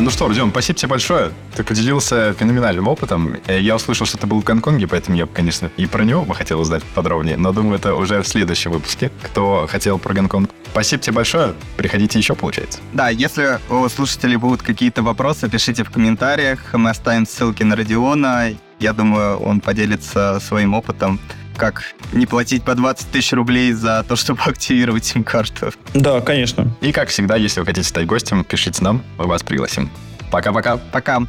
Ну 0.02 0.10
что, 0.12 0.30
Родион, 0.30 0.52
спасибо 0.52 0.80
тебе 0.80 0.90
большое. 0.90 1.32
Ты 1.58 1.64
поделился 1.66 2.34
феноменальным 2.34 2.88
опытом. 2.88 3.36
Э, 3.48 3.60
Я 3.60 3.76
услышал, 3.76 4.06
что 4.08 4.18
ты 4.18 4.28
был 4.28 4.40
в 4.40 4.46
Гонконге, 4.46 4.88
поэтому 4.88 5.18
я, 5.18 5.26
конечно, 5.26 5.70
и 5.76 5.88
про 5.88 6.04
него 6.04 6.24
бы 6.24 6.34
хотел 6.36 6.62
узнать 6.62 6.84
подробнее. 6.96 7.36
Но 7.36 7.52
думаю, 7.52 7.76
это 7.80 7.94
уже 7.94 8.22
в 8.22 8.28
следующем 8.28 8.72
выпуске. 8.72 9.12
Кто 9.24 9.68
хотел 9.70 10.00
про 10.00 10.14
Гонконг. 10.14 10.50
Спасибо 10.72 11.04
тебе 11.04 11.16
большое. 11.16 11.54
Приходите 11.76 12.18
еще, 12.18 12.34
получается. 12.36 12.80
Да, 12.94 13.10
если 13.10 13.60
у 13.70 13.90
слушателей 13.90 14.38
будут 14.38 14.62
какие-то 14.62 15.04
вопросы, 15.04 15.50
пишите 15.50 15.84
в 15.84 15.90
комментариях. 15.92 16.60
Мы 16.74 16.92
оставим 16.92 17.26
ссылки 17.28 17.64
на 17.64 17.76
Родиона. 17.76 18.52
Я 18.80 18.94
думаю, 18.94 19.38
он 19.38 19.60
поделится 19.60 20.40
своим 20.40 20.74
опытом 20.74 21.20
как 21.58 21.84
не 22.14 22.26
платить 22.26 22.64
по 22.64 22.74
20 22.74 23.12
тысяч 23.12 23.34
рублей 23.34 23.74
за 23.74 24.04
то, 24.08 24.16
чтобы 24.16 24.42
активировать 24.46 25.04
сим-карту. 25.06 25.74
Да, 25.94 26.22
конечно. 26.22 26.74
И, 26.80 26.94
как 26.94 27.10
всегда, 27.10 27.36
если 27.36 27.60
вы 27.60 27.66
хотите 27.66 27.86
стать 27.88 28.06
гостем, 28.06 28.46
пишите 28.46 28.82
нам, 28.82 29.04
мы 29.18 29.26
вас 29.26 29.44
пригласим. 29.44 29.90
Пока-пока. 30.32 30.78
Пока. 30.78 31.22